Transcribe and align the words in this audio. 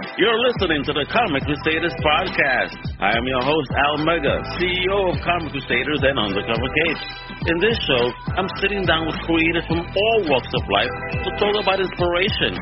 You're 0.00 0.40
listening 0.48 0.80
to 0.88 0.96
the 0.96 1.04
Comic 1.12 1.44
Crusaders 1.44 1.92
podcast. 2.00 2.72
I 3.04 3.12
am 3.12 3.24
your 3.28 3.44
host, 3.44 3.68
Al 3.76 4.00
Mega, 4.00 4.40
CEO 4.56 5.12
of 5.12 5.20
Comic 5.20 5.52
Crusaders 5.52 6.00
and 6.00 6.16
Undercover 6.16 6.68
Capes. 6.72 7.04
In 7.44 7.60
this 7.60 7.76
show, 7.84 8.08
I'm 8.32 8.48
sitting 8.64 8.80
down 8.88 9.04
with 9.04 9.20
creators 9.28 9.68
from 9.68 9.84
all 9.84 10.18
walks 10.32 10.48
of 10.56 10.64
life 10.72 10.94
to 11.20 11.28
talk 11.36 11.52
about 11.52 11.84
inspiration, 11.84 12.56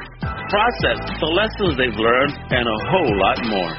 process, 0.51 0.99
the 1.23 1.31
lessons 1.31 1.79
they've 1.79 1.95
learned, 1.95 2.35
and 2.59 2.67
a 2.67 2.79
whole 2.91 3.15
lot 3.23 3.39
more. 3.47 3.73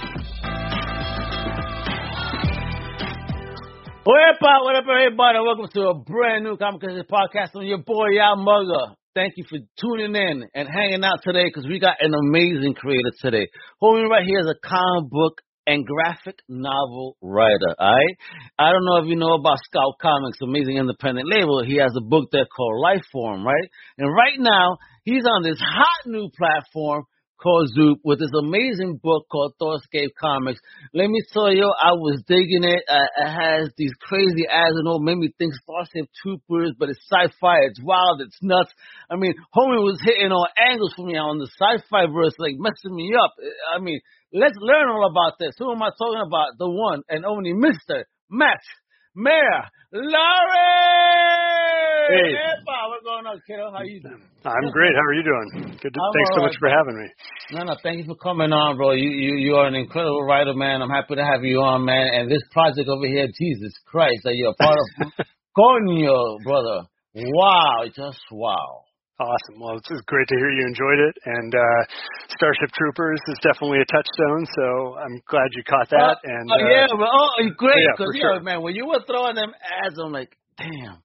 What 4.08 4.24
up, 4.24 4.40
what 4.40 4.76
up, 4.80 4.88
everybody? 4.88 5.40
Welcome 5.44 5.68
to 5.76 5.82
a 5.92 5.96
brand 6.00 6.48
new 6.48 6.56
Comic 6.56 6.80
Crusaders 6.80 7.12
podcast 7.12 7.60
on 7.60 7.68
your 7.68 7.84
boy, 7.84 8.24
Al 8.24 8.40
Mega. 8.40 8.99
Thank 9.16 9.34
you 9.38 9.44
for 9.50 9.58
tuning 9.82 10.16
in 10.16 10.44
and 10.54 10.70
hanging 10.70 11.04
out 11.04 11.22
today 11.24 11.46
because 11.46 11.66
we 11.66 11.80
got 11.80 11.98
an 12.00 12.14
amazing 12.14 12.76
creator 12.76 13.10
today. 13.20 13.48
Homie 13.82 14.08
right 14.08 14.24
here 14.24 14.40
is 14.40 14.46
a 14.46 14.68
comic 14.68 15.10
book 15.10 15.42
and 15.66 15.84
graphic 15.84 16.38
novel 16.48 17.18
writer, 17.20 17.74
alright? 17.82 18.18
I 18.60 18.72
don't 18.72 18.86
know 18.86 18.98
if 18.98 19.08
you 19.08 19.16
know 19.16 19.34
about 19.34 19.58
Scout 19.66 19.96
Comics, 20.00 20.38
amazing 20.44 20.78
independent 20.78 21.28
label. 21.28 21.64
He 21.66 21.78
has 21.78 21.92
a 21.98 22.06
book 22.06 22.30
there 22.32 22.46
called 22.46 22.86
Lifeform, 22.86 23.44
right? 23.44 23.70
And 23.98 24.14
right 24.14 24.38
now, 24.38 24.78
he's 25.04 25.26
on 25.26 25.42
this 25.42 25.60
hot 25.60 26.06
new 26.06 26.30
platform 26.38 27.06
Zoop 27.44 28.00
with 28.04 28.20
this 28.20 28.32
amazing 28.38 29.00
book 29.02 29.28
called 29.32 29.54
Thoughtscape 29.62 30.12
Comics. 30.20 30.60
Let 30.94 31.10
me 31.10 31.22
tell 31.32 31.52
you, 31.52 31.64
I 31.64 31.94
was 31.94 32.22
digging 32.28 32.64
it. 32.64 32.84
Uh, 32.88 33.08
it 33.18 33.30
has 33.30 33.70
these 33.78 33.94
crazy 34.02 34.46
ads 34.50 34.76
and 34.76 34.88
all, 34.88 35.00
made 35.00 35.18
me 35.18 35.32
think 35.38 35.54
Starship 35.56 36.10
Troopers, 36.22 36.74
but 36.78 36.90
it's 36.90 37.00
sci-fi. 37.10 37.64
It's 37.64 37.82
wild. 37.82 38.22
It's 38.22 38.38
nuts. 38.42 38.72
I 39.10 39.16
mean, 39.16 39.34
homie 39.56 39.84
was 39.84 40.02
hitting 40.04 40.32
all 40.32 40.48
angles 40.60 40.94
for 40.96 41.06
me 41.06 41.16
on 41.16 41.40
the 41.40 41.48
sci-fi 41.48 42.08
verse, 42.12 42.36
like 42.40 42.56
messing 42.58 42.96
me 42.96 43.12
up. 43.16 43.34
I 43.74 43.80
mean, 43.80 44.02
let's 44.34 44.58
learn 44.60 44.90
all 44.90 45.10
about 45.10 45.40
this. 45.40 45.56
Who 45.60 45.72
am 45.72 45.82
I 45.82 45.92
talking 45.98 46.24
about? 46.26 46.58
The 46.60 46.70
one 46.70 47.04
and 47.10 47.26
only 47.26 47.54
Mr. 47.54 48.04
Matt 48.30 48.60
Mayor 49.16 49.62
Larry. 49.92 50.10
Hey. 52.10 52.34
Epa, 52.38 52.90
what's 52.90 53.04
going 53.04 53.26
on, 53.26 53.42
kiddo? 53.46 53.72
How 53.72 53.84
you 53.84 54.02
doing? 54.02 54.22
I'm 54.46 54.72
great. 54.72 54.94
How 54.94 55.02
are 55.02 55.14
you 55.14 55.24
doing? 55.24 55.78
Good. 55.82 55.94
To, 55.94 56.00
thanks 56.14 56.30
so 56.36 56.42
much 56.42 56.54
right. 56.62 56.62
for 56.62 56.70
having 56.70 56.98
me. 56.98 57.10
No, 57.52 57.64
no, 57.64 57.76
thank 57.82 57.98
you 57.98 58.06
for 58.06 58.16
coming 58.16 58.52
on, 58.54 58.78
bro. 58.78 58.92
You, 58.92 59.10
you, 59.10 59.36
you 59.38 59.56
are 59.56 59.68
an 59.68 59.76
incredible 59.76 60.24
writer, 60.24 60.54
man. 60.54 60.82
I'm 60.82 60.90
happy 60.90 61.16
to 61.16 61.26
have 61.26 61.44
you 61.44 61.60
on, 61.62 61.86
man. 61.86 62.08
And 62.14 62.32
this 62.32 62.42
project 62.52 62.88
over 62.88 63.06
here, 63.08 63.28
Jesus 63.28 63.74
Christ, 63.86 64.22
that 64.24 64.36
you're 64.36 64.52
a 64.52 64.56
part 64.56 64.78
of, 64.78 65.26
Conyo, 65.58 66.38
brother. 66.44 66.88
Wow, 67.16 67.86
just 67.94 68.22
wow. 68.32 68.84
Awesome. 69.20 69.60
Well, 69.60 69.76
it's 69.76 69.90
great 70.08 70.28
to 70.30 70.36
hear 70.40 70.50
you 70.50 70.64
enjoyed 70.66 71.00
it. 71.00 71.16
And 71.26 71.54
uh, 71.54 71.82
Starship 72.40 72.72
Troopers 72.72 73.20
is 73.28 73.38
definitely 73.44 73.80
a 73.84 73.88
touchstone. 73.92 74.48
So 74.56 74.96
I'm 74.96 75.20
glad 75.28 75.52
you 75.52 75.64
caught 75.68 75.90
that. 75.92 76.00
Uh, 76.00 76.16
and 76.24 76.48
oh, 76.50 76.56
uh, 76.56 76.70
yeah, 76.72 76.88
but, 76.96 77.10
oh, 77.12 77.50
great, 77.58 77.84
yeah, 77.84 77.92
because 78.00 78.08
for 78.08 78.16
yeah, 78.16 78.40
sure. 78.40 78.40
man, 78.40 78.62
when 78.62 78.76
you 78.76 78.88
were 78.88 79.04
throwing 79.06 79.36
them 79.36 79.52
ads, 79.84 80.00
I'm 80.00 80.14
like, 80.14 80.32
damn. 80.58 81.04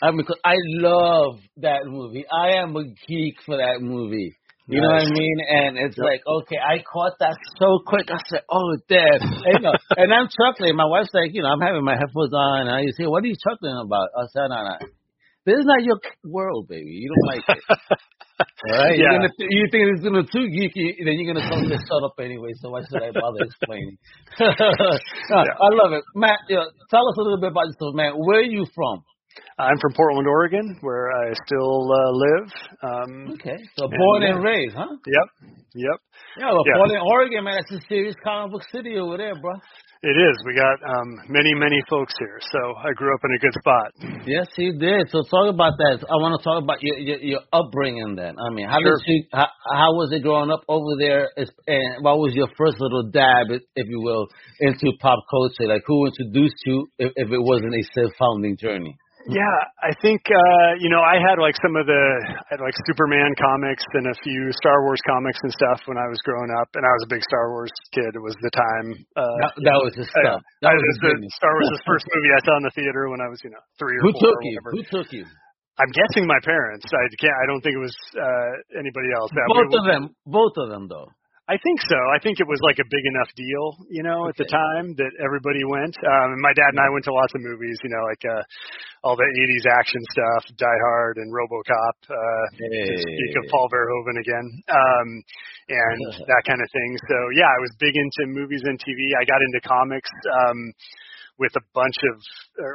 I 0.00 0.10
mean, 0.12 0.24
'cause 0.26 0.38
I 0.44 0.54
love 0.78 1.40
that 1.58 1.86
movie. 1.86 2.24
I 2.30 2.62
am 2.62 2.76
a 2.76 2.84
geek 3.08 3.34
for 3.44 3.56
that 3.56 3.80
movie. 3.80 4.36
You 4.68 4.82
know 4.82 4.88
what 4.88 5.02
I 5.02 5.10
mean? 5.10 5.36
And 5.48 5.78
it's 5.78 5.96
Yep. 5.96 6.06
like, 6.06 6.22
okay, 6.26 6.58
I 6.58 6.82
caught 6.82 7.18
that 7.20 7.36
so 7.58 7.78
quick. 7.86 8.06
I 8.10 8.18
said, 8.28 8.42
oh, 8.50 8.76
damn. 8.88 9.22
And, 9.22 9.54
you 9.58 9.62
know, 9.62 9.74
and 9.96 10.12
I'm 10.12 10.28
chuckling. 10.28 10.76
My 10.76 10.86
wife's 10.86 11.14
like, 11.14 11.30
you 11.32 11.42
know, 11.42 11.48
I'm 11.48 11.60
having 11.60 11.84
my 11.84 11.94
headphones 11.94 12.34
on, 12.34 12.66
and 12.66 12.70
I 12.70 12.82
say, 12.98 13.06
what 13.06 13.24
are 13.24 13.26
you 13.26 13.36
chuckling 13.42 13.78
about? 13.78 14.08
I 14.14 14.26
said, 14.34 14.48
no, 14.50 14.62
no. 14.62 14.76
This 15.46 15.56
is 15.56 15.64
not 15.64 15.82
your 15.84 15.96
world, 16.26 16.66
baby. 16.68 16.90
You 16.90 17.08
don't 17.08 17.28
like 17.30 17.46
it. 17.56 17.62
All 18.68 18.82
right? 18.82 18.98
You're 18.98 19.06
Yeah. 19.12 19.16
gonna, 19.16 19.32
you 19.38 19.64
think 19.70 19.82
it's 19.94 20.02
gonna 20.04 20.26
too 20.26 20.46
geeky, 20.50 20.92
then 21.06 21.14
you're 21.16 21.32
gonna 21.32 21.48
tell 21.48 21.60
me 21.62 21.68
to 21.70 21.78
shut 21.78 22.02
up 22.04 22.18
anyway. 22.20 22.50
So 22.60 22.70
why 22.70 22.82
should 22.84 23.00
I 23.02 23.10
bother 23.14 23.40
explaining? 23.46 23.96
No, 25.30 25.38
I 25.38 25.68
love 25.72 25.92
it, 25.92 26.04
Matt. 26.14 26.38
You 26.48 26.56
know, 26.56 26.66
tell 26.90 27.06
us 27.08 27.16
a 27.18 27.22
little 27.22 27.40
bit 27.40 27.50
about 27.50 27.66
yourself, 27.66 27.94
man. 27.94 28.12
Where 28.16 28.40
are 28.40 28.42
you 28.42 28.66
from? 28.74 29.02
I'm 29.58 29.76
from 29.80 29.92
Portland, 29.94 30.26
Oregon, 30.28 30.76
where 30.80 31.08
I 31.12 31.32
still 31.46 31.88
uh, 31.92 32.10
live. 32.12 32.48
Um, 32.82 33.30
Okay, 33.34 33.56
so 33.78 33.88
born 33.88 34.22
yeah. 34.22 34.34
and 34.34 34.44
raised, 34.44 34.74
huh? 34.76 34.86
Yep. 35.06 35.28
Yep. 35.74 35.98
Yeah, 36.40 36.50
well, 36.52 36.62
Yeah. 36.66 36.74
Portland, 36.76 37.02
Oregon, 37.04 37.44
man. 37.44 37.56
That's 37.60 37.82
a 37.84 37.86
serious 37.88 38.14
comic 38.24 38.52
book 38.52 38.62
city 38.72 38.96
over 38.98 39.16
there, 39.16 39.34
bro. 39.40 39.52
It 40.06 40.14
is. 40.22 40.36
We 40.46 40.54
got 40.54 40.78
um, 40.86 41.18
many, 41.26 41.50
many 41.58 41.82
folks 41.90 42.14
here. 42.16 42.38
So 42.52 42.78
I 42.78 42.94
grew 42.94 43.10
up 43.12 43.20
in 43.26 43.32
a 43.34 43.40
good 43.42 43.56
spot. 43.58 43.88
Yes, 44.24 44.46
he 44.54 44.70
did. 44.70 45.10
So 45.10 45.26
talk 45.26 45.50
about 45.50 45.74
that. 45.82 45.98
I 46.06 46.14
want 46.22 46.38
to 46.38 46.44
talk 46.46 46.62
about 46.62 46.78
your 46.80 46.96
your, 46.98 47.18
your 47.18 47.40
upbringing. 47.52 48.14
Then, 48.14 48.38
I 48.38 48.54
mean, 48.54 48.68
how 48.70 48.78
Sure. 48.78 48.94
did 48.94 49.02
you? 49.10 49.24
How, 49.32 49.50
how 49.66 49.90
was 49.98 50.12
it 50.12 50.22
growing 50.22 50.52
up 50.52 50.62
over 50.68 50.94
there? 50.96 51.34
And 51.34 52.04
what 52.06 52.18
was 52.22 52.38
your 52.38 52.46
first 52.56 52.78
little 52.78 53.10
dab, 53.10 53.50
if 53.50 53.62
if 53.74 53.88
you 53.90 53.98
will, 54.00 54.28
into 54.60 54.94
pop 55.02 55.18
culture? 55.28 55.66
Like, 55.66 55.82
who 55.86 56.06
introduced 56.06 56.62
you, 56.66 56.86
if, 57.02 57.10
if 57.16 57.26
it 57.32 57.42
wasn't 57.42 57.74
a 57.74 57.82
self-founding 57.90 58.58
journey? 58.62 58.94
Yeah, 59.26 59.58
I 59.82 59.90
think 60.02 60.22
uh, 60.30 60.78
you 60.78 60.86
know 60.86 61.02
I 61.02 61.18
had 61.18 61.42
like 61.42 61.58
some 61.58 61.74
of 61.74 61.86
the 61.86 62.02
I 62.46 62.56
had 62.56 62.62
like 62.62 62.74
Superman 62.86 63.34
comics 63.34 63.82
and 63.98 64.06
a 64.06 64.16
few 64.22 64.54
Star 64.62 64.86
Wars 64.86 65.02
comics 65.06 65.38
and 65.42 65.50
stuff 65.50 65.82
when 65.90 65.98
I 65.98 66.06
was 66.06 66.18
growing 66.22 66.50
up, 66.62 66.70
and 66.78 66.86
I 66.86 66.92
was 66.94 67.02
a 67.06 67.10
big 67.10 67.22
Star 67.26 67.50
Wars 67.50 67.74
kid. 67.90 68.14
It 68.14 68.22
was 68.22 68.38
the 68.38 68.52
time. 68.54 68.86
Uh, 69.18 69.26
That, 69.42 69.52
that 69.66 69.78
was 69.82 69.92
the 69.98 70.06
stuff. 70.06 70.40
I 70.62 70.70
That 70.70 70.74
was 70.78 70.84
was 70.86 70.98
the, 71.02 71.10
business. 71.18 71.32
Star 71.34 71.52
Wars 71.58 71.68
the 71.74 71.82
first 71.82 72.06
movie 72.14 72.30
I 72.30 72.40
saw 72.46 72.54
in 72.60 72.64
the 72.70 72.74
theater 72.78 73.10
when 73.10 73.18
I 73.18 73.26
was 73.26 73.42
you 73.42 73.50
know 73.50 73.62
three 73.82 73.98
or 73.98 74.02
Who 74.06 74.12
four 74.14 74.22
took 74.30 74.38
or 74.38 74.42
you? 74.46 74.54
whatever. 74.62 74.70
Who 74.78 74.82
took 74.86 75.08
you? 75.10 75.24
I'm 75.76 75.92
guessing 75.92 76.24
my 76.24 76.40
parents. 76.46 76.86
I 76.88 77.04
can't. 77.20 77.36
I 77.36 77.44
don't 77.50 77.60
think 77.60 77.76
it 77.76 77.84
was 77.84 77.96
uh, 78.16 78.50
anybody 78.80 79.10
else. 79.12 79.28
Uh, 79.34 79.42
Both 79.52 79.74
we- 79.74 79.78
of 79.80 79.84
them. 79.90 80.02
Both 80.24 80.54
of 80.56 80.70
them, 80.70 80.88
though. 80.88 81.10
I 81.46 81.54
think 81.62 81.78
so. 81.86 81.94
I 82.10 82.18
think 82.18 82.42
it 82.42 82.48
was 82.50 82.58
like 82.66 82.82
a 82.82 82.88
big 82.90 83.06
enough 83.06 83.30
deal, 83.38 83.78
you 83.86 84.02
know, 84.02 84.26
at 84.26 84.34
the 84.34 84.50
time 84.50 84.98
that 84.98 85.14
everybody 85.22 85.62
went. 85.62 85.94
Um, 86.02 86.34
and 86.34 86.42
my 86.42 86.50
dad 86.58 86.74
and 86.74 86.82
I 86.82 86.90
went 86.90 87.06
to 87.06 87.14
lots 87.14 87.30
of 87.38 87.40
movies, 87.46 87.78
you 87.86 87.90
know, 87.94 88.02
like 88.02 88.18
uh, 88.26 88.42
all 89.06 89.14
the 89.14 89.22
'80s 89.22 89.62
action 89.78 90.02
stuff, 90.10 90.42
Die 90.58 90.80
Hard 90.90 91.22
and 91.22 91.30
RoboCop. 91.30 91.96
Uh, 92.10 92.44
to 92.58 92.98
speak 92.98 93.34
of 93.38 93.46
Paul 93.46 93.70
Verhoeven 93.70 94.18
again, 94.18 94.46
um, 94.74 95.08
and 95.70 96.00
that 96.34 96.42
kind 96.50 96.58
of 96.58 96.68
thing. 96.74 96.90
So 97.06 97.16
yeah, 97.38 97.46
I 97.46 97.58
was 97.62 97.70
big 97.78 97.94
into 97.94 98.26
movies 98.26 98.66
and 98.66 98.74
TV. 98.82 99.14
I 99.14 99.22
got 99.22 99.38
into 99.38 99.62
comics. 99.62 100.10
Um, 100.26 100.58
with 101.38 101.52
a 101.56 101.64
bunch 101.74 101.96
of, 102.12 102.20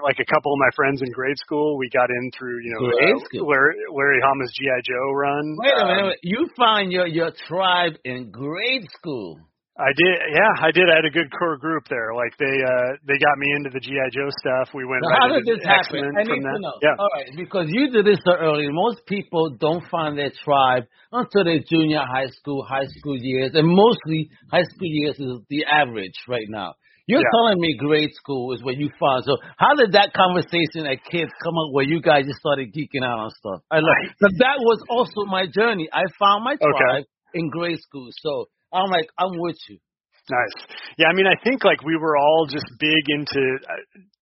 like 0.03 0.17
a 0.19 0.25
couple 0.31 0.53
of 0.53 0.59
my 0.59 0.69
friends 0.75 1.01
in 1.01 1.11
grade 1.11 1.37
school, 1.37 1.77
we 1.77 1.89
got 1.89 2.09
in 2.09 2.31
through, 2.37 2.61
you 2.63 2.71
know, 2.77 2.85
uh? 2.85 3.45
Larry, 3.47 3.75
Larry 3.93 4.19
Hama's 4.23 4.51
GI 4.53 4.79
Joe 4.85 5.11
run. 5.13 5.55
Wait 5.57 5.73
a 5.73 5.81
Um, 5.81 5.97
minute. 5.97 6.19
You 6.23 6.47
find 6.55 6.91
your 6.91 7.07
your 7.07 7.31
tribe 7.47 7.93
in 8.05 8.31
grade 8.31 8.85
school. 8.97 9.39
I 9.79 9.89
did, 9.97 10.13
yeah, 10.35 10.51
I 10.67 10.69
did. 10.69 10.83
I 10.91 10.95
had 11.01 11.05
a 11.05 11.09
good 11.09 11.31
core 11.31 11.57
group 11.57 11.87
there. 11.89 12.13
Like 12.13 12.37
they, 12.37 12.45
uh, 12.61 13.01
they 13.07 13.17
got 13.17 13.37
me 13.39 13.47
into 13.55 13.69
the 13.71 13.79
GI 13.79 14.13
Joe 14.13 14.29
stuff. 14.43 14.69
We 14.75 14.85
went 14.85 15.01
Now, 15.01 15.09
right 15.09 15.19
how 15.21 15.27
did 15.33 15.45
this 15.47 15.63
happen? 15.65 16.11
I 16.13 16.23
need 16.23 16.43
to 16.43 16.59
know. 16.59 16.75
Yeah, 16.83 16.99
All 16.99 17.09
right, 17.15 17.31
because 17.35 17.65
you 17.69 17.89
did 17.89 18.05
this 18.05 18.19
so 18.23 18.33
early. 18.33 18.67
Most 18.69 19.05
people 19.07 19.55
don't 19.59 19.83
find 19.89 20.17
their 20.17 20.31
tribe 20.43 20.83
until 21.11 21.45
their 21.45 21.59
junior 21.67 22.03
high 22.05 22.27
school, 22.29 22.63
high 22.63 22.85
school 22.99 23.17
years, 23.17 23.51
and 23.55 23.65
mostly 23.67 24.29
high 24.51 24.63
school 24.69 24.87
years 24.91 25.15
is 25.17 25.39
the 25.49 25.65
average 25.65 26.19
right 26.27 26.47
now. 26.49 26.75
You're 27.07 27.21
Yeah. 27.21 27.33
telling 27.33 27.59
me 27.59 27.75
grade 27.77 28.13
school 28.13 28.53
is 28.53 28.63
where 28.63 28.75
you 28.75 28.89
found. 28.99 29.23
So 29.25 29.37
how 29.57 29.73
did 29.75 29.93
that 29.93 30.13
conversation 30.13 30.85
at 30.85 31.03
kids 31.05 31.31
come 31.43 31.55
up 31.57 31.73
where 31.73 31.85
you 31.85 32.01
guys 32.01 32.25
just 32.25 32.39
started 32.39 32.73
geeking 32.73 33.03
out 33.03 33.19
on 33.19 33.29
stuff? 33.31 33.61
I 33.71 33.77
love 33.79 33.95
I- 34.03 34.07
because 34.07 34.35
that 34.39 34.57
was 34.59 34.79
also 34.89 35.25
my 35.25 35.45
journey. 35.47 35.89
I 35.91 36.03
found 36.19 36.43
my 36.43 36.53
Okay. 36.55 36.69
tribe 36.69 37.05
in 37.33 37.49
grade 37.49 37.79
school. 37.79 38.09
So 38.21 38.45
I'm 38.73 38.89
like, 38.89 39.09
I'm 39.17 39.31
with 39.33 39.57
you. 39.69 39.77
nice. 40.29 40.77
Yeah, 40.97 41.07
I 41.07 41.13
mean, 41.13 41.27
I 41.27 41.35
think 41.43 41.63
like 41.65 41.83
we 41.83 41.97
were 41.97 42.15
all 42.15 42.45
just 42.47 42.65
big 42.79 43.03
into, 43.09 43.41
uh, 43.41 43.73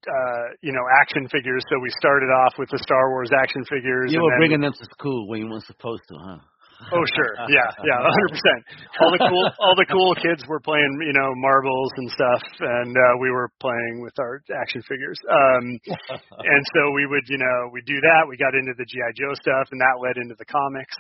uh, 0.10 0.46
you 0.62 0.72
know, 0.72 0.82
action 1.02 1.28
figures. 1.28 1.62
So 1.70 1.78
we 1.84 1.90
started 2.00 2.32
off 2.32 2.54
with 2.58 2.70
the 2.70 2.80
Star 2.80 3.10
Wars 3.12 3.30
action 3.36 3.64
figures. 3.70 4.12
You 4.12 4.22
were 4.24 4.36
bringing 4.38 4.62
them 4.62 4.74
to 4.74 4.86
school 4.98 5.28
when 5.28 5.42
you 5.42 5.50
weren't 5.50 5.66
supposed 5.66 6.04
to, 6.10 6.16
huh? 6.18 6.38
Oh 6.80 7.04
sure, 7.12 7.34
yeah, 7.52 7.70
yeah, 7.84 8.00
hundred 8.00 8.32
percent. 8.32 8.62
All 9.04 9.12
the 9.12 9.20
cool, 9.28 9.46
all 9.60 9.76
the 9.76 9.86
cool 9.92 10.16
kids 10.16 10.48
were 10.48 10.64
playing, 10.64 10.88
you 11.04 11.12
know, 11.12 11.30
marbles 11.36 11.92
and 11.98 12.10
stuff, 12.12 12.42
and 12.60 12.96
uh, 12.96 13.14
we 13.20 13.30
were 13.30 13.52
playing 13.60 14.00
with 14.00 14.16
our 14.18 14.40
action 14.56 14.82
figures. 14.88 15.20
Um, 15.28 15.64
and 16.40 16.64
so 16.74 16.92
we 16.96 17.06
would, 17.06 17.28
you 17.28 17.38
know, 17.38 17.70
we 17.76 17.84
do 17.84 18.00
that. 18.00 18.24
We 18.28 18.38
got 18.38 18.56
into 18.56 18.72
the 18.80 18.88
GI 18.88 19.12
Joe 19.20 19.36
stuff, 19.36 19.68
and 19.72 19.80
that 19.82 20.00
led 20.00 20.16
into 20.18 20.36
the 20.40 20.48
comics. 20.48 20.96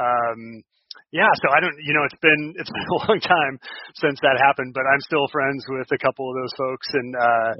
Um, 0.00 0.64
yeah, 1.12 1.30
so 1.40 1.46
I 1.54 1.60
don't, 1.64 1.74
you 1.80 1.94
know, 1.96 2.04
it's 2.04 2.20
been 2.20 2.42
it's 2.60 2.68
been 2.70 2.88
a 2.92 2.98
long 3.08 3.18
time 3.20 3.54
since 3.96 4.18
that 4.20 4.36
happened, 4.42 4.74
but 4.76 4.84
I'm 4.84 5.00
still 5.06 5.24
friends 5.32 5.64
with 5.68 5.88
a 5.92 5.98
couple 6.00 6.28
of 6.28 6.34
those 6.36 6.54
folks, 6.56 6.86
and 6.92 7.10
uh, 7.16 7.50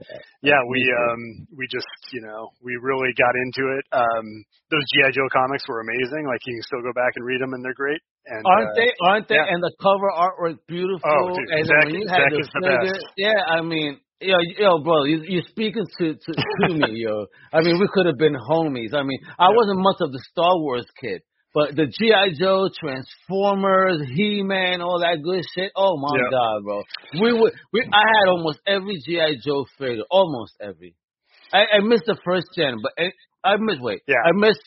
yeah, 0.43 0.61
we 0.69 0.81
um 0.93 1.21
we 1.57 1.65
just, 1.73 1.89
you 2.13 2.21
know, 2.21 2.51
we 2.61 2.77
really 2.81 3.13
got 3.17 3.33
into 3.37 3.73
it. 3.77 3.85
Um, 3.93 4.27
those 4.71 4.85
GI 4.97 5.17
Joe 5.17 5.29
comics 5.33 5.65
were 5.69 5.81
amazing. 5.81 6.29
Like 6.29 6.41
you 6.45 6.55
can 6.61 6.65
still 6.69 6.85
go 6.85 6.93
back 6.93 7.17
and 7.17 7.25
read 7.25 7.41
them, 7.41 7.53
and 7.57 7.65
they're 7.65 7.77
great. 7.79 8.01
And 8.29 8.45
Aren't 8.45 8.73
uh, 8.73 8.77
they? 8.77 8.89
Aren't 9.01 9.27
they? 9.29 9.41
yeah. 9.41 9.49
And 9.49 9.63
the 9.65 9.73
cover 9.81 10.13
artwork 10.13 10.61
beautiful. 10.69 11.01
Oh, 11.09 11.33
dude, 11.33 11.49
and 11.49 11.65
Zeck- 11.65 11.85
when 11.89 11.95
you 11.97 12.05
had 12.09 12.29
Zeck 12.29 12.31
the 12.37 12.41
is 12.45 12.51
the 12.53 12.61
best. 12.61 13.05
yeah, 13.17 13.41
I 13.49 13.63
mean, 13.65 13.97
yo, 14.21 14.37
yo, 14.61 14.85
bro, 14.85 15.05
you, 15.05 15.25
you're 15.25 15.49
speaking 15.49 15.87
to 15.99 16.13
to, 16.13 16.31
to 16.37 16.75
me, 16.75 17.01
yo. 17.01 17.25
I 17.53 17.63
mean, 17.65 17.81
we 17.81 17.89
could 17.89 18.05
have 18.05 18.19
been 18.19 18.37
homies. 18.37 18.93
I 18.93 19.03
mean, 19.03 19.19
I 19.39 19.49
Yeah. 19.49 19.57
wasn't 19.57 19.81
much 19.81 19.97
of 20.05 20.13
the 20.13 20.21
Star 20.31 20.53
Wars 20.61 20.85
kid, 21.01 21.23
But 21.59 21.75
the 21.75 21.87
GI 21.91 22.39
Joe, 22.39 22.71
Transformers, 22.79 23.99
He 24.15 24.45
Man, 24.45 24.81
all 24.81 25.01
that 25.01 25.19
good 25.25 25.43
shit. 25.55 25.73
Oh 25.75 25.97
my 25.99 26.17
Yeah. 26.17 26.31
god, 26.31 26.63
bro. 26.63 26.83
We 27.21 27.33
would. 27.33 27.53
We 27.73 27.83
I 27.93 27.99
had 27.99 28.29
almost 28.31 28.61
every 28.65 28.95
GI 29.05 29.43
Joe 29.45 29.67
figure, 29.77 30.05
almost 30.09 30.55
every. 30.61 30.95
I, 31.53 31.65
I 31.79 31.81
missed 31.83 32.05
the 32.07 32.17
first 32.25 32.47
gen, 32.55 32.77
but 32.81 32.93
I, 32.97 33.11
I 33.43 33.57
missed. 33.59 33.81
Wait, 33.83 34.03
Yeah. 34.07 34.23
I 34.25 34.31
missed 34.39 34.63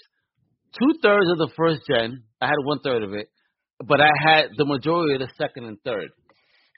two 0.78 1.00
thirds 1.02 1.32
of 1.32 1.38
the 1.38 1.50
first 1.56 1.80
gen. 1.88 2.24
I 2.42 2.48
had 2.48 2.60
one 2.66 2.80
third 2.84 3.04
of 3.04 3.14
it, 3.14 3.30
but 3.88 4.02
I 4.02 4.12
had 4.28 4.50
the 4.58 4.66
majority 4.66 5.14
of 5.14 5.22
the 5.22 5.32
second 5.38 5.66
and 5.72 5.78
third. 5.86 6.10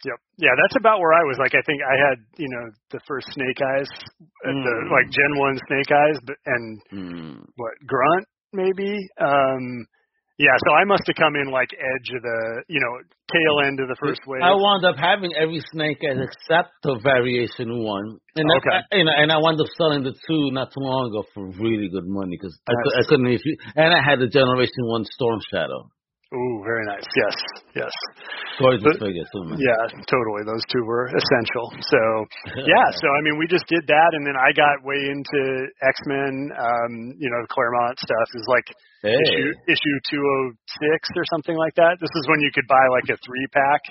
Yep. 0.06 0.20
Yeah, 0.38 0.54
that's 0.62 0.76
about 0.78 1.00
where 1.00 1.14
I 1.14 1.24
was. 1.26 1.38
Like, 1.40 1.56
I 1.56 1.64
think 1.66 1.80
I 1.82 1.96
had, 1.98 2.18
you 2.38 2.50
know, 2.54 2.66
the 2.92 3.00
first 3.08 3.26
Snake 3.34 3.58
Eyes, 3.66 3.90
uh, 4.22 4.52
the 4.52 4.74
Mm. 4.78 4.92
like 4.94 5.10
Gen 5.10 5.34
One 5.40 5.58
Snake 5.66 5.90
Eyes, 5.90 6.18
but 6.28 6.36
and 6.46 6.82
Hmm. 6.92 7.42
what 7.56 7.74
Grunt 7.88 8.28
maybe. 8.54 9.00
Um, 9.20 9.88
yeah, 10.38 10.56
so 10.66 10.74
I 10.74 10.84
must 10.86 11.04
have 11.06 11.16
come 11.16 11.36
in 11.36 11.52
like 11.52 11.70
edge 11.74 12.10
of 12.16 12.22
the, 12.22 12.64
you 12.68 12.82
know, 12.82 12.94
tail 13.30 13.62
end 13.66 13.80
of 13.80 13.88
the 13.88 13.98
first 14.02 14.22
wave. 14.26 14.42
I 14.42 14.54
wound 14.54 14.84
up 14.86 14.98
having 14.98 15.34
every 15.38 15.62
Snake 15.72 16.02
Eyes 16.02 16.18
except 16.18 16.74
the 16.82 16.98
variation 17.02 17.84
one, 17.84 18.18
and 18.36 18.46
I, 18.50 18.58
Okay. 18.58 18.78
I, 18.78 18.98
you 18.98 19.06
know, 19.06 19.14
and 19.16 19.32
I 19.32 19.38
wound 19.38 19.62
up 19.62 19.68
selling 19.78 20.04
the 20.04 20.14
two 20.26 20.50
not 20.52 20.74
too 20.74 20.82
long 20.82 21.14
ago 21.14 21.24
for 21.34 21.46
really 21.62 21.90
good 21.90 22.08
money 22.08 22.38
because 22.38 22.58
I, 22.68 22.74
I 22.74 23.04
couldn't 23.08 23.28
even. 23.28 23.58
And 23.76 23.94
I 23.94 24.02
had 24.02 24.20
the 24.20 24.28
Generation 24.28 24.90
One 24.90 25.06
Storm 25.06 25.40
Shadow, 25.54 25.90
Ooh, 26.34 26.56
very 26.66 26.82
nice. 26.90 27.06
Yes, 27.14 27.36
yes. 27.78 27.94
gorgeous 28.58 28.82
But- 28.82 29.06
figure 29.06 29.22
too. 29.30 29.54
Yeah, 29.62 29.78
totally. 30.10 30.42
Those 30.50 30.66
two 30.74 30.82
were 30.86 31.06
essential. 31.14 31.66
So 31.86 32.00
yeah, 32.66 32.86
so 32.98 33.06
I 33.06 33.20
mean, 33.22 33.38
we 33.38 33.46
just 33.46 33.66
did 33.70 33.86
that, 33.86 34.10
and 34.18 34.26
then 34.26 34.34
I 34.34 34.50
got 34.54 34.82
way 34.82 34.98
into 35.14 35.42
X 35.86 35.96
Men. 36.10 36.50
Um, 36.58 36.92
you 37.22 37.30
know, 37.30 37.40
the 37.46 37.52
Claremont 37.54 38.00
stuff 38.02 38.28
is 38.34 38.46
like 38.50 38.66
Hey. 39.06 39.14
issue 39.14 39.52
issue 39.68 39.96
two 40.10 40.24
oh 40.24 40.44
six 40.80 41.00
or 41.20 41.26
something 41.30 41.58
like 41.60 41.76
that. 41.76 42.00
This 42.02 42.10
is 42.16 42.24
when 42.32 42.40
you 42.42 42.50
could 42.56 42.66
buy 42.72 42.82
like 42.90 43.14
a 43.14 43.18
three 43.22 43.48
pack 43.54 43.82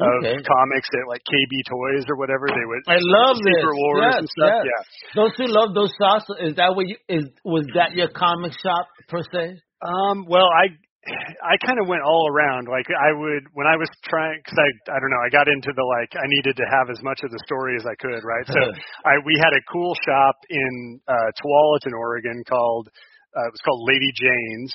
of 0.00 0.08
Okay. 0.24 0.42
comics 0.42 0.88
at 0.92 1.06
like 1.08 1.20
KB 1.28 1.52
Toys 1.70 2.04
or 2.08 2.16
whatever. 2.16 2.48
They 2.48 2.64
would 2.66 2.82
I 2.88 2.98
love 2.98 3.36
this. 3.36 3.52
Secret 3.62 3.76
Wars 3.78 4.02
yes, 4.10 4.16
and 4.18 4.28
stuff. 4.32 4.52
yes. 4.64 4.64
Yeah. 4.66 5.22
Don't 5.22 5.34
you 5.38 5.48
love 5.54 5.70
those 5.76 5.92
shops? 6.00 6.26
Is 6.40 6.56
that 6.56 6.74
what 6.74 6.88
you 6.88 6.96
is? 7.08 7.28
Was 7.44 7.64
that 7.76 7.92
your 7.94 8.08
comic 8.08 8.52
shop 8.58 8.88
per 9.08 9.22
se? 9.30 9.60
Um, 9.84 10.24
well, 10.26 10.48
I 10.48 10.72
I 11.06 11.54
kind 11.62 11.78
of 11.78 11.86
went 11.86 12.02
all 12.02 12.26
around. 12.26 12.66
Like 12.66 12.86
I 12.90 13.14
would 13.14 13.46
when 13.54 13.66
I 13.66 13.78
was 13.78 13.88
trying 14.04 14.38
because 14.42 14.58
I 14.58 14.68
I 14.90 14.98
don't 14.98 15.10
know 15.10 15.22
I 15.22 15.30
got 15.30 15.46
into 15.46 15.70
the 15.70 15.86
like 15.86 16.10
I 16.18 16.26
needed 16.26 16.58
to 16.58 16.66
have 16.66 16.90
as 16.90 16.98
much 17.02 17.22
of 17.22 17.30
the 17.30 17.40
story 17.46 17.78
as 17.78 17.86
I 17.86 17.94
could, 17.96 18.22
right? 18.26 18.46
So 18.46 18.60
I 19.06 19.22
we 19.24 19.38
had 19.38 19.54
a 19.54 19.62
cool 19.70 19.94
shop 20.02 20.36
in 20.50 21.00
uh, 21.06 21.30
Tualatin, 21.38 21.94
Oregon 21.94 22.42
called 22.48 22.88
uh, 23.36 23.46
it 23.46 23.52
was 23.54 23.62
called 23.64 23.82
Lady 23.86 24.10
Jane's. 24.16 24.72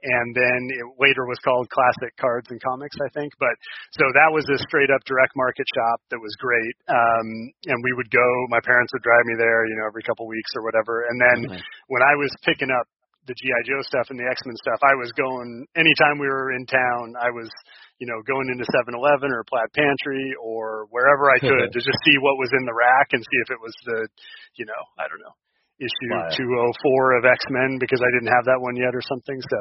And 0.00 0.32
then 0.32 0.60
it 0.72 0.86
later 0.96 1.28
was 1.28 1.36
called 1.44 1.68
Classic 1.68 2.16
Cards 2.16 2.48
and 2.48 2.56
Comics, 2.64 2.96
I 3.04 3.12
think. 3.12 3.36
But 3.36 3.52
so 3.92 4.08
that 4.16 4.32
was 4.32 4.48
a 4.48 4.56
straight 4.64 4.88
up 4.88 5.04
direct 5.04 5.36
market 5.36 5.68
shop 5.76 6.00
that 6.08 6.16
was 6.16 6.32
great. 6.40 6.72
Um, 6.88 7.28
and 7.68 7.76
we 7.84 7.92
would 7.92 8.08
go, 8.08 8.24
my 8.48 8.64
parents 8.64 8.96
would 8.96 9.04
drive 9.04 9.28
me 9.28 9.36
there, 9.36 9.68
you 9.68 9.76
know, 9.76 9.84
every 9.84 10.00
couple 10.00 10.24
weeks 10.24 10.56
or 10.56 10.64
whatever. 10.64 11.04
And 11.04 11.20
then 11.20 11.38
Nice. 11.52 11.60
when 11.92 12.00
I 12.00 12.16
was 12.16 12.32
picking 12.48 12.72
up 12.72 12.88
the 13.28 13.36
GI 13.36 13.60
Joe 13.68 13.82
stuff 13.84 14.08
and 14.08 14.18
the 14.18 14.28
X 14.28 14.40
Men 14.46 14.56
stuff, 14.60 14.80
I 14.80 14.96
was 14.96 15.12
going 15.12 15.66
anytime 15.76 16.16
we 16.16 16.28
were 16.28 16.52
in 16.56 16.64
town. 16.64 17.14
I 17.20 17.28
was, 17.32 17.48
you 18.00 18.08
know, 18.08 18.16
going 18.24 18.48
into 18.48 18.64
Seven 18.72 18.96
Eleven 18.96 19.28
or 19.32 19.44
Plaid 19.44 19.68
Pantry 19.76 20.32
or 20.40 20.88
wherever 20.88 21.28
I 21.28 21.38
could 21.38 21.68
to 21.74 21.78
just 21.80 22.00
see 22.08 22.16
what 22.24 22.40
was 22.40 22.50
in 22.56 22.64
the 22.64 22.74
rack 22.76 23.12
and 23.12 23.20
see 23.20 23.38
if 23.44 23.48
it 23.52 23.60
was 23.60 23.74
the, 23.84 23.98
you 24.56 24.64
know, 24.64 24.82
I 24.96 25.04
don't 25.06 25.20
know, 25.20 25.36
issue 25.80 26.12
Fire. 26.16 26.72
204 26.72 27.18
of 27.20 27.24
X 27.28 27.40
Men 27.52 27.76
because 27.76 28.00
I 28.00 28.10
didn't 28.16 28.32
have 28.32 28.48
that 28.48 28.60
one 28.60 28.76
yet 28.76 28.96
or 28.96 29.04
something. 29.04 29.38
So, 29.52 29.60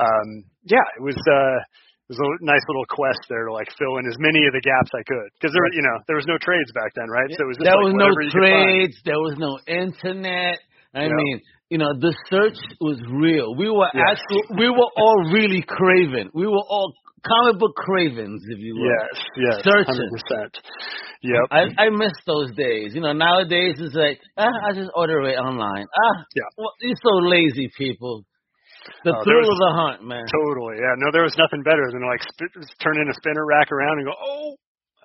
um, 0.00 0.28
yeah, 0.64 0.84
it 0.96 1.02
was. 1.04 1.16
uh 1.28 1.60
it 2.06 2.14
was 2.14 2.22
a 2.22 2.46
nice 2.46 2.62
little 2.70 2.86
quest 2.86 3.18
there 3.26 3.50
to 3.50 3.52
like 3.52 3.66
fill 3.74 3.98
in 3.98 4.06
as 4.06 4.14
many 4.22 4.46
of 4.46 4.54
the 4.54 4.62
gaps 4.62 4.94
I 4.94 5.02
could 5.02 5.26
because 5.34 5.50
there, 5.50 5.58
were, 5.58 5.74
you 5.74 5.82
know, 5.82 5.98
there 6.06 6.14
was 6.14 6.22
no 6.30 6.38
trades 6.38 6.70
back 6.70 6.94
then, 6.94 7.10
right? 7.10 7.26
So 7.34 7.42
it 7.42 7.50
was 7.50 7.58
just 7.58 7.66
there 7.66 7.74
like 7.74 7.90
was 7.90 7.98
no 7.98 8.06
whatever 8.14 8.22
you 8.22 8.30
could 8.30 8.46
find. 8.46 8.62
trades. 8.70 8.96
There 9.02 9.18
was 9.18 9.34
no 9.42 9.58
internet. 9.66 10.62
I 10.94 11.10
Yeah. 11.10 11.18
mean, 11.18 11.42
you 11.70 11.78
know, 11.78 11.92
the 11.98 12.14
search 12.30 12.58
was 12.80 13.00
real. 13.10 13.54
We 13.56 13.68
were 13.70 13.88
Yes. 13.94 14.18
actual. 14.18 14.56
We 14.58 14.68
were 14.70 14.90
all 14.96 15.18
really 15.32 15.62
craven. 15.66 16.30
We 16.34 16.46
were 16.46 16.62
all 16.68 16.92
comic 17.26 17.58
book 17.58 17.74
cravens, 17.74 18.42
if 18.50 18.58
you 18.60 18.74
will. 18.74 18.86
Yes, 18.86 19.24
yes, 19.36 19.54
Searching. 19.64 19.94
hundred 19.94 20.10
percent. 20.14 20.52
Yep. 21.22 21.42
I 21.50 21.60
I 21.78 21.90
miss 21.90 22.12
those 22.26 22.52
days. 22.54 22.94
You 22.94 23.00
know, 23.00 23.12
nowadays 23.12 23.74
it's 23.80 23.94
like, 23.96 24.20
ah, 24.36 24.46
I 24.46 24.72
just 24.74 24.90
order 24.94 25.20
it 25.22 25.34
online. 25.36 25.86
Ah, 25.90 26.24
Yeah. 26.36 26.44
Well, 26.56 26.70
you're 26.80 26.94
so 27.02 27.14
lazy, 27.26 27.68
people. 27.76 28.22
The 29.02 29.10
Oh, 29.16 29.24
thrill 29.24 29.40
was- 29.42 29.48
of 29.50 29.58
the 29.58 29.72
hunt, 29.74 30.04
man. 30.06 30.26
Totally. 30.30 30.76
Yeah. 30.78 30.94
No, 30.98 31.10
there 31.10 31.24
was 31.24 31.34
nothing 31.36 31.62
better 31.64 31.90
than 31.90 32.06
like 32.06 32.22
sp- 32.22 32.54
turn 32.78 33.00
in 33.00 33.08
a 33.10 33.14
spinner 33.14 33.44
rack 33.44 33.72
around 33.72 33.98
and 33.98 34.06
go, 34.06 34.14
oh, 34.14 34.54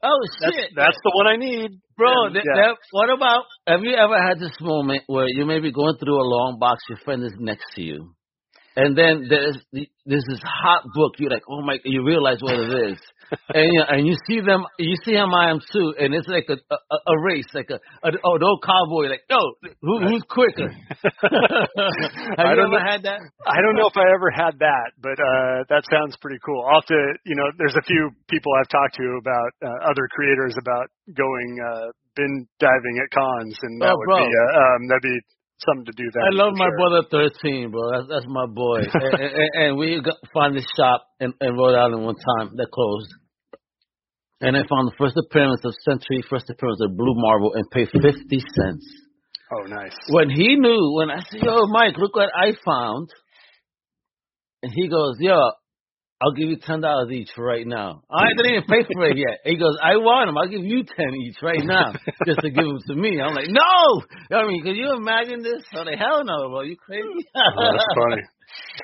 Oh 0.03 0.19
shit, 0.41 0.71
that's 0.75 0.97
the 1.03 1.11
one 1.13 1.27
I 1.27 1.35
need, 1.37 1.79
Bro, 1.95 2.25
And, 2.25 2.33
th- 2.33 2.45
yeah. 2.45 2.61
that, 2.61 2.77
what 2.91 3.09
about, 3.11 3.43
have 3.67 3.81
you 3.83 3.93
ever 3.95 4.17
had 4.17 4.39
this 4.39 4.55
moment 4.59 5.03
where 5.05 5.27
you 5.27 5.45
may 5.45 5.59
be 5.59 5.71
going 5.71 5.95
through 5.99 6.15
a 6.19 6.25
long 6.25 6.57
box, 6.59 6.81
your 6.89 6.97
friend 7.05 7.23
is 7.23 7.33
next 7.37 7.65
to 7.75 7.83
you, 7.83 8.13
and 8.75 8.97
then 8.97 9.27
there's 9.29 9.57
the, 9.73 9.87
there's 10.05 10.25
this 10.29 10.41
hot 10.43 10.83
book, 10.93 11.13
you're 11.19 11.29
like, 11.31 11.43
oh 11.49 11.61
my, 11.61 11.77
you 11.85 12.03
realize 12.05 12.37
what 12.41 12.55
it 12.59 12.91
is. 12.91 12.99
and 13.55 13.63
you 13.71 13.79
know, 13.79 13.85
and 13.87 14.05
you 14.07 14.15
see 14.27 14.41
them, 14.41 14.65
you 14.77 14.95
see 15.05 15.13
him 15.13 15.33
I 15.33 15.51
am 15.51 15.59
too, 15.71 15.93
and 15.97 16.13
it's 16.13 16.27
like 16.27 16.47
a 16.49 16.57
a, 16.73 16.95
a 17.07 17.15
race, 17.23 17.47
like 17.53 17.69
a, 17.71 17.75
a 18.03 18.11
oh, 18.27 18.35
the 18.37 18.43
old 18.45 18.59
cowboy, 18.61 19.07
like, 19.07 19.23
yo, 19.29 19.39
who, 19.81 20.03
who's 20.03 20.23
quicker? 20.27 20.67
Have 21.31 22.45
I 22.45 22.51
you 22.51 22.55
don't 22.59 22.67
ever 22.71 22.79
know- 22.79 22.91
had 22.91 23.03
that? 23.03 23.19
I 23.47 23.61
don't 23.63 23.75
know 23.75 23.87
if 23.87 23.95
I 23.97 24.07
ever 24.13 24.29
had 24.31 24.59
that, 24.59 24.91
but 24.99 25.15
uh 25.19 25.63
that 25.69 25.83
sounds 25.91 26.17
pretty 26.21 26.39
cool. 26.45 26.63
I'll 26.67 26.81
have 26.81 26.87
to, 26.91 27.01
you 27.25 27.35
know, 27.35 27.47
there's 27.57 27.75
a 27.79 27.85
few 27.87 28.11
people 28.29 28.51
I've 28.59 28.69
talked 28.69 28.95
to 28.99 29.07
about 29.19 29.51
uh, 29.63 29.89
other 29.89 30.07
creators 30.11 30.55
about 30.59 30.87
going 31.15 31.59
uh 31.63 31.87
bin 32.15 32.47
diving 32.59 32.95
at 32.99 33.09
cons, 33.15 33.55
and 33.63 33.81
that 33.81 33.93
Oh, 33.93 33.97
would 33.97 34.05
bro. 34.11 34.17
be 34.17 34.27
uh, 34.27 34.59
um 34.59 34.79
that'd 34.91 35.03
be 35.07 35.19
something 35.65 35.85
to 35.85 35.95
do. 35.95 36.09
That 36.11 36.27
I 36.27 36.31
love 36.33 36.53
my 36.57 36.69
sure. 36.69 36.77
brother 36.77 37.01
thirteen, 37.09 37.71
bro. 37.71 37.91
That's 37.91 38.07
that's 38.09 38.27
my 38.27 38.45
boy. 38.47 38.85
and, 38.93 39.21
and, 39.21 39.49
and 39.55 39.69
we 39.77 40.01
got, 40.01 40.17
found 40.33 40.55
this 40.55 40.67
shop 40.77 41.05
in, 41.19 41.33
in 41.41 41.55
Rhode 41.55 41.75
Island 41.75 42.03
one 42.03 42.15
time 42.15 42.55
that 42.55 42.67
closed, 42.71 43.11
and 44.41 44.57
I 44.57 44.61
found 44.67 44.89
the 44.89 44.97
first 44.97 45.15
appearance 45.17 45.61
of 45.63 45.73
Sentry, 45.85 46.23
first 46.29 46.49
appearance 46.49 46.79
of 46.81 46.97
Blue 46.97 47.15
Marvel, 47.15 47.53
and 47.53 47.69
paid 47.69 47.89
fifty 47.89 48.39
cents. 48.39 48.85
Oh, 49.51 49.67
nice. 49.67 49.95
When 50.09 50.29
he 50.29 50.55
knew, 50.55 50.95
when 50.95 51.11
I 51.11 51.19
said, 51.29 51.41
"Yo, 51.43 51.67
Mike, 51.67 51.97
look 51.97 52.15
what 52.15 52.29
I 52.33 52.53
found," 52.65 53.09
and 54.63 54.71
he 54.73 54.87
goes, 54.87 55.17
"Yo." 55.19 55.37
I'll 56.21 56.37
give 56.37 56.49
you 56.49 56.57
ten 56.61 56.81
dollars 56.81 57.09
each 57.11 57.33
right 57.37 57.65
now. 57.65 58.03
I 58.11 58.29
didn't 58.37 58.51
even 58.53 58.69
pay 58.69 58.85
for 58.93 59.09
it 59.09 59.17
yet. 59.17 59.41
He 59.43 59.57
goes, 59.57 59.73
I 59.81 59.97
want 59.97 60.29
them. 60.29 60.37
I'll 60.37 60.47
give 60.47 60.61
you 60.63 60.83
ten 60.85 61.09
each 61.17 61.41
right 61.41 61.65
now, 61.65 61.93
just 62.27 62.39
to 62.45 62.49
give 62.53 62.61
them 62.63 62.77
to 62.87 62.95
me. 62.95 63.19
I'm 63.19 63.33
like, 63.33 63.49
no. 63.49 64.05
I 64.29 64.45
mean, 64.45 64.61
can 64.61 64.75
you 64.75 64.93
imagine 64.93 65.41
this? 65.41 65.65
I'm 65.73 65.87
hell 65.97 66.23
no, 66.23 66.49
bro. 66.49 66.61
You 66.61 66.77
crazy? 66.77 67.03
Oh, 67.35 67.71
that's 67.73 67.85
funny. 67.97 68.21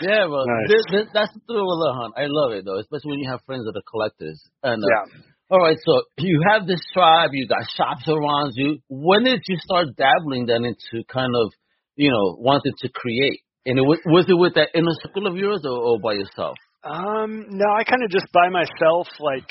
Yeah, 0.02 0.28
bro. 0.28 0.46
Nice. 0.46 0.68
This, 0.72 0.84
this, 0.92 1.08
that's 1.14 1.34
the 1.34 1.42
thrill 1.46 1.68
of 1.68 1.80
the 1.84 1.92
hunt. 2.00 2.14
I 2.16 2.26
love 2.32 2.54
it 2.54 2.64
though, 2.64 2.80
especially 2.80 3.12
when 3.12 3.20
you 3.20 3.30
have 3.30 3.42
friends 3.46 3.66
that 3.66 3.76
are 3.76 3.84
collectors. 3.90 4.40
And 4.64 4.82
uh, 4.82 4.88
Yeah. 4.88 5.22
all 5.52 5.60
right, 5.60 5.78
so 5.84 6.04
you 6.18 6.40
have 6.50 6.66
this 6.68 6.80
tribe, 6.94 7.32
you 7.34 7.48
got 7.48 7.68
shops 7.76 8.08
around 8.08 8.54
you. 8.56 8.80
When 8.88 9.26
did 9.26 9.42
you 9.48 9.58
start 9.60 9.88
dabbling 9.98 10.46
then 10.46 10.64
into 10.64 11.04
kind 11.12 11.34
of, 11.36 11.52
you 11.96 12.10
know, 12.12 12.38
wanting 12.40 12.74
to 12.80 12.90
create? 12.90 13.42
And 13.66 13.78
it 13.78 13.82
was, 13.82 14.00
was 14.06 14.26
it 14.30 14.40
with 14.40 14.56
that 14.56 14.70
inner 14.74 14.96
circle 15.04 15.28
of 15.28 15.36
yours 15.36 15.62
or, 15.66 15.76
or 15.76 16.00
by 16.00 16.14
yourself? 16.14 16.56
Um, 16.84 17.46
no, 17.50 17.66
I 17.74 17.84
kind 17.84 18.04
of 18.04 18.10
just 18.10 18.32
by 18.34 18.50
myself 18.50 19.08
like 19.20 19.50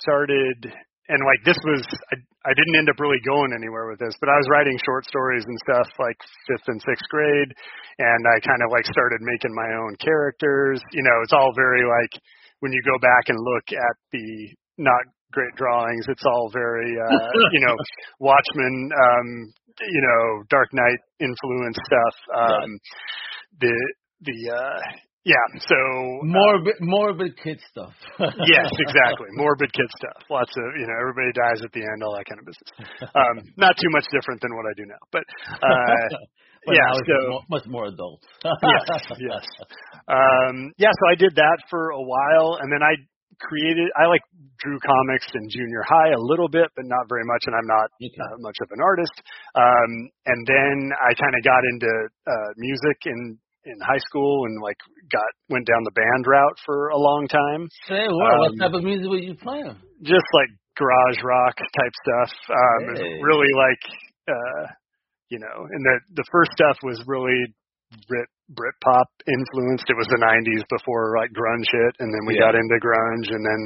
started 0.00 0.72
and 1.08 1.20
like 1.24 1.40
this 1.44 1.56
was 1.64 1.82
I, 2.12 2.16
I 2.48 2.52
didn't 2.52 2.76
end 2.76 2.88
up 2.92 3.00
really 3.00 3.20
going 3.24 3.56
anywhere 3.56 3.88
with 3.88 3.98
this, 3.98 4.12
but 4.20 4.28
I 4.28 4.36
was 4.36 4.48
writing 4.52 4.76
short 4.84 5.08
stories 5.08 5.44
and 5.44 5.56
stuff 5.64 5.88
like 5.98 6.16
fifth 6.46 6.68
and 6.68 6.80
sixth 6.84 7.08
grade, 7.08 7.50
and 7.98 8.22
I 8.28 8.36
kind 8.44 8.60
of 8.60 8.68
like 8.70 8.84
started 8.84 9.24
making 9.24 9.56
my 9.56 9.68
own 9.80 9.96
characters. 9.96 10.80
You 10.92 11.02
know, 11.02 11.16
it's 11.24 11.32
all 11.32 11.52
very 11.56 11.82
like 11.88 12.12
when 12.60 12.72
you 12.72 12.82
go 12.84 12.96
back 13.00 13.32
and 13.32 13.40
look 13.40 13.72
at 13.72 13.96
the 14.12 14.52
not 14.76 15.00
great 15.32 15.52
drawings, 15.56 16.04
it's 16.08 16.24
all 16.28 16.52
very 16.52 16.92
uh, 16.92 17.28
you 17.52 17.60
know 17.64 17.76
Watchmen, 18.20 18.92
um, 18.92 19.28
you 19.80 20.02
know 20.04 20.44
Dark 20.52 20.68
Knight 20.72 21.00
influence 21.20 21.78
stuff. 21.88 22.16
Um, 22.36 22.70
the 23.60 23.76
the 24.28 24.38
uh, 24.52 24.80
yeah, 25.24 25.46
so 25.58 25.78
Morbid, 26.22 26.78
morbid 26.80 27.32
kid 27.42 27.58
stuff. 27.70 27.94
yes, 28.20 28.68
exactly. 28.70 29.28
Morbid 29.34 29.72
kid 29.72 29.90
stuff. 29.98 30.22
Lots 30.30 30.50
of 30.56 30.64
you 30.78 30.86
know, 30.86 30.96
everybody 31.00 31.32
dies 31.32 31.62
at 31.64 31.72
the 31.72 31.82
end, 31.82 32.02
all 32.02 32.16
that 32.16 32.26
kind 32.26 32.40
of 32.40 32.46
business. 32.46 32.70
Um, 33.14 33.36
not 33.56 33.74
too 33.76 33.90
much 33.90 34.06
different 34.12 34.40
than 34.40 34.54
what 34.54 34.66
I 34.66 34.74
do 34.76 34.86
now, 34.86 35.02
but 35.12 35.24
uh, 35.62 36.18
But 36.66 36.74
yeah. 36.74 36.92
So 37.06 37.40
much 37.48 37.66
more 37.66 37.86
adult. 37.86 38.20
yes, 38.44 38.84
yes. 39.18 39.44
Um, 40.08 40.72
yeah, 40.76 40.90
so 40.92 41.04
I 41.08 41.14
did 41.14 41.36
that 41.36 41.58
for 41.70 41.90
a 41.90 42.02
while, 42.02 42.58
and 42.60 42.72
then 42.72 42.82
I 42.82 42.92
created. 43.40 43.88
I 43.96 44.06
like 44.06 44.22
drew 44.58 44.78
comics 44.82 45.26
in 45.34 45.48
junior 45.48 45.82
high 45.86 46.10
a 46.12 46.20
little 46.20 46.48
bit, 46.48 46.68
but 46.74 46.84
not 46.84 47.08
very 47.08 47.24
much, 47.24 47.44
and 47.46 47.54
I'm 47.54 47.66
not 47.66 47.88
Okay. 47.96 48.20
uh, 48.20 48.36
much 48.42 48.58
of 48.60 48.68
an 48.72 48.80
artist. 48.82 49.16
Um, 49.54 49.90
and 50.26 50.40
then 50.46 50.92
I 50.98 51.14
kind 51.14 51.34
of 51.38 51.42
got 51.44 51.62
into 51.64 51.90
uh, 52.26 52.50
music 52.56 52.98
in 53.06 53.38
in 53.68 53.78
high 53.80 54.02
school 54.08 54.44
and 54.46 54.60
like 54.62 54.76
got 55.12 55.28
went 55.48 55.66
down 55.66 55.84
the 55.84 55.92
band 55.92 56.26
route 56.26 56.58
for 56.64 56.88
a 56.88 56.98
long 56.98 57.28
time. 57.28 57.68
Say 57.88 58.08
what? 58.08 58.32
Um, 58.32 58.40
what 58.40 58.52
type 58.58 58.74
of 58.74 58.82
music 58.84 59.08
were 59.08 59.20
you 59.20 59.34
playing? 59.36 59.76
Just 60.02 60.28
like 60.32 60.50
garage 60.76 61.20
rock 61.22 61.54
type 61.56 61.94
stuff. 62.04 62.32
Um 62.48 62.96
hey. 62.96 63.20
really 63.22 63.52
like 63.52 63.82
uh 64.28 64.64
you 65.28 65.38
know, 65.38 65.68
and 65.68 65.84
the 65.84 66.22
the 66.22 66.24
first 66.32 66.52
stuff 66.52 66.76
was 66.82 67.02
really 67.06 67.52
Brit 68.08 68.28
Britpop 68.48 69.08
influenced. 69.28 69.88
It 69.88 69.96
was 69.96 70.08
the 70.08 70.20
'90s 70.20 70.64
before 70.72 71.16
like 71.16 71.32
grunge 71.32 71.68
hit, 71.68 71.94
and 72.00 72.08
then 72.12 72.24
we 72.24 72.36
yeah. 72.36 72.48
got 72.48 72.54
into 72.56 72.76
grunge, 72.80 73.28
and 73.28 73.44
then 73.44 73.62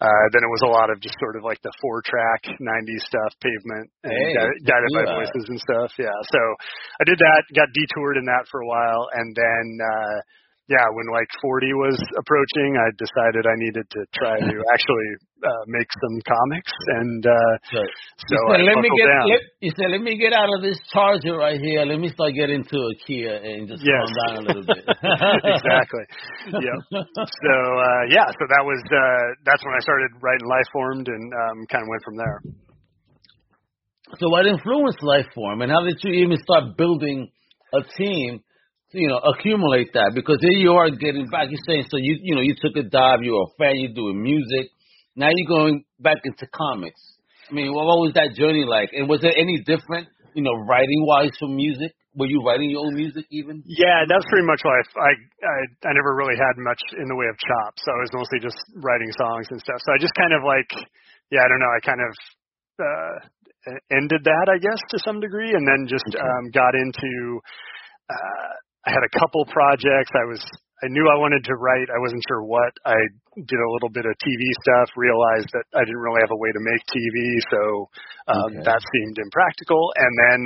uh, 0.00 0.24
then 0.32 0.44
it 0.44 0.52
was 0.52 0.64
a 0.64 0.72
lot 0.72 0.88
of 0.88 1.00
just 1.00 1.16
sort 1.20 1.36
of 1.36 1.44
like 1.44 1.60
the 1.60 1.72
four 1.80 2.00
track 2.04 2.44
'90s 2.60 3.04
stuff, 3.08 3.32
Pavement, 3.40 3.88
and 4.04 4.12
hey, 4.12 4.36
Guided 4.64 4.90
by 4.92 5.04
Voices 5.16 5.48
and 5.48 5.60
stuff. 5.60 5.92
Yeah, 5.96 6.16
so 6.28 6.40
I 7.00 7.04
did 7.04 7.16
that, 7.20 7.42
got 7.52 7.68
detoured 7.72 8.16
in 8.16 8.24
that 8.28 8.48
for 8.50 8.60
a 8.60 8.68
while, 8.68 9.08
and 9.12 9.34
then. 9.36 9.64
uh 9.80 10.18
yeah, 10.64 10.88
when 10.96 11.12
like 11.12 11.28
40 11.44 11.76
was 11.76 11.98
approaching, 12.16 12.80
I 12.80 12.88
decided 12.96 13.44
I 13.44 13.56
needed 13.60 13.84
to 13.84 14.00
try 14.16 14.40
to 14.40 14.56
actually 14.72 15.10
uh, 15.44 15.64
make 15.68 15.84
some 15.92 16.16
comics, 16.24 16.72
and 17.04 17.20
uh, 17.20 17.52
right. 17.76 17.92
so 18.16 18.36
said, 18.48 18.60
I 18.60 18.72
let 18.72 18.80
me 18.80 18.88
get. 18.96 19.12
Down. 19.12 19.28
Let, 19.28 19.42
you 19.60 19.72
said, 19.76 19.88
"Let 19.92 20.00
me 20.00 20.16
get 20.16 20.32
out 20.32 20.48
of 20.56 20.64
this 20.64 20.80
charger 20.88 21.36
right 21.36 21.60
here. 21.60 21.84
Let 21.84 22.00
me 22.00 22.08
start 22.08 22.32
getting 22.32 22.64
into 22.64 22.80
a 22.80 22.94
Kia 23.04 23.44
and 23.44 23.68
just 23.68 23.84
yes. 23.84 23.92
calm 23.92 24.08
down 24.16 24.32
a 24.40 24.44
little 24.48 24.64
bit." 24.64 24.88
exactly. 24.88 26.04
Yeah. 26.48 26.78
So 26.96 27.52
uh, 27.52 28.02
yeah, 28.08 28.24
so 28.32 28.44
that 28.48 28.64
was 28.64 28.80
uh, 28.88 29.24
that's 29.44 29.60
when 29.68 29.76
I 29.76 29.84
started 29.84 30.16
writing 30.24 30.48
Lifeformed, 30.48 31.12
and 31.12 31.28
um, 31.28 31.56
kind 31.68 31.84
of 31.84 31.88
went 31.92 32.02
from 32.08 32.16
there. 32.16 32.40
So 34.16 34.32
what 34.32 34.46
influenced 34.46 35.02
life 35.02 35.28
form, 35.34 35.60
and 35.60 35.70
how 35.70 35.84
did 35.84 36.00
you 36.00 36.24
even 36.24 36.38
start 36.40 36.76
building 36.78 37.28
a 37.74 37.84
team? 38.00 38.40
You 38.94 39.08
know, 39.10 39.18
accumulate 39.18 39.92
that 39.94 40.12
because 40.14 40.38
here 40.40 40.58
you 40.58 40.72
are 40.78 40.90
getting 40.90 41.26
back. 41.26 41.50
You're 41.50 41.66
saying 41.66 41.84
so 41.90 41.98
you 41.98 42.16
you 42.22 42.34
know 42.34 42.40
you 42.42 42.54
took 42.54 42.76
a 42.78 42.86
dive. 42.86 43.26
You're 43.26 43.42
a 43.42 43.52
fan. 43.58 43.74
You're 43.76 43.92
doing 43.94 44.22
music. 44.22 44.70
Now 45.18 45.30
you're 45.34 45.50
going 45.50 45.84
back 45.98 46.22
into 46.24 46.46
comics. 46.54 47.02
I 47.50 47.54
mean, 47.54 47.74
what 47.74 47.84
was 48.00 48.14
that 48.14 48.34
journey 48.34 48.64
like? 48.64 48.90
And 48.96 49.06
was 49.06 49.20
it 49.22 49.34
any 49.36 49.60
different, 49.62 50.08
you 50.32 50.42
know, 50.42 50.56
writing 50.64 51.04
wise 51.04 51.30
from 51.38 51.54
music? 51.54 51.92
Were 52.16 52.26
you 52.26 52.40
writing 52.46 52.70
your 52.70 52.86
own 52.86 52.94
music 52.94 53.26
even? 53.30 53.62
Yeah, 53.66 54.06
that's 54.06 54.24
pretty 54.30 54.46
much 54.46 54.62
life. 54.64 54.90
I 54.96 55.12
I 55.42 55.58
I 55.86 55.92
never 55.92 56.14
really 56.14 56.38
had 56.38 56.54
much 56.62 56.78
in 56.96 57.06
the 57.10 57.18
way 57.18 57.26
of 57.26 57.36
chops. 57.36 57.82
So 57.82 57.90
I 57.90 57.98
was 58.00 58.12
mostly 58.14 58.38
just 58.38 58.58
writing 58.78 59.10
songs 59.18 59.50
and 59.50 59.58
stuff. 59.60 59.82
So 59.82 59.90
I 59.92 59.98
just 59.98 60.14
kind 60.14 60.32
of 60.32 60.46
like, 60.46 60.70
yeah, 61.34 61.42
I 61.42 61.48
don't 61.50 61.62
know. 61.62 61.72
I 61.74 61.80
kind 61.82 62.02
of 62.02 62.12
uh 62.78 63.14
ended 63.90 64.22
that, 64.22 64.46
I 64.46 64.58
guess, 64.62 64.78
to 64.94 64.98
some 65.02 65.18
degree, 65.18 65.50
and 65.50 65.66
then 65.66 65.90
just 65.90 66.06
um 66.14 66.44
got 66.54 66.74
into. 66.78 67.40
uh 68.08 68.54
I 68.86 68.90
had 68.92 69.04
a 69.04 69.12
couple 69.18 69.44
projects. 69.48 70.12
I 70.12 70.28
was 70.28 70.40
I 70.84 70.92
knew 70.92 71.08
I 71.08 71.16
wanted 71.16 71.40
to 71.48 71.56
write. 71.56 71.88
I 71.88 71.96
wasn't 71.96 72.20
sure 72.28 72.44
what. 72.44 72.68
I 72.84 72.98
did 73.40 73.56
a 73.56 73.70
little 73.72 73.88
bit 73.88 74.04
of 74.04 74.12
TV 74.20 74.42
stuff. 74.60 74.92
Realized 75.00 75.48
that 75.56 75.64
I 75.72 75.80
didn't 75.80 76.02
really 76.04 76.20
have 76.20 76.34
a 76.34 76.36
way 76.36 76.52
to 76.52 76.60
make 76.60 76.82
TV, 76.92 77.16
so 77.48 77.62
um, 78.28 78.52
okay. 78.52 78.68
that 78.68 78.80
seemed 78.92 79.16
impractical. 79.16 79.80
And 79.96 80.12
then 80.28 80.38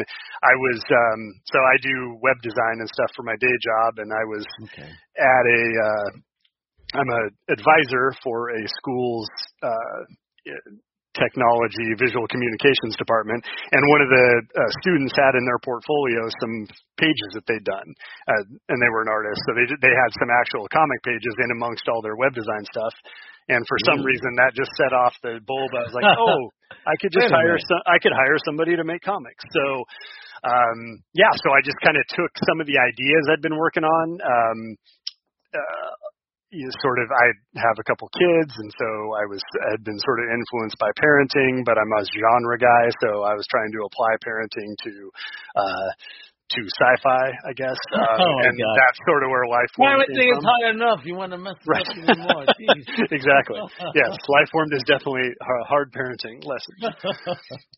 I 0.46 0.54
was 0.54 0.78
um, 0.94 1.20
so 1.50 1.58
I 1.58 1.74
do 1.82 2.20
web 2.22 2.38
design 2.46 2.78
and 2.78 2.86
stuff 2.86 3.10
for 3.18 3.26
my 3.26 3.34
day 3.42 3.56
job, 3.58 3.98
and 3.98 4.14
I 4.14 4.24
was 4.30 4.46
okay. 4.70 4.90
at 5.18 5.44
a 5.48 5.62
uh, 5.82 6.10
I'm 7.02 7.10
a 7.10 7.22
advisor 7.50 8.14
for 8.22 8.54
a 8.54 8.62
school's 8.78 9.28
uh, 9.66 9.98
technology 11.18 11.92
visual 11.98 12.24
communications 12.30 12.94
department 12.96 13.42
and 13.74 13.82
one 13.90 14.02
of 14.02 14.10
the 14.10 14.26
uh, 14.54 14.70
students 14.80 15.12
had 15.18 15.34
in 15.34 15.44
their 15.44 15.60
portfolio 15.60 16.24
some 16.38 16.54
pages 16.96 17.30
that 17.34 17.44
they'd 17.50 17.66
done 17.66 17.88
uh, 18.30 18.42
and 18.70 18.78
they 18.78 18.90
were 18.94 19.02
an 19.02 19.12
artist. 19.12 19.42
So 19.46 19.58
they 19.58 19.66
they 19.82 19.94
had 19.94 20.10
some 20.16 20.30
actual 20.30 20.64
comic 20.70 21.00
pages 21.02 21.34
in 21.42 21.50
amongst 21.52 21.84
all 21.90 22.00
their 22.00 22.16
web 22.16 22.32
design 22.32 22.64
stuff. 22.70 22.94
And 23.48 23.64
for 23.64 23.78
some 23.88 24.04
reason 24.04 24.36
that 24.38 24.52
just 24.54 24.70
set 24.76 24.92
off 24.92 25.16
the 25.24 25.40
bulb. 25.42 25.70
I 25.74 25.82
was 25.84 25.94
like 25.96 26.08
oh 26.14 26.42
i 26.86 26.94
could 27.00 27.12
just 27.12 27.32
hire 27.32 27.58
some 27.58 27.82
i 27.90 27.98
could 27.98 28.14
hire 28.14 28.38
somebody 28.46 28.78
to 28.78 28.84
make 28.86 29.02
comics. 29.02 29.44
So 29.50 29.64
um 30.46 31.02
yeah 31.18 31.34
so 31.42 31.50
i 31.50 31.60
just 31.66 31.78
kind 31.82 31.98
of 31.98 32.04
took 32.14 32.30
some 32.46 32.62
of 32.62 32.66
the 32.70 32.78
ideas 32.78 33.22
i'd 33.34 33.42
been 33.42 33.58
working 33.58 33.82
on 33.82 34.06
um 34.22 34.58
uh, 35.54 35.92
you 36.50 36.64
know, 36.64 36.72
sort 36.80 36.98
of 37.00 37.08
I 37.12 37.26
have 37.60 37.76
a 37.76 37.84
couple 37.84 38.08
kids 38.16 38.52
and 38.56 38.70
so 38.72 38.88
I 39.20 39.24
was 39.28 39.42
had 39.70 39.84
been 39.84 39.98
sort 40.00 40.24
of 40.24 40.32
influenced 40.32 40.78
by 40.80 40.88
parenting, 40.96 41.64
but 41.64 41.76
I'm 41.76 41.92
a 41.92 42.04
genre 42.08 42.56
guy, 42.56 42.84
so 43.04 43.22
I 43.24 43.36
was 43.36 43.44
trying 43.50 43.72
to 43.72 43.80
apply 43.84 44.16
parenting 44.24 44.70
to 44.84 44.94
uh 45.56 45.88
to 46.48 46.64
sci-fi, 46.64 47.24
I 47.44 47.52
guess. 47.52 47.76
Um, 47.98 48.24
oh 48.24 48.38
and 48.40 48.56
God. 48.56 48.76
that's 48.78 48.98
sort 49.04 49.20
of 49.20 49.28
where 49.28 49.44
life 49.44 49.68
formed. 49.76 50.00
Parenting 50.00 50.32
is 50.32 50.40
hard 50.40 50.74
enough. 50.74 51.00
You 51.04 51.14
want 51.14 51.32
to 51.32 51.38
mess 51.38 51.60
right. 51.66 51.84
up 51.84 51.92
even 51.92 52.24
more. 52.24 52.46
exactly. 53.12 53.60
yes, 53.92 54.16
life 54.32 54.48
formed 54.50 54.72
is 54.72 54.82
definitely 54.88 55.28
hard 55.68 55.92
parenting 55.92 56.40
lesson. 56.46 56.72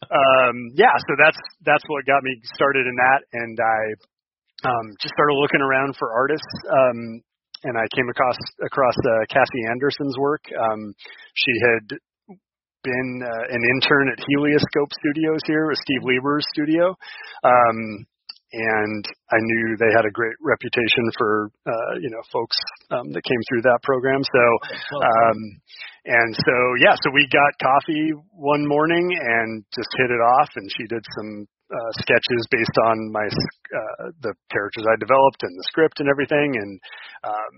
um, 0.07 0.55
yeah, 0.79 0.95
so 1.03 1.13
that's 1.19 1.41
that's 1.67 1.83
what 1.89 2.07
got 2.07 2.23
me 2.23 2.39
started 2.55 2.87
in 2.87 2.95
that, 2.95 3.21
and 3.33 3.59
I 3.59 4.71
um, 4.71 4.87
just 5.01 5.15
started 5.15 5.35
looking 5.35 5.61
around 5.61 5.97
for 5.99 6.13
artists. 6.13 6.53
Um, 6.71 7.23
and 7.65 7.77
I 7.77 7.87
came 7.95 8.09
across 8.09 8.39
across 8.65 8.97
uh, 8.97 9.25
Cassie 9.29 9.65
Anderson's 9.71 10.17
work. 10.19 10.43
Um, 10.53 10.95
she 11.35 11.53
had 11.61 11.99
been 12.83 13.21
uh, 13.21 13.45
an 13.53 13.63
intern 13.77 14.09
at 14.09 14.25
Helioscope 14.25 14.91
Studios 15.05 15.41
here, 15.47 15.69
with 15.69 15.79
Steve 15.85 16.05
Lieber's 16.05 16.47
studio, 16.57 16.97
um, 17.45 17.79
and 18.53 19.05
I 19.31 19.39
knew 19.39 19.77
they 19.77 19.93
had 19.95 20.09
a 20.09 20.11
great 20.11 20.35
reputation 20.41 21.05
for 21.19 21.51
uh, 21.67 21.93
you 22.01 22.11
know 22.11 22.23
folks 22.33 22.57
um, 22.91 23.13
that 23.13 23.23
came 23.23 23.43
through 23.49 23.63
that 23.63 23.81
program. 23.83 24.23
So, 24.25 24.45
um, 24.97 25.39
and 26.07 26.31
so 26.35 26.55
yeah, 26.81 26.97
so 26.97 27.13
we 27.13 27.29
got 27.29 27.53
coffee 27.61 28.17
one 28.33 28.67
morning 28.67 29.05
and 29.13 29.65
just 29.77 29.91
hit 29.99 30.11
it 30.11 30.23
off, 30.41 30.49
and 30.57 30.67
she 30.77 30.89
did 30.89 31.05
some 31.17 31.47
uh, 31.71 31.93
sketches 32.03 32.43
based 32.51 32.77
on 32.83 33.15
my 33.15 33.27
uh, 33.27 34.11
the 34.27 34.35
characters 34.51 34.85
I 34.91 34.99
developed 34.99 35.41
and 35.47 35.55
the 35.55 35.67
script 35.71 36.03
and 36.03 36.11
everything, 36.11 36.59
and 36.59 36.73
um, 37.23 37.55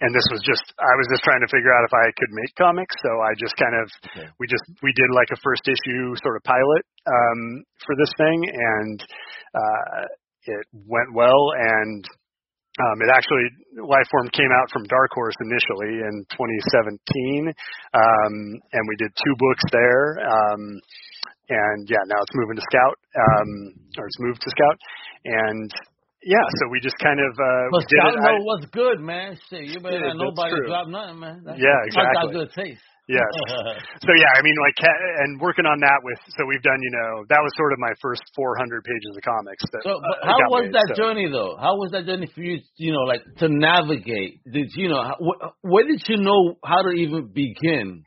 and 0.00 0.14
this 0.14 0.26
was 0.30 0.38
just 0.46 0.62
I 0.78 0.94
was 0.94 1.08
just 1.10 1.24
trying 1.24 1.42
to 1.42 1.50
figure 1.50 1.72
out 1.74 1.82
if 1.88 1.94
I 1.96 2.06
could 2.14 2.32
make 2.36 2.52
comics, 2.54 2.94
so 3.02 3.10
I 3.24 3.34
just 3.34 3.56
kind 3.58 3.74
of 3.74 3.86
okay. 4.14 4.28
we 4.38 4.46
just 4.46 4.62
we 4.84 4.92
did 4.94 5.10
like 5.16 5.32
a 5.32 5.40
first 5.42 5.66
issue 5.66 6.14
sort 6.22 6.36
of 6.38 6.42
pilot 6.46 6.82
um, 7.08 7.64
for 7.82 7.96
this 7.98 8.12
thing, 8.20 8.38
and 8.46 8.98
uh, 9.54 10.02
it 10.46 10.64
went 10.86 11.10
well 11.14 11.52
and. 11.56 12.04
Um, 12.78 13.02
it 13.02 13.10
actually, 13.10 13.42
Lifeform 13.74 14.30
came 14.30 14.54
out 14.54 14.70
from 14.70 14.84
Dark 14.86 15.10
Horse 15.10 15.34
initially 15.42 15.98
in 15.98 16.22
2017, 16.30 17.50
um, 17.50 18.34
and 18.70 18.82
we 18.86 18.94
did 19.02 19.10
two 19.18 19.34
books 19.34 19.66
there. 19.72 20.22
Um, 20.22 20.78
and 21.48 21.88
yeah, 21.88 22.04
now 22.06 22.20
it's 22.20 22.36
moving 22.36 22.56
to 22.56 22.64
Scout, 22.68 22.96
um, 23.16 23.50
or 23.96 24.06
it's 24.06 24.20
moved 24.20 24.40
to 24.40 24.50
Scout, 24.50 24.76
and 25.24 25.70
yeah, 26.22 26.44
so 26.60 26.68
we 26.70 26.80
just 26.80 26.98
kind 26.98 27.20
of 27.20 27.32
uh, 27.38 27.64
but 27.72 27.82
Scout 27.88 28.14
it. 28.14 28.20
know 28.20 28.36
I, 28.36 28.44
what's 28.44 28.66
good, 28.72 29.00
man. 29.00 29.38
Shit, 29.48 29.70
you 29.70 29.80
better 29.80 30.10
yeah, 30.10 30.18
nobody 30.18 30.54
drop 30.66 30.88
nothing, 30.88 31.20
man. 31.20 31.42
That's, 31.44 31.58
yeah, 31.58 31.78
exactly. 31.86 32.14
Got 32.14 32.32
good 32.32 32.50
taste. 32.52 32.82
Yes. 33.08 33.24
so 34.04 34.12
yeah, 34.12 34.32
I 34.36 34.44
mean, 34.44 34.54
like, 34.60 34.76
and 35.24 35.40
working 35.40 35.64
on 35.64 35.80
that 35.80 36.04
with, 36.04 36.20
so 36.36 36.44
we've 36.44 36.60
done, 36.60 36.76
you 36.82 36.92
know, 36.92 37.24
that 37.32 37.40
was 37.40 37.50
sort 37.56 37.72
of 37.72 37.78
my 37.80 37.92
first 38.02 38.20
400 38.36 38.84
pages 38.84 39.16
of 39.16 39.22
comics. 39.24 39.64
That, 39.72 39.80
so, 39.82 39.96
but 39.96 40.28
uh, 40.28 40.28
how 40.28 40.36
was 40.52 40.68
made, 40.68 40.74
that 40.76 40.92
so. 40.92 40.94
journey 40.94 41.26
though? 41.32 41.56
How 41.56 41.80
was 41.80 41.90
that 41.92 42.04
journey 42.04 42.28
for 42.34 42.42
you? 42.42 42.60
You 42.76 42.92
know, 42.92 43.08
like 43.08 43.24
to 43.38 43.48
navigate. 43.48 44.44
Did 44.44 44.68
you 44.76 44.90
know? 44.90 45.00
Wh- 45.16 45.56
where 45.64 45.88
did 45.88 46.04
you 46.06 46.18
know 46.20 46.60
how 46.62 46.82
to 46.82 46.90
even 46.90 47.32
begin? 47.32 48.04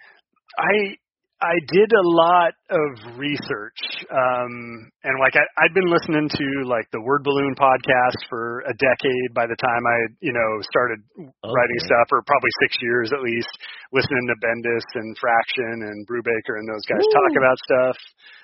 I 0.53 1.00
I 1.41 1.57
did 1.74 1.89
a 1.89 2.05
lot 2.05 2.53
of 2.69 3.17
research, 3.17 3.81
um, 4.13 4.53
and 5.01 5.17
like 5.17 5.33
I, 5.33 5.41
I'd 5.57 5.74
been 5.74 5.89
listening 5.89 6.29
to 6.29 6.48
like 6.69 6.86
the 6.93 7.01
Word 7.01 7.25
Balloon 7.25 7.57
podcast 7.57 8.21
for 8.29 8.62
a 8.69 8.74
decade 8.77 9.33
by 9.33 9.50
the 9.50 9.57
time 9.57 9.81
I, 9.81 9.98
you 10.21 10.38
know, 10.38 10.50
started 10.69 11.01
okay. 11.17 11.50
writing 11.50 11.81
stuff, 11.81 12.13
or 12.13 12.21
probably 12.29 12.53
six 12.62 12.77
years 12.86 13.10
at 13.10 13.25
least, 13.25 13.50
listening 13.89 14.29
to 14.29 14.38
Bendis 14.38 14.86
and 15.01 15.17
Fraction 15.17 15.81
and 15.81 16.05
Brubaker 16.05 16.62
and 16.62 16.69
those 16.69 16.86
guys 16.86 17.01
Ooh. 17.01 17.17
talk 17.17 17.33
about 17.33 17.57
stuff. 17.65 17.98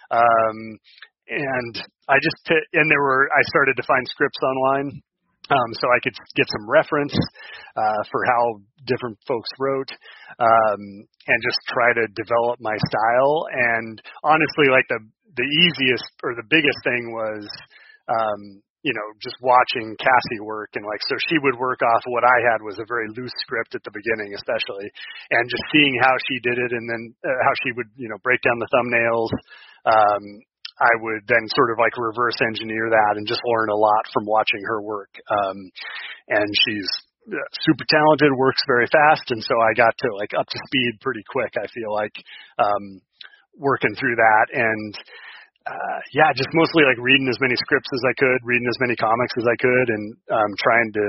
Um, 0.09 0.57
and 1.29 1.73
I 2.09 2.17
just, 2.17 2.41
and 2.49 2.89
there 2.89 3.03
were, 3.03 3.29
I 3.29 3.43
started 3.51 3.77
to 3.77 3.85
find 3.85 4.07
scripts 4.07 4.39
online 4.41 5.03
um, 5.49 5.69
so 5.79 5.87
I 5.87 5.99
could 6.03 6.15
get 6.35 6.47
some 6.51 6.69
reference 6.69 7.15
uh, 7.75 8.01
for 8.11 8.21
how 8.25 8.61
different 8.85 9.17
folks 9.27 9.49
wrote, 9.59 9.91
um, 10.39 10.81
and 11.27 11.39
just 11.43 11.59
try 11.71 11.93
to 11.95 12.07
develop 12.15 12.59
my 12.59 12.75
style. 12.89 13.47
And 13.51 14.01
honestly, 14.23 14.67
like 14.71 14.87
the 14.89 14.99
the 15.37 15.47
easiest 15.47 16.09
or 16.23 16.33
the 16.33 16.47
biggest 16.49 16.79
thing 16.83 17.13
was, 17.13 17.45
um, 18.09 18.41
you 18.81 18.91
know, 18.91 19.07
just 19.21 19.37
watching 19.39 19.95
Cassie 20.01 20.43
work, 20.43 20.73
and 20.75 20.83
like 20.83 21.01
so 21.07 21.15
she 21.29 21.37
would 21.39 21.55
work 21.55 21.79
off 21.79 22.03
what 22.11 22.25
I 22.25 22.37
had 22.51 22.59
was 22.65 22.79
a 22.79 22.87
very 22.89 23.07
loose 23.15 23.35
script 23.45 23.75
at 23.75 23.83
the 23.85 23.93
beginning, 23.93 24.35
especially, 24.35 24.89
and 25.31 25.47
just 25.47 25.63
seeing 25.71 25.95
how 26.01 26.15
she 26.27 26.43
did 26.43 26.57
it, 26.59 26.71
and 26.75 26.85
then 26.89 27.03
uh, 27.23 27.39
how 27.43 27.53
she 27.63 27.71
would 27.71 27.87
you 27.95 28.09
know 28.09 28.19
break 28.23 28.41
down 28.41 28.59
the 28.59 28.71
thumbnails. 28.73 29.31
Um, 29.87 30.23
I 30.77 30.93
would 31.01 31.25
then 31.25 31.45
sort 31.57 31.73
of 31.73 31.81
like 31.81 31.97
reverse 31.97 32.37
engineer 32.45 32.89
that 32.89 33.17
and 33.17 33.25
just 33.25 33.41
learn 33.45 33.69
a 33.69 33.77
lot 33.77 34.05
from 34.13 34.25
watching 34.25 34.61
her 34.65 34.81
work. 34.81 35.09
Um, 35.29 35.57
and 36.29 36.47
she's 36.65 36.89
super 37.65 37.85
talented, 37.89 38.31
works 38.37 38.61
very 38.67 38.87
fast, 38.87 39.25
and 39.33 39.43
so 39.43 39.57
I 39.59 39.73
got 39.73 39.97
to 39.97 40.07
like 40.15 40.31
up 40.37 40.47
to 40.47 40.59
speed 40.69 41.01
pretty 41.01 41.23
quick. 41.27 41.57
I 41.57 41.67
feel 41.73 41.91
like 41.91 42.15
um, 42.59 43.01
working 43.57 43.95
through 43.95 44.15
that 44.15 44.45
and. 44.53 44.93
Uh, 45.67 45.99
yeah, 46.15 46.31
just 46.31 46.47
mostly 46.55 46.87
like 46.87 46.95
reading 46.95 47.27
as 47.27 47.35
many 47.43 47.51
scripts 47.59 47.91
as 47.91 47.99
I 48.07 48.15
could, 48.15 48.39
reading 48.47 48.71
as 48.71 48.79
many 48.79 48.95
comics 48.95 49.35
as 49.35 49.43
I 49.43 49.57
could, 49.59 49.87
and 49.91 50.15
um, 50.31 50.51
trying 50.63 50.95
to 50.95 51.05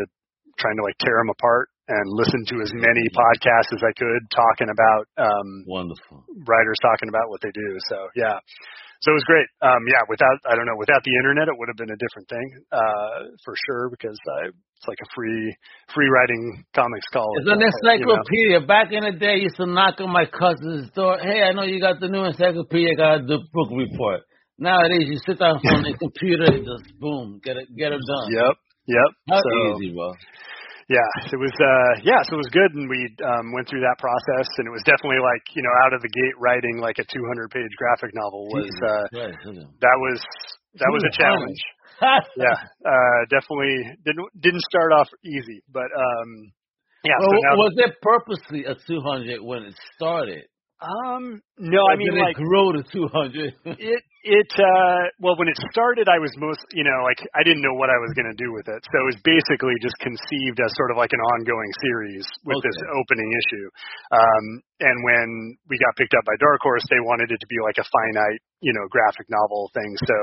trying 0.58 0.74
to 0.74 0.82
like 0.82 0.98
tear 0.98 1.14
them 1.22 1.30
apart 1.30 1.70
and 1.88 2.04
listen 2.10 2.44
to 2.44 2.60
as 2.60 2.70
many 2.74 3.06
podcasts 3.14 3.72
as 3.72 3.82
I 3.86 3.94
could 3.96 4.22
talking 4.34 4.68
about 4.68 5.06
um 5.16 5.64
wonderful 5.66 6.26
writers 6.44 6.76
talking 6.82 7.08
about 7.08 7.30
what 7.30 7.40
they 7.40 7.54
do. 7.54 7.70
So 7.88 8.10
yeah, 8.14 8.38
so 9.00 9.14
it 9.14 9.18
was 9.18 9.28
great. 9.30 9.46
Um, 9.62 9.82
yeah, 9.86 10.02
without 10.10 10.38
I 10.42 10.58
don't 10.58 10.66
know, 10.66 10.74
without 10.74 11.02
the 11.06 11.14
internet, 11.22 11.46
it 11.46 11.54
would 11.54 11.70
have 11.70 11.78
been 11.78 11.94
a 11.94 12.00
different 12.02 12.26
thing 12.26 12.46
uh, 12.74 13.30
for 13.46 13.54
sure 13.66 13.90
because 13.94 14.18
I, 14.42 14.50
it's 14.50 14.88
like 14.90 14.98
a 14.98 15.08
free 15.14 15.54
free 15.94 16.10
writing 16.10 16.66
comics 16.74 17.06
college. 17.14 17.46
It's 17.46 17.52
an 17.54 17.62
encyclopedia. 17.62 18.58
You 18.58 18.60
know? 18.62 18.66
Back 18.66 18.90
in 18.90 19.06
the 19.06 19.14
day, 19.14 19.38
I 19.38 19.46
used 19.46 19.56
to 19.62 19.66
knock 19.66 20.02
on 20.02 20.10
my 20.10 20.26
cousin's 20.26 20.90
door. 20.98 21.18
Hey, 21.22 21.46
I 21.46 21.54
know 21.54 21.62
you 21.62 21.78
got 21.78 22.00
the 22.02 22.08
new 22.10 22.26
encyclopedia. 22.26 22.98
Got 22.98 23.30
the 23.30 23.38
book 23.54 23.70
report. 23.70 24.26
Nowadays, 24.58 25.06
you 25.06 25.22
sit 25.22 25.38
down 25.38 25.62
on 25.62 25.86
the 25.86 25.94
computer 26.02 26.50
and 26.50 26.66
just 26.66 26.98
boom, 26.98 27.38
get 27.44 27.56
it 27.56 27.70
get 27.78 27.94
it 27.94 28.02
done. 28.02 28.26
Yep, 28.34 28.54
yep. 28.90 29.10
How 29.30 29.38
so, 29.38 29.78
easy, 29.78 29.94
bro 29.94 30.10
yeah, 30.88 31.04
it 31.28 31.36
was 31.36 31.52
uh 31.60 32.00
yeah, 32.00 32.16
so 32.24 32.36
it 32.36 32.40
was 32.40 32.52
good 32.52 32.72
and 32.72 32.88
we 32.88 33.12
um 33.20 33.52
went 33.52 33.68
through 33.68 33.84
that 33.84 34.00
process 34.00 34.48
and 34.56 34.64
it 34.64 34.72
was 34.72 34.80
definitely 34.88 35.20
like, 35.20 35.44
you 35.52 35.60
know, 35.60 35.74
out 35.84 35.92
of 35.92 36.00
the 36.00 36.08
gate 36.08 36.36
writing 36.40 36.80
like 36.80 36.96
a 36.96 37.04
200 37.04 37.52
page 37.52 37.72
graphic 37.76 38.16
novel 38.16 38.48
was 38.48 38.72
uh 38.88 39.04
that 39.84 39.98
was 40.00 40.18
that 40.80 40.88
was 40.88 41.04
a 41.04 41.12
challenge. 41.12 41.60
yeah, 42.40 42.56
uh 42.88 43.20
definitely 43.28 44.00
didn't 44.04 44.28
didn't 44.40 44.64
start 44.64 44.96
off 44.96 45.08
easy, 45.20 45.60
but 45.68 45.92
um 45.92 46.52
yeah, 47.04 47.14
well, 47.20 47.30
so 47.30 47.56
was 47.62 47.74
it 47.78 47.92
purposely 48.02 48.64
a 48.64 48.74
200 48.74 49.44
when 49.44 49.70
it 49.70 49.76
started? 49.94 50.48
Um, 50.78 51.42
no, 51.58 51.82
or 51.82 51.90
I 51.90 51.96
mean 51.98 52.14
like 52.14 52.38
it 52.38 52.46
grow 52.46 52.70
to 52.70 52.86
200. 52.86 53.50
it 53.82 54.02
it 54.22 54.50
uh 54.62 55.10
well 55.18 55.34
when 55.34 55.50
it 55.50 55.58
started 55.74 56.06
I 56.06 56.22
was 56.22 56.30
most 56.38 56.62
you 56.70 56.86
know 56.86 57.02
like 57.02 57.18
I 57.34 57.42
didn't 57.42 57.66
know 57.66 57.74
what 57.74 57.90
I 57.90 57.98
was 57.98 58.14
going 58.14 58.30
to 58.30 58.38
do 58.38 58.54
with 58.54 58.70
it. 58.70 58.78
So 58.86 58.94
it 59.02 59.06
was 59.10 59.18
basically 59.26 59.74
just 59.82 59.98
conceived 59.98 60.62
as 60.62 60.70
sort 60.78 60.94
of 60.94 60.96
like 61.02 61.10
an 61.10 61.18
ongoing 61.34 61.72
series 61.82 62.22
with 62.46 62.62
Okay. 62.62 62.70
this 62.70 62.78
opening 62.94 63.26
issue. 63.26 63.66
Um 64.22 64.44
and 64.78 64.96
when 65.02 65.58
we 65.66 65.82
got 65.82 65.98
picked 65.98 66.14
up 66.14 66.22
by 66.22 66.38
Dark 66.38 66.62
Horse, 66.62 66.86
they 66.94 67.02
wanted 67.02 67.34
it 67.34 67.42
to 67.42 67.48
be 67.50 67.58
like 67.66 67.82
a 67.82 67.86
finite, 67.90 68.38
you 68.62 68.70
know, 68.70 68.86
graphic 68.86 69.26
novel 69.26 69.74
thing. 69.74 69.90
So 70.06 70.18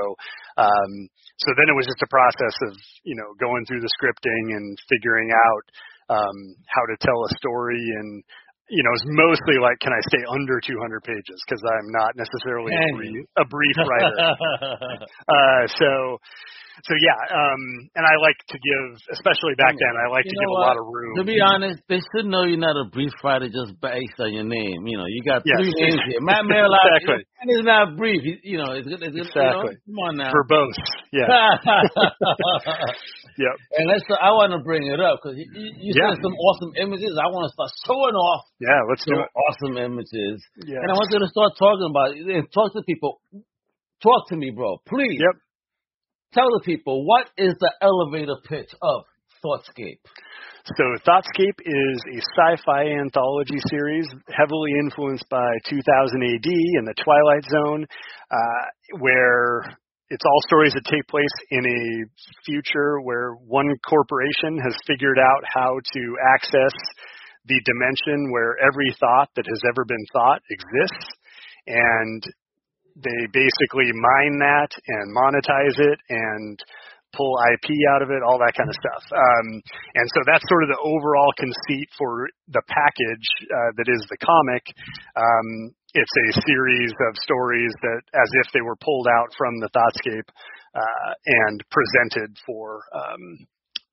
um 0.56 0.92
so 1.36 1.52
then 1.60 1.68
it 1.68 1.76
was 1.76 1.84
just 1.84 2.00
a 2.00 2.08
process 2.08 2.56
of, 2.72 2.72
you 3.04 3.12
know, 3.12 3.36
going 3.36 3.68
through 3.68 3.84
the 3.84 3.92
scripting 4.00 4.56
and 4.56 4.72
figuring 4.88 5.36
out 5.36 5.64
um 6.16 6.38
how 6.64 6.84
to 6.88 6.96
tell 7.04 7.20
a 7.28 7.30
story 7.36 7.84
and 8.00 8.24
you 8.68 8.82
know, 8.82 8.90
it's 8.98 9.06
mostly 9.06 9.62
like, 9.62 9.78
can 9.78 9.94
I 9.94 10.02
stay 10.10 10.26
under 10.26 10.58
200 10.58 10.74
pages? 11.06 11.38
Because 11.46 11.62
I'm 11.62 11.86
not 11.94 12.18
necessarily 12.18 12.74
a 12.74 12.82
brief, 12.96 13.22
a 13.38 13.44
brief 13.46 13.76
writer. 13.78 14.18
uh, 15.30 15.62
so, 15.70 16.18
so 16.82 16.92
yeah, 16.98 17.14
um, 17.32 17.62
and 17.94 18.04
I 18.04 18.18
like 18.20 18.36
to 18.52 18.58
give, 18.58 18.98
especially 19.14 19.54
back 19.56 19.72
then, 19.78 19.94
I 19.96 20.10
like 20.10 20.24
You 20.26 20.32
to 20.34 20.36
give 20.36 20.50
know 20.50 20.58
a 20.58 20.60
lot 20.66 20.76
of 20.76 20.84
room. 20.84 21.14
To 21.16 21.24
be 21.24 21.40
honest, 21.40 21.80
they 21.88 22.00
should 22.12 22.26
know 22.26 22.42
you're 22.44 22.58
not 22.60 22.76
a 22.76 22.84
brief 22.90 23.12
writer 23.24 23.48
just 23.48 23.80
based 23.80 24.18
on 24.18 24.34
your 24.34 24.44
name. 24.44 24.84
You 24.86 24.98
know, 24.98 25.06
you 25.08 25.22
got 25.24 25.40
Yes. 25.46 25.56
three 25.62 25.72
names 25.72 26.02
here. 26.10 26.20
Matt 26.20 26.44
Merrill, 26.50 26.74
Exactly. 26.74 27.24
and 27.40 27.48
it's 27.48 27.64
not 27.64 27.96
brief. 27.96 28.20
You 28.42 28.58
know, 28.58 28.72
it's. 28.72 28.86
It's 28.86 29.00
good 29.00 29.16
Exactly. 29.30 29.76
You 29.86 29.94
know, 29.94 29.94
come 29.94 29.98
on 30.04 30.16
now. 30.18 30.32
verbose. 30.34 30.76
Yeah. 31.14 31.30
yep. 33.38 33.54
and 33.78 33.88
let's. 33.88 34.04
I 34.10 34.30
want 34.32 34.52
to 34.52 34.60
bring 34.64 34.84
it 34.88 35.00
up 35.00 35.20
because 35.22 35.36
you, 35.38 35.46
you 35.52 35.92
Yeah. 35.96 36.12
sent 36.12 36.22
some 36.24 36.36
awesome 36.36 36.72
images. 36.80 37.14
I 37.20 37.28
want 37.28 37.44
to 37.48 37.52
start 37.52 37.70
showing 37.86 38.16
off 38.16 38.44
Yeah. 38.60 38.80
Let's 38.88 39.04
do 39.04 39.16
it. 39.20 39.28
awesome 39.32 39.76
images, 39.78 40.40
Yeah. 40.64 40.80
and 40.82 40.88
I 40.90 40.94
want 40.94 41.08
you 41.12 41.20
to 41.20 41.28
start 41.30 41.52
talking 41.58 41.88
about 41.90 42.16
it 42.16 42.24
and 42.26 42.44
talk 42.52 42.72
to 42.74 42.82
people. 42.82 43.20
Talk 44.02 44.28
to 44.28 44.36
me, 44.36 44.50
bro. 44.50 44.78
Please. 44.86 45.20
Yep. 45.20 45.36
Tell 46.34 46.48
the 46.58 46.62
people 46.64 47.06
what 47.06 47.30
is 47.38 47.54
the 47.60 47.72
elevator 47.80 48.36
pitch 48.44 48.68
of 48.82 49.04
Thoughtscape. 49.44 50.00
So 50.66 50.84
Thoughtscape 51.06 51.60
is 51.64 51.96
a 52.12 52.18
sci-fi 52.18 52.88
anthology 53.00 53.58
series 53.70 54.06
heavily 54.28 54.72
influenced 54.80 55.24
by 55.30 55.46
2000 55.70 56.22
AD 56.22 56.50
and 56.78 56.86
the 56.88 56.94
Twilight 57.04 57.44
Zone, 57.48 57.86
uh, 58.30 58.98
where 58.98 59.62
it's 60.08 60.24
all 60.24 60.40
stories 60.46 60.72
that 60.74 60.84
take 60.84 61.06
place 61.08 61.34
in 61.50 61.64
a 61.66 62.06
future 62.44 63.00
where 63.00 63.32
one 63.32 63.74
corporation 63.88 64.58
has 64.62 64.74
figured 64.86 65.18
out 65.18 65.42
how 65.52 65.78
to 65.92 66.02
access 66.34 66.74
the 67.46 67.60
dimension 67.64 68.30
where 68.30 68.56
every 68.62 68.94
thought 69.00 69.28
that 69.36 69.46
has 69.46 69.60
ever 69.68 69.84
been 69.84 70.04
thought 70.12 70.40
exists 70.50 71.06
and 71.66 72.22
they 72.96 73.26
basically 73.32 73.90
mine 73.92 74.38
that 74.38 74.68
and 74.88 75.14
monetize 75.14 75.78
it 75.78 75.98
and 76.08 76.58
pull 77.14 77.38
IP 77.52 77.68
out 77.94 78.02
of 78.02 78.10
it, 78.10 78.22
all 78.22 78.38
that 78.38 78.54
kind 78.56 78.68
of 78.68 78.76
stuff. 78.76 79.04
Um, 79.12 79.46
and 79.94 80.06
so 80.14 80.20
that's 80.26 80.44
sort 80.48 80.64
of 80.64 80.70
the 80.70 80.82
overall 80.82 81.32
conceit 81.36 81.88
for 81.98 82.28
the 82.48 82.62
package 82.66 83.26
uh, 83.50 83.70
that 83.76 83.88
is 83.88 84.02
the 84.10 84.18
comic. 84.18 84.64
Um, 85.14 85.76
it's 85.94 86.16
a 86.28 86.28
series 86.44 86.92
of 87.08 87.16
stories 87.24 87.72
that, 87.82 88.02
as 88.12 88.30
if 88.44 88.52
they 88.52 88.60
were 88.60 88.76
pulled 88.76 89.08
out 89.08 89.32
from 89.38 89.60
the 89.60 89.70
Thoughtscape 89.72 90.28
uh, 90.76 91.10
and 91.24 91.62
presented 91.72 92.36
for 92.44 92.82
um, 92.92 93.46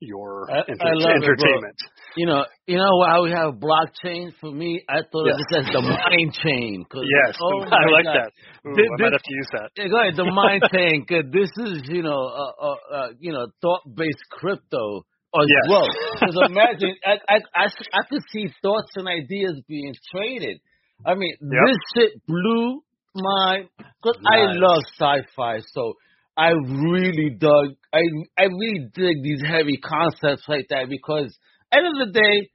your 0.05 0.49
I- 0.51 0.63
enter- 0.69 0.87
I 0.87 0.93
love 0.93 1.15
it, 1.17 1.23
entertainment. 1.23 1.77
You 2.15 2.25
know, 2.27 2.45
you 2.67 2.77
know 2.77 2.93
how 3.07 3.23
we 3.23 3.31
have 3.31 3.55
blockchain. 3.57 4.33
For 4.39 4.51
me, 4.51 4.83
I 4.87 5.01
thought 5.11 5.25
Yes. 5.25 5.39
of 5.39 5.47
this 5.49 5.57
as 5.59 5.65
the 5.73 5.81
mind 5.81 6.33
chain. 6.43 6.85
'cause- 6.89 7.07
Yes, 7.07 7.37
oh 7.41 7.61
I 7.63 7.85
like 7.89 8.05
God. 8.05 8.15
that. 8.15 8.31
Ooh, 8.67 8.75
This- 8.75 8.87
I 8.99 9.01
might 9.01 9.13
have 9.13 9.23
to 9.23 9.33
use 9.33 9.49
that. 9.53 9.69
Yeah, 9.77 9.87
go 9.87 9.97
ahead. 9.99 10.15
The 10.15 10.25
mind 10.31 10.63
chain. 10.71 11.05
Cause 11.09 11.25
this 11.31 11.49
is, 11.65 11.81
you 11.89 12.03
know, 12.03 12.21
uh, 12.21 12.53
uh, 12.61 12.75
uh, 12.95 13.09
you 13.19 13.31
know, 13.33 13.47
thought-based 13.61 14.23
crypto 14.29 15.01
as 15.35 15.47
Yes. 15.49 15.65
well. 15.69 15.87
Because 16.21 16.37
imagine, 16.51 16.95
I, 17.05 17.13
I, 17.27 17.37
I, 17.55 17.65
I 17.93 18.01
could 18.09 18.21
see 18.31 18.45
thoughts 18.61 18.91
and 18.95 19.07
ideas 19.07 19.61
being 19.67 19.93
traded. 20.11 20.59
I 21.05 21.15
mean, 21.15 21.33
Yep. 21.41 21.49
this 21.65 21.77
shit 21.95 22.11
blew 22.27 22.81
my. 23.15 23.65
Cause 24.03 24.17
I 24.25 24.53
love 24.53 24.83
sci-fi, 24.99 25.59
so 25.73 25.93
I 26.35 26.49
really 26.49 27.29
dug. 27.37 27.75
I 27.93 28.01
I 28.37 28.43
really 28.43 28.89
dig 28.93 29.23
these 29.23 29.41
heavy 29.45 29.77
concepts 29.77 30.43
like 30.47 30.67
that 30.69 30.89
because, 30.89 31.37
end 31.71 31.85
of 31.87 32.07
the 32.07 32.13
day, 32.13 32.49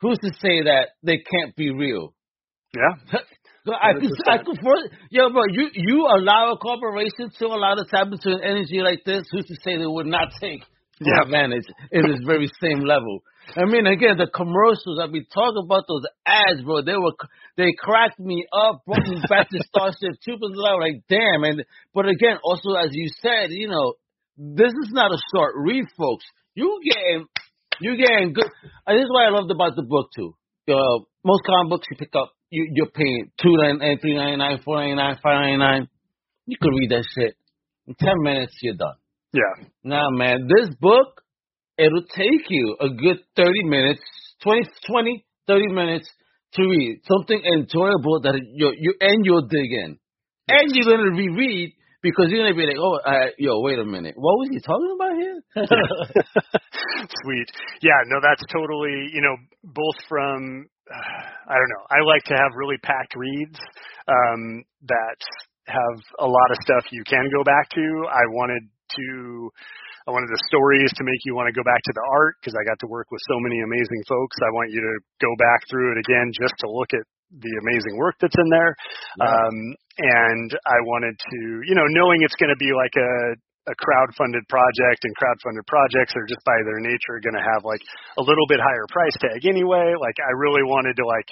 who's 0.00 0.18
to 0.18 0.30
say 0.40 0.62
that 0.64 0.88
they 1.02 1.18
can't 1.18 1.54
be 1.56 1.70
real? 1.70 2.14
Yeah. 2.74 3.18
I 3.68 3.94
could, 3.94 4.12
I 4.28 4.38
could 4.38 4.58
first, 4.62 4.94
yo, 5.10 5.30
bro, 5.30 5.42
you 5.50 5.68
you 5.74 6.06
allow 6.06 6.52
a 6.52 6.56
corporation 6.56 7.30
to 7.38 7.46
allow 7.46 7.74
to 7.74 7.84
tap 7.84 8.06
to 8.10 8.30
an 8.30 8.40
energy 8.42 8.78
like 8.78 9.02
this. 9.04 9.24
Who's 9.30 9.46
to 9.46 9.54
say 9.64 9.76
they 9.76 9.86
would 9.86 10.06
not 10.06 10.28
take 10.40 10.62
Yeah. 11.00 11.22
advantage 11.22 11.66
in 11.92 12.02
this 12.08 12.20
very 12.26 12.50
same 12.60 12.80
level? 12.80 13.20
I 13.54 13.64
mean, 13.64 13.86
again, 13.86 14.16
the 14.18 14.26
commercials 14.26 14.98
that 14.98 15.12
we 15.12 15.26
talk 15.32 15.54
about 15.54 15.84
those 15.86 16.02
ads, 16.26 16.62
bro, 16.62 16.82
they 16.82 16.96
were 16.96 17.12
they 17.56 17.72
cracked 17.78 18.18
me 18.18 18.44
up, 18.52 18.82
brought 18.86 19.06
me 19.06 19.20
back 19.28 19.48
to 19.50 19.58
Starship 19.68 20.18
Troopers. 20.24 20.56
I 20.56 20.74
was 20.74 20.82
like, 20.82 21.02
damn. 21.08 21.44
And 21.44 21.64
but 21.94 22.08
again, 22.08 22.38
also 22.42 22.74
as 22.74 22.90
you 22.92 23.08
said, 23.22 23.50
you 23.50 23.68
know, 23.68 23.94
this 24.36 24.72
is 24.72 24.90
not 24.90 25.12
a 25.12 25.18
short 25.34 25.54
read, 25.56 25.84
folks. 25.96 26.24
You 26.54 26.80
getting 26.82 27.26
you 27.80 27.96
getting 27.96 28.32
good. 28.32 28.50
And 28.86 28.98
this 28.98 29.04
is 29.04 29.10
what 29.10 29.26
I 29.26 29.30
loved 29.30 29.50
about 29.50 29.76
the 29.76 29.82
book 29.82 30.08
too. 30.16 30.34
Uh, 30.68 31.04
most 31.24 31.42
comic 31.46 31.70
books 31.70 31.86
you 31.90 31.96
pick 31.96 32.14
up, 32.16 32.32
you, 32.50 32.68
you're 32.74 32.90
paying 32.90 33.30
two 33.40 33.54
ninety 33.56 33.78
nine, 33.84 33.98
three 34.00 34.16
ninety 34.16 34.36
nine, 34.38 34.58
four 34.64 34.76
ninety 34.78 34.96
nine, 34.96 35.18
five 35.22 35.40
ninety 35.40 35.58
nine. 35.58 35.88
You 36.46 36.56
could 36.60 36.72
read 36.74 36.90
that 36.90 37.04
shit 37.14 37.36
in 37.86 37.94
ten 37.94 38.14
minutes. 38.22 38.56
You're 38.62 38.74
done. 38.74 38.96
Yeah. 39.32 39.66
Nah, 39.84 40.10
man, 40.10 40.48
this 40.48 40.74
book 40.80 41.22
it'll 41.78 42.06
take 42.14 42.48
you 42.48 42.76
a 42.80 42.88
good 42.88 43.18
thirty 43.36 43.64
minutes, 43.64 44.00
20, 44.42 44.62
20 44.88 45.26
30 45.46 45.68
minutes 45.68 46.10
to 46.54 46.62
read 46.62 47.00
something 47.06 47.40
enjoyable 47.54 48.20
that 48.22 48.40
you 48.54 48.72
you 48.78 48.94
and 49.00 49.24
you'll 49.24 49.46
dig 49.46 49.70
in, 49.84 49.98
and 50.48 50.74
you're 50.74 50.96
gonna 50.96 51.10
reread 51.10 51.72
because 52.02 52.26
you're 52.30 52.42
gonna 52.42 52.54
be 52.54 52.66
like, 52.66 52.78
oh, 52.78 52.98
uh, 53.04 53.30
yo, 53.38 53.60
wait 53.60 53.78
a 53.78 53.84
minute, 53.84 54.14
what 54.16 54.38
was 54.38 54.48
he 54.52 54.60
talking 54.60 54.94
about 54.94 55.14
here? 55.18 55.38
Sweet. 57.22 57.48
Yeah, 57.82 57.98
no, 58.06 58.20
that's 58.22 58.42
totally, 58.52 59.10
you 59.12 59.22
know, 59.22 59.34
both 59.64 59.98
from, 60.08 60.66
uh, 60.86 61.50
I 61.50 61.54
don't 61.54 61.72
know, 61.74 61.84
I 61.90 61.98
like 62.06 62.22
to 62.30 62.34
have 62.38 62.54
really 62.54 62.78
packed 62.82 63.14
reads 63.16 63.58
um, 64.06 64.62
that 64.86 65.18
have 65.66 65.98
a 66.20 66.26
lot 66.26 66.48
of 66.50 66.58
stuff 66.62 66.86
you 66.92 67.02
can 67.06 67.26
go 67.34 67.42
back 67.42 67.68
to. 67.74 68.06
I 68.06 68.22
wanted 68.30 68.62
to, 68.86 69.50
I 70.06 70.14
wanted 70.14 70.30
the 70.30 70.42
stories 70.46 70.90
to 70.96 71.02
make 71.02 71.20
you 71.26 71.34
want 71.34 71.50
to 71.50 71.56
go 71.56 71.66
back 71.66 71.82
to 71.82 71.92
the 71.94 72.04
art 72.14 72.38
because 72.38 72.54
I 72.54 72.62
got 72.62 72.78
to 72.84 72.88
work 72.88 73.10
with 73.10 73.22
so 73.26 73.36
many 73.42 73.58
amazing 73.60 74.02
folks. 74.06 74.38
I 74.42 74.50
want 74.54 74.70
you 74.70 74.80
to 74.80 74.94
go 75.18 75.32
back 75.38 75.66
through 75.66 75.96
it 75.96 75.98
again 76.02 76.30
just 76.30 76.54
to 76.62 76.70
look 76.70 76.94
at 76.94 77.04
the 77.42 77.54
amazing 77.66 77.98
work 77.98 78.14
that's 78.22 78.38
in 78.38 78.48
there. 78.54 78.72
Um, 79.18 79.56
and 79.98 80.48
I 80.62 80.78
wanted 80.86 81.18
to, 81.18 81.38
you 81.66 81.74
know, 81.74 81.86
knowing 81.90 82.22
it's 82.22 82.38
going 82.38 82.54
to 82.54 82.60
be 82.62 82.70
like 82.70 82.94
a 82.94 83.40
a 83.66 83.74
crowd-funded 83.74 84.46
project, 84.46 85.02
and 85.02 85.10
crowd-funded 85.18 85.66
projects 85.66 86.14
are 86.14 86.22
just 86.30 86.38
by 86.46 86.54
their 86.62 86.78
nature 86.78 87.18
going 87.18 87.34
to 87.34 87.42
have 87.42 87.66
like 87.66 87.82
a 88.14 88.22
little 88.22 88.46
bit 88.46 88.62
higher 88.62 88.86
price 88.94 89.18
tag 89.18 89.42
anyway. 89.42 89.94
Like 89.98 90.14
I 90.22 90.30
really 90.38 90.62
wanted 90.62 90.94
to 91.02 91.04
like 91.06 91.26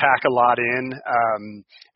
pack 0.00 0.24
a 0.24 0.32
lot 0.32 0.56
in 0.56 0.84
um, 0.96 1.42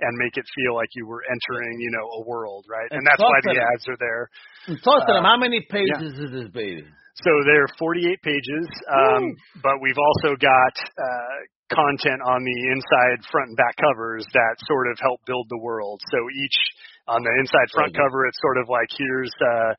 and 0.05 0.13
make 0.21 0.37
it 0.37 0.45
feel 0.53 0.77
like 0.77 0.93
you 0.93 1.09
were 1.09 1.25
entering, 1.25 1.81
you 1.81 1.91
know, 1.97 2.21
a 2.21 2.29
world, 2.29 2.69
right? 2.69 2.87
And, 2.93 3.01
and 3.01 3.07
that's 3.09 3.25
why 3.25 3.41
the 3.41 3.57
ads 3.57 3.89
are 3.89 3.97
there. 3.97 4.29
Talk 4.85 5.09
to 5.09 5.13
them. 5.17 5.25
How 5.25 5.41
many 5.41 5.65
pages 5.65 6.13
yeah. 6.13 6.29
is 6.29 6.31
this 6.31 6.49
baby? 6.53 6.85
So 7.25 7.31
there 7.49 7.65
are 7.65 7.73
48 7.79 8.21
pages, 8.23 8.67
um, 8.91 9.33
but 9.63 9.81
we've 9.81 9.97
also 9.97 10.35
got 10.35 10.75
uh, 10.99 11.39
content 11.71 12.21
on 12.27 12.43
the 12.43 12.59
inside 12.75 13.23
front 13.31 13.55
and 13.55 13.57
back 13.57 13.79
covers 13.79 14.27
that 14.35 14.55
sort 14.67 14.91
of 14.91 14.99
help 15.01 15.23
build 15.25 15.47
the 15.49 15.63
world. 15.63 16.03
So 16.11 16.19
each 16.35 16.59
on 17.07 17.23
the 17.23 17.33
inside 17.39 17.71
front 17.73 17.95
cover, 17.95 18.27
it's 18.27 18.41
sort 18.43 18.59
of 18.59 18.67
like 18.69 18.91
here's 18.99 19.33
uh, 19.41 19.73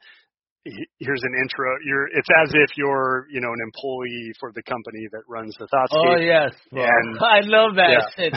here's 0.65 1.21
an 1.23 1.33
intro. 1.41 1.77
You're 1.85 2.07
it's 2.07 2.27
as 2.41 2.49
if 2.53 2.77
you're 2.77 3.27
you 3.29 3.39
know 3.41 3.49
an 3.53 3.61
employee 3.63 4.33
for 4.39 4.51
the 4.53 4.63
company 4.63 5.07
that 5.11 5.21
runs 5.29 5.53
the 5.59 5.65
Thoughtscape. 5.65 5.89
Oh 5.93 6.17
yes, 6.17 6.51
and, 6.71 7.19
I 7.21 7.41
love 7.43 7.75
that 7.75 7.89
yeah. 7.93 8.09
shit 8.15 8.33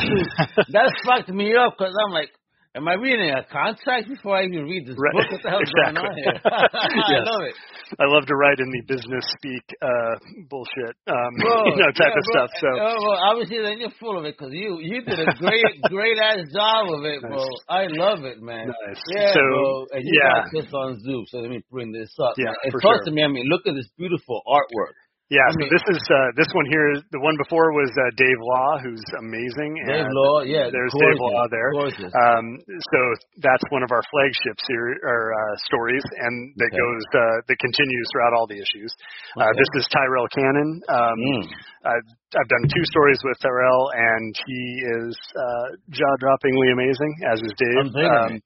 that 0.72 0.92
fucked 1.04 1.30
me 1.30 1.54
up 1.56 1.76
because 1.78 1.94
I'm 2.06 2.12
like, 2.12 2.30
Am 2.78 2.86
I 2.86 2.94
reading 2.94 3.34
a 3.34 3.42
contract 3.42 4.06
before 4.06 4.38
I 4.38 4.46
even 4.46 4.70
read 4.70 4.86
this 4.86 4.94
right. 4.94 5.10
book? 5.10 5.26
What 5.34 5.42
the 5.42 5.50
hell's 5.50 5.66
exactly. 5.66 5.98
going 5.98 5.98
on 5.98 6.14
here? 6.14 6.38
I 6.46 7.26
love 7.26 7.42
it. 7.50 7.58
I 7.98 8.06
love 8.06 8.22
to 8.30 8.36
write 8.38 8.62
in 8.62 8.70
the 8.70 8.86
business 8.86 9.26
speak 9.34 9.66
uh 9.82 10.14
bullshit, 10.46 10.94
um, 11.10 11.34
bro, 11.42 11.74
you 11.74 11.82
know, 11.82 11.90
type 11.90 12.14
yeah, 12.14 12.22
of 12.22 12.24
stuff. 12.30 12.50
So, 12.62 12.70
oh, 12.70 12.98
well, 13.02 13.18
obviously, 13.18 13.58
then 13.66 13.82
you're 13.82 13.98
full 13.98 14.14
of 14.14 14.30
it 14.30 14.38
because 14.38 14.54
you 14.54 14.78
you 14.78 15.02
did 15.02 15.18
a 15.18 15.26
great 15.42 15.74
great 15.90 16.22
ass 16.22 16.46
job 16.54 16.86
of 16.86 17.02
it, 17.02 17.18
nice. 17.18 17.34
bro. 17.34 17.42
I 17.66 17.90
love 17.90 18.22
it, 18.22 18.38
man. 18.38 18.70
Nice. 18.70 19.02
Yeah, 19.10 19.34
so, 19.34 19.42
bro. 19.42 19.98
And 19.98 20.02
you 20.06 20.14
yeah. 20.14 20.46
got 20.46 20.46
this 20.54 20.70
on 20.70 21.02
Zoom, 21.02 21.26
so 21.26 21.42
let 21.42 21.50
me 21.50 21.58
bring 21.74 21.90
this 21.90 22.14
up. 22.22 22.38
Yeah, 22.38 22.54
and 22.62 22.70
for 22.70 22.78
trust 22.78 23.10
sure. 23.10 23.14
me, 23.14 23.26
I 23.26 23.28
mean, 23.28 23.50
look 23.50 23.66
at 23.66 23.74
this 23.74 23.90
beautiful 23.98 24.38
artwork. 24.46 24.94
Yeah, 25.28 25.44
so 25.60 25.68
this 25.68 25.84
is 25.92 26.00
uh, 26.08 26.32
this 26.40 26.48
one 26.56 26.64
here. 26.72 26.96
The 27.12 27.20
one 27.20 27.36
before 27.36 27.68
was 27.76 27.92
uh, 28.00 28.08
Dave 28.16 28.40
Law, 28.40 28.80
who's 28.80 29.04
amazing. 29.20 29.76
Dave 29.84 30.08
Law, 30.08 30.40
yeah, 30.40 30.72
there's 30.72 30.88
gorgeous, 30.88 31.04
Dave 31.04 31.20
Law 31.20 31.44
there. 31.52 31.70
Gorgeous. 31.76 32.12
Um, 32.16 32.46
so 32.64 32.98
that's 33.44 33.60
one 33.68 33.84
of 33.84 33.92
our 33.92 34.00
flagship 34.08 34.56
series 34.64 34.96
or 35.04 35.36
uh, 35.36 35.54
stories, 35.68 36.00
and 36.24 36.32
that 36.56 36.72
Okay. 36.72 36.80
goes 36.80 37.04
uh, 37.12 37.36
that 37.44 37.58
continues 37.60 38.06
throughout 38.08 38.32
all 38.40 38.48
the 38.48 38.56
issues. 38.56 38.88
Uh, 39.36 39.52
this 39.52 39.68
is 39.76 39.84
Tyrell 39.92 40.28
Cannon. 40.32 40.80
Um, 40.88 41.16
Mm. 41.20 41.44
I've, 41.84 42.08
I've 42.40 42.48
done 42.48 42.64
two 42.64 42.84
stories 42.88 43.20
with 43.20 43.36
Tyrell, 43.44 43.84
and 43.92 44.32
he 44.48 44.62
is 45.04 45.12
uh, 45.36 45.66
jaw-droppingly 45.92 46.72
amazing, 46.72 47.12
as 47.28 47.36
is 47.44 47.52
Dave. 47.52 47.84
Um, 48.00 48.40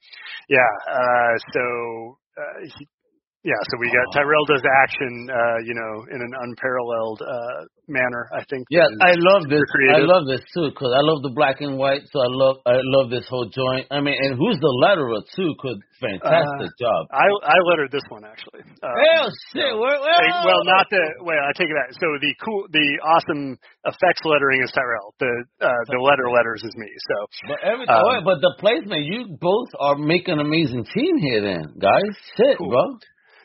yeah. 0.51 0.71
Uh, 0.91 1.33
so 1.55 1.65
uh, 2.43 2.59
he, 2.75 2.83
yeah, 3.43 3.59
so 3.71 3.75
we 3.83 3.91
got 3.91 4.07
Tyrell 4.15 4.47
does 4.47 4.63
action, 4.87 5.27
uh, 5.27 5.59
you 5.67 5.75
know, 5.75 5.93
in 6.15 6.21
an 6.23 6.33
unparalleled 6.47 7.21
uh, 7.27 7.67
manner. 7.91 8.31
I 8.31 8.47
think. 8.47 8.67
Yeah, 8.71 8.87
I 9.03 9.19
love 9.19 9.51
this. 9.51 9.59
super 9.67 9.99
I 9.99 10.07
love 10.07 10.31
this 10.31 10.43
too 10.55 10.71
because 10.71 10.95
I 10.95 11.03
love 11.03 11.27
the 11.27 11.35
black 11.35 11.59
and 11.61 11.75
white. 11.75 12.07
So 12.15 12.23
I 12.23 12.31
love 12.31 12.57
I 12.67 12.79
love 12.79 13.11
this 13.11 13.27
whole 13.27 13.51
joint. 13.51 13.91
I 13.91 13.99
mean, 13.99 14.15
and 14.15 14.39
who's 14.39 14.59
the 14.63 14.71
letterer 14.79 15.27
too? 15.35 15.59
Could 15.59 15.83
fantastic 15.99 16.71
job. 16.79 17.11
I 17.11 17.27
I 17.27 17.59
lettered 17.67 17.91
this 17.91 18.07
one 18.11 18.23
actually. 18.23 18.63
Um, 18.83 18.95
Hell 18.95 19.31
shit! 19.51 19.75
Where, 19.75 19.99
where, 19.99 20.19
Hey, 20.23 20.31
well, 20.47 20.63
not 20.63 20.87
the 20.91 21.03
wait. 21.27 21.39
I 21.39 21.51
take 21.59 21.67
it 21.67 21.75
back. 21.79 21.91
So 21.99 22.07
the 22.23 22.33
cool, 22.47 22.67
the 22.71 22.87
awesome 23.03 23.59
effects 23.87 24.23
lettering 24.23 24.63
is 24.63 24.71
Tyrell. 24.71 25.15
The 25.19 25.33
uh, 25.67 25.83
the 25.91 25.99
letter 25.99 26.31
letters 26.31 26.63
is 26.63 26.75
me. 26.79 26.91
So 27.11 27.17
But 27.51 27.59
every 27.63 27.87
um, 27.91 28.03
oh, 28.07 28.23
but 28.23 28.39
the 28.39 28.55
placement, 28.59 29.03
you 29.03 29.35
both 29.35 29.71
are 29.79 29.99
making 29.99 30.39
an 30.39 30.41
amazing 30.41 30.87
team 30.95 31.19
here, 31.19 31.43
then 31.43 31.75
guys. 31.79 32.15
Shit, 32.39 32.59
Cool. 32.59 32.71
bro. 32.71 32.99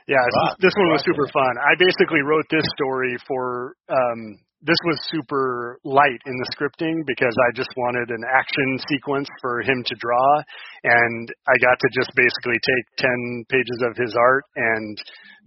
Yeah, 0.08 0.18
Rock, 0.18 0.58
this, 0.60 0.72
this 0.72 0.76
one 0.80 0.90
was 0.96 1.04
super 1.04 1.28
fun. 1.32 1.54
I 1.60 1.76
basically 1.78 2.22
wrote 2.24 2.46
this 2.50 2.66
story 2.76 3.18
for. 3.28 3.76
um 3.90 4.40
this 4.66 4.82
was 4.90 4.98
super 5.14 5.78
light 5.86 6.18
in 6.26 6.34
the 6.34 6.50
scripting 6.58 7.06
because 7.06 7.36
I 7.46 7.54
just 7.54 7.70
wanted 7.78 8.10
an 8.10 8.24
action 8.26 8.80
sequence 8.90 9.30
for 9.40 9.62
him 9.62 9.84
to 9.86 9.96
draw, 10.02 10.42
and 10.84 11.26
I 11.48 11.56
got 11.62 11.78
to 11.80 11.90
just 11.94 12.12
basically 12.14 12.60
take 12.62 12.86
ten 12.98 13.20
pages 13.50 13.80
of 13.86 13.98
his 13.98 14.14
art 14.18 14.44
and 14.56 14.98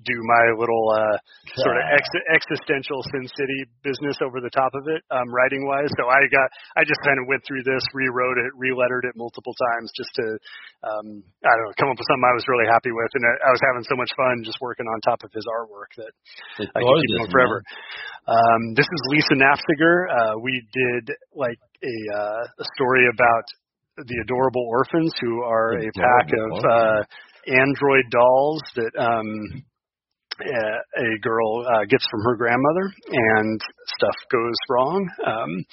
do 0.01 0.16
my 0.25 0.45
little 0.57 0.88
uh 0.97 1.16
sort 1.61 1.77
of 1.77 1.85
ex- 1.93 2.25
existential 2.33 3.05
Sin 3.12 3.27
City 3.37 3.61
business 3.85 4.16
over 4.25 4.40
the 4.40 4.49
top 4.53 4.73
of 4.73 4.88
it, 4.88 5.05
um, 5.12 5.29
writing 5.29 5.66
wise. 5.66 5.90
So 5.99 6.09
I 6.09 6.25
got, 6.31 6.49
I 6.79 6.87
just 6.87 7.01
kind 7.05 7.19
of 7.21 7.27
went 7.29 7.43
through 7.45 7.66
this, 7.66 7.83
rewrote 7.93 8.38
it, 8.38 8.55
relettered 8.57 9.05
it 9.05 9.19
multiple 9.19 9.53
times, 9.53 9.90
just 9.93 10.12
to, 10.23 10.27
um, 10.87 11.07
I 11.45 11.53
don't 11.53 11.64
know, 11.69 11.75
come 11.77 11.88
up 11.90 11.99
with 11.99 12.07
something 12.09 12.29
I 12.29 12.37
was 12.37 12.47
really 12.49 12.71
happy 12.71 12.95
with, 12.95 13.11
and 13.19 13.25
I, 13.27 13.35
I 13.45 13.51
was 13.51 13.62
having 13.66 13.85
so 13.85 13.97
much 13.99 14.12
fun 14.16 14.40
just 14.47 14.62
working 14.62 14.87
on 14.88 14.97
top 15.03 15.21
of 15.27 15.31
his 15.35 15.45
artwork 15.45 15.90
that 16.01 16.12
It's 16.62 16.71
I 16.73 16.81
can 16.81 16.87
keep 16.87 17.11
gorgeous, 17.11 17.16
going 17.21 17.33
forever. 17.35 17.59
Um, 18.31 18.61
this 18.79 18.87
is 18.87 19.01
Lisa 19.11 19.37
Naffziger. 19.37 20.07
Uh, 20.07 20.35
we 20.38 20.55
did 20.71 21.12
like 21.35 21.59
a, 21.83 21.97
uh, 22.14 22.62
a 22.62 22.66
story 22.79 23.11
about 23.11 23.45
the 23.96 24.20
adorable 24.24 24.66
orphans 24.68 25.12
who 25.20 25.42
are 25.42 25.72
a 25.79 25.90
pack 25.94 26.29
of 26.33 26.64
uh, 26.64 27.03
android 27.46 28.05
dolls 28.11 28.62
that 28.76 28.92
um, 28.98 29.62
uh, 30.40 31.03
a 31.03 31.18
girl 31.20 31.66
uh, 31.66 31.85
gets 31.88 32.05
from 32.11 32.20
her 32.24 32.37
grandmother, 32.37 32.92
and 33.12 33.61
stuff 33.96 34.16
goes 34.31 34.55
wrong. 34.70 35.09
Um, 35.26 35.64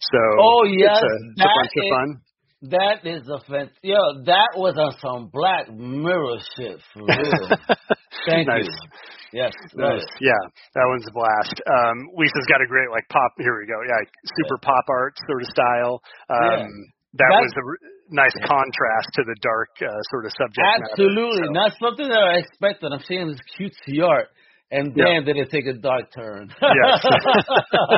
so 0.00 0.18
Oh, 0.40 0.64
yes, 0.66 0.96
it's 0.96 1.02
a, 1.02 1.14
it's 1.14 1.40
a 1.40 1.44
that 1.44 1.54
bunch 1.54 1.72
of 1.76 1.90
fun. 1.94 2.20
That 2.62 2.98
is 3.08 3.24
a 3.28 3.40
fan. 3.50 3.70
Yo, 3.82 3.96
that 4.26 4.52
was 4.56 4.76
on 4.76 4.92
some 5.00 5.30
Black 5.32 5.72
Mirror 5.72 6.36
shit 6.58 6.76
for 6.92 7.06
real. 7.08 7.48
Thank 8.28 8.48
nice. 8.48 8.66
you. 8.68 8.88
Yes, 9.32 9.52
Nice. 9.74 10.02
it. 10.02 10.10
Yeah, 10.20 10.42
that 10.74 10.84
one's 10.90 11.06
a 11.08 11.12
blast. 11.14 11.54
Um, 11.64 12.10
Lisa's 12.18 12.46
got 12.50 12.60
a 12.60 12.66
great 12.66 12.90
like 12.90 13.06
pop. 13.08 13.32
Here 13.38 13.56
we 13.56 13.64
go. 13.64 13.78
Yeah, 13.80 14.02
super 14.42 14.58
pop 14.60 14.84
art 14.90 15.14
sort 15.24 15.40
of 15.40 15.48
style. 15.54 16.02
Um, 16.28 16.68
That 17.14 17.26
That's- 17.26 17.42
was 17.42 17.54
a 17.58 17.64
r- 17.66 17.82
nice 18.10 18.34
contrast 18.46 19.08
to 19.14 19.22
the 19.26 19.36
dark 19.42 19.70
uh, 19.82 19.90
sort 20.10 20.26
of 20.26 20.32
subject 20.38 20.62
Absolutely, 20.90 21.40
matter. 21.50 21.52
not 21.52 21.72
something 21.82 22.08
that 22.08 22.22
I 22.22 22.38
expected. 22.38 22.92
I'm 22.92 23.00
seeing 23.06 23.26
this 23.28 23.40
cutesy 23.58 24.02
art, 24.06 24.28
and 24.70 24.94
Yeah. 24.96 25.04
damn, 25.18 25.24
did 25.24 25.36
it 25.36 25.50
take 25.50 25.66
a 25.66 25.74
dark 25.74 26.10
turn. 26.14 26.50
Yes. 26.62 27.02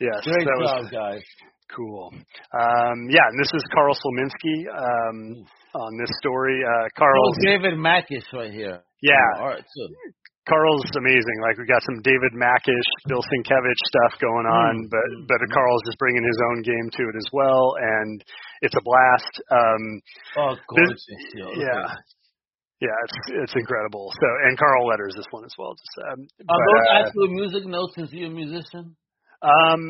yes, 0.00 0.20
Great 0.24 0.44
that 0.44 0.58
was 0.60 0.88
guys. 0.92 1.22
cool. 1.74 2.10
Um, 2.12 2.98
yeah, 3.10 3.24
and 3.28 3.38
this 3.40 3.50
is 3.54 3.62
Carl 3.74 3.94
Slominski 3.94 4.68
um, 4.76 5.46
on 5.74 5.96
this 5.98 6.10
story. 6.20 6.60
Uh, 6.64 6.88
Oh, 7.00 7.32
David 7.42 7.74
Mackish 7.74 8.24
right 8.32 8.52
here. 8.52 8.80
yeah, 9.02 9.14
All 9.40 9.48
right, 9.48 9.64
too. 9.64 9.88
Carl's 10.48 10.88
amazing. 10.96 11.38
Like 11.44 11.60
we 11.60 11.68
got 11.68 11.84
some 11.84 12.00
David 12.00 12.32
Mackish, 12.32 12.88
Bill 13.06 13.20
Sienkiewicz 13.28 13.82
stuff 13.92 14.18
going 14.20 14.48
on, 14.48 14.88
Mm. 14.88 14.90
but 14.90 15.06
but 15.28 15.38
Carl's 15.52 15.84
just 15.86 15.98
bringing 16.00 16.24
his 16.24 16.40
own 16.50 16.62
game 16.64 16.88
to 16.96 17.02
it 17.04 17.16
as 17.20 17.28
well, 17.32 17.76
and 17.78 18.24
it's 18.62 18.74
a 18.74 18.80
blast. 18.82 19.34
Um, 19.52 19.82
Oh, 20.40 20.56
gorgeous. 20.72 21.04
Look 21.36 21.56
yeah, 21.60 21.86
yeah, 22.80 22.96
it's 23.04 23.18
it's 23.44 23.54
incredible. 23.56 24.10
So 24.16 24.26
and 24.48 24.56
Carl 24.58 24.86
letters 24.88 25.14
this 25.16 25.26
one 25.30 25.44
as 25.44 25.52
well. 25.58 25.74
Just 25.76 25.94
um, 26.10 26.20
Are 26.48 26.56
but, 26.56 26.66
those 26.72 26.88
uh, 26.88 26.98
actual 27.06 27.28
music 27.28 27.64
notes 27.66 27.94
since 27.94 28.12
you're 28.12 28.28
a 28.28 28.34
musician? 28.34 28.96
um, 29.42 29.82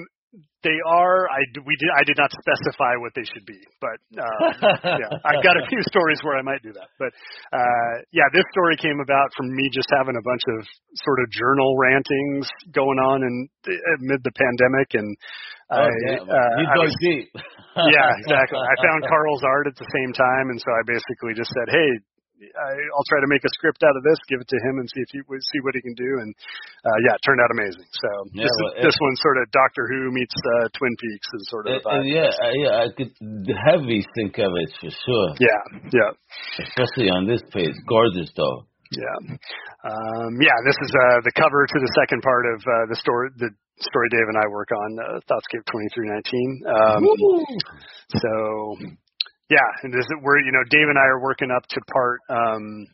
they 0.63 0.79
are. 0.85 1.25
I 1.31 1.41
we 1.65 1.75
did. 1.79 1.91
I 1.97 2.05
did 2.05 2.19
not 2.19 2.29
specify 2.35 2.99
what 3.01 3.15
they 3.15 3.25
should 3.25 3.47
be, 3.47 3.57
but 3.81 3.99
um, 4.19 5.01
yeah, 5.01 5.09
I've 5.25 5.41
got 5.41 5.57
a 5.57 5.65
few 5.71 5.81
stories 5.93 6.21
where 6.27 6.37
I 6.37 6.43
might 6.43 6.61
do 6.63 6.73
that. 6.75 6.91
But 6.99 7.15
uh, 7.55 7.93
yeah, 8.13 8.27
this 8.35 8.45
story 8.53 8.77
came 8.77 9.01
about 9.01 9.31
from 9.39 9.55
me 9.55 9.71
just 9.73 9.89
having 9.97 10.19
a 10.19 10.25
bunch 10.27 10.45
of 10.59 10.67
sort 11.01 11.19
of 11.25 11.31
journal 11.33 11.79
rantings 11.79 12.51
going 12.75 12.99
on 12.99 13.23
in 13.23 13.49
amid 14.03 14.21
the 14.27 14.35
pandemic, 14.35 14.93
and 14.99 15.09
Oh, 15.71 15.85
I, 15.85 15.89
damn. 16.09 16.25
uh, 16.25 16.53
you 16.57 16.65
deep. 16.97 17.29
yeah, 17.93 18.09
exactly. 18.17 18.57
I 18.57 18.75
found 18.81 19.05
Carl's 19.13 19.45
art 19.45 19.69
at 19.69 19.77
the 19.77 19.85
same 19.85 20.17
time, 20.17 20.49
and 20.49 20.57
so 20.57 20.73
I 20.73 20.81
basically 20.89 21.37
just 21.37 21.53
said, 21.53 21.69
"Hey, 21.69 21.89
I'll 22.39 23.09
try 23.11 23.19
to 23.23 23.31
make 23.31 23.43
a 23.43 23.53
script 23.59 23.83
out 23.83 23.97
of 23.99 24.03
this, 24.07 24.19
give 24.31 24.39
it 24.39 24.49
to 24.49 24.59
him, 24.69 24.79
and 24.79 24.87
see 24.91 25.03
if 25.03 25.11
he 25.11 25.21
see 25.27 25.61
what 25.67 25.75
he 25.75 25.83
can 25.83 25.95
do." 25.99 26.11
And 26.23 26.31
uh, 26.87 26.99
yeah, 27.07 27.19
it 27.19 27.23
turned 27.27 27.43
out 27.43 27.51
amazing. 27.51 27.87
So 27.99 28.11
Yeah, 28.33 28.47
this, 28.47 28.55
well, 28.63 28.73
is, 28.79 28.83
this 28.91 28.97
one's 29.03 29.21
sort 29.23 29.37
of 29.43 29.51
Doctor 29.51 29.85
Who 29.91 30.11
meets 30.15 30.35
uh, 30.39 30.71
Twin 30.79 30.95
Peaks 31.03 31.29
is 31.35 31.43
sort 31.51 31.67
of 31.67 31.83
And- 31.83 31.99
and 31.99 32.05
yeah, 32.09 32.31
uh, 32.31 32.55
yeah, 32.55 32.85
I 32.85 32.89
could 32.95 33.13
heavy 33.67 34.07
think 34.15 34.39
of 34.39 34.51
it 34.55 34.71
for 34.79 34.91
sure, 34.91 35.29
Yeah, 35.43 35.63
yeah, 35.93 36.11
especially 36.63 37.11
on 37.11 37.27
this 37.27 37.43
page. 37.51 37.75
Gorgeous 37.91 38.31
though. 38.39 38.67
yeah, 38.95 39.37
um, 39.85 40.33
yeah. 40.41 40.57
This 40.65 40.79
is 40.81 40.91
uh, 40.95 41.21
the 41.27 41.33
cover 41.37 41.67
to 41.67 41.79
the 41.83 41.93
second 42.01 42.23
part 42.23 42.45
of 42.55 42.59
uh, 42.63 42.85
the 42.89 42.97
story. 42.97 43.29
The 43.37 43.51
story 43.83 44.09
Dave 44.11 44.27
and 44.33 44.39
I 44.39 44.47
work 44.51 44.71
on, 44.73 44.89
uh, 44.99 45.21
Thoughtscape 45.29 45.65
twenty 45.71 45.89
three 45.95 46.09
nineteen. 46.09 46.51
Um, 46.67 47.03
so 48.17 48.33
yeah, 49.51 49.69
and 49.83 49.93
this 49.93 50.05
is 50.05 50.17
we're 50.23 50.41
you 50.41 50.53
know 50.53 50.65
Dave 50.71 50.89
and 50.89 50.99
I 50.99 51.07
are 51.09 51.23
working 51.23 51.51
up 51.51 51.65
to 51.69 51.81
part. 51.93 52.21
Um, 52.29 52.87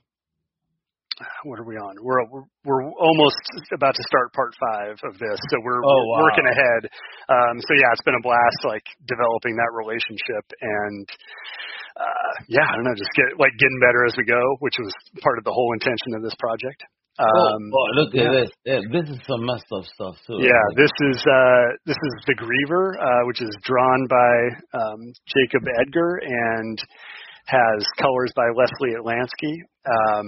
what 1.46 1.62
are 1.62 1.66
we 1.66 1.78
on? 1.78 1.94
We're 2.02 2.26
we're, 2.66 2.82
almost 2.90 3.38
about 3.70 3.94
to 3.94 4.02
start 4.10 4.34
part 4.34 4.50
five 4.58 4.98
of 5.06 5.14
this, 5.18 5.38
so 5.50 5.62
we're, 5.62 5.78
Oh, 5.78 5.86
we're 5.86 6.10
wow. 6.10 6.26
working 6.26 6.46
ahead. 6.50 6.90
Um, 7.30 7.54
so 7.62 7.70
yeah, 7.78 7.94
it's 7.94 8.02
been 8.02 8.18
a 8.18 8.24
blast, 8.26 8.66
like 8.66 8.82
developing 9.06 9.54
that 9.54 9.70
relationship 9.78 10.42
and 10.58 11.06
uh, 11.94 12.32
yeah, 12.50 12.66
I 12.66 12.74
don't 12.74 12.82
know, 12.82 12.98
just 12.98 13.14
get 13.14 13.38
like 13.38 13.54
getting 13.54 13.78
better 13.78 14.02
as 14.06 14.14
we 14.18 14.26
go, 14.26 14.42
which 14.58 14.74
was 14.82 14.90
part 15.22 15.38
of 15.38 15.44
the 15.46 15.54
whole 15.54 15.70
intention 15.78 16.18
of 16.18 16.22
this 16.26 16.34
project. 16.42 16.82
Um, 17.14 17.28
oh, 17.28 17.78
oh, 17.78 17.86
look 17.94 18.10
yeah. 18.12 18.26
at 18.26 18.32
this! 18.32 18.50
Yeah, 18.64 18.80
this 18.90 19.06
is 19.08 19.18
some 19.28 19.46
messed 19.46 19.70
up 19.70 19.84
stuff 19.94 20.16
too. 20.26 20.42
Yeah, 20.42 20.64
this 20.74 20.90
is 21.14 21.22
uh, 21.22 21.64
this 21.86 21.94
is 21.94 22.14
the 22.26 22.34
Griever, 22.34 22.98
uh, 22.98 23.26
which 23.26 23.40
is 23.40 23.54
drawn 23.62 24.06
by 24.10 24.34
um, 24.74 25.00
Jacob 25.30 25.62
Edgar 25.78 26.18
and 26.26 26.78
has 27.46 27.86
colors 28.00 28.32
by 28.34 28.50
Leslie 28.56 28.98
Atlansky. 28.98 29.62
Um, 29.86 30.26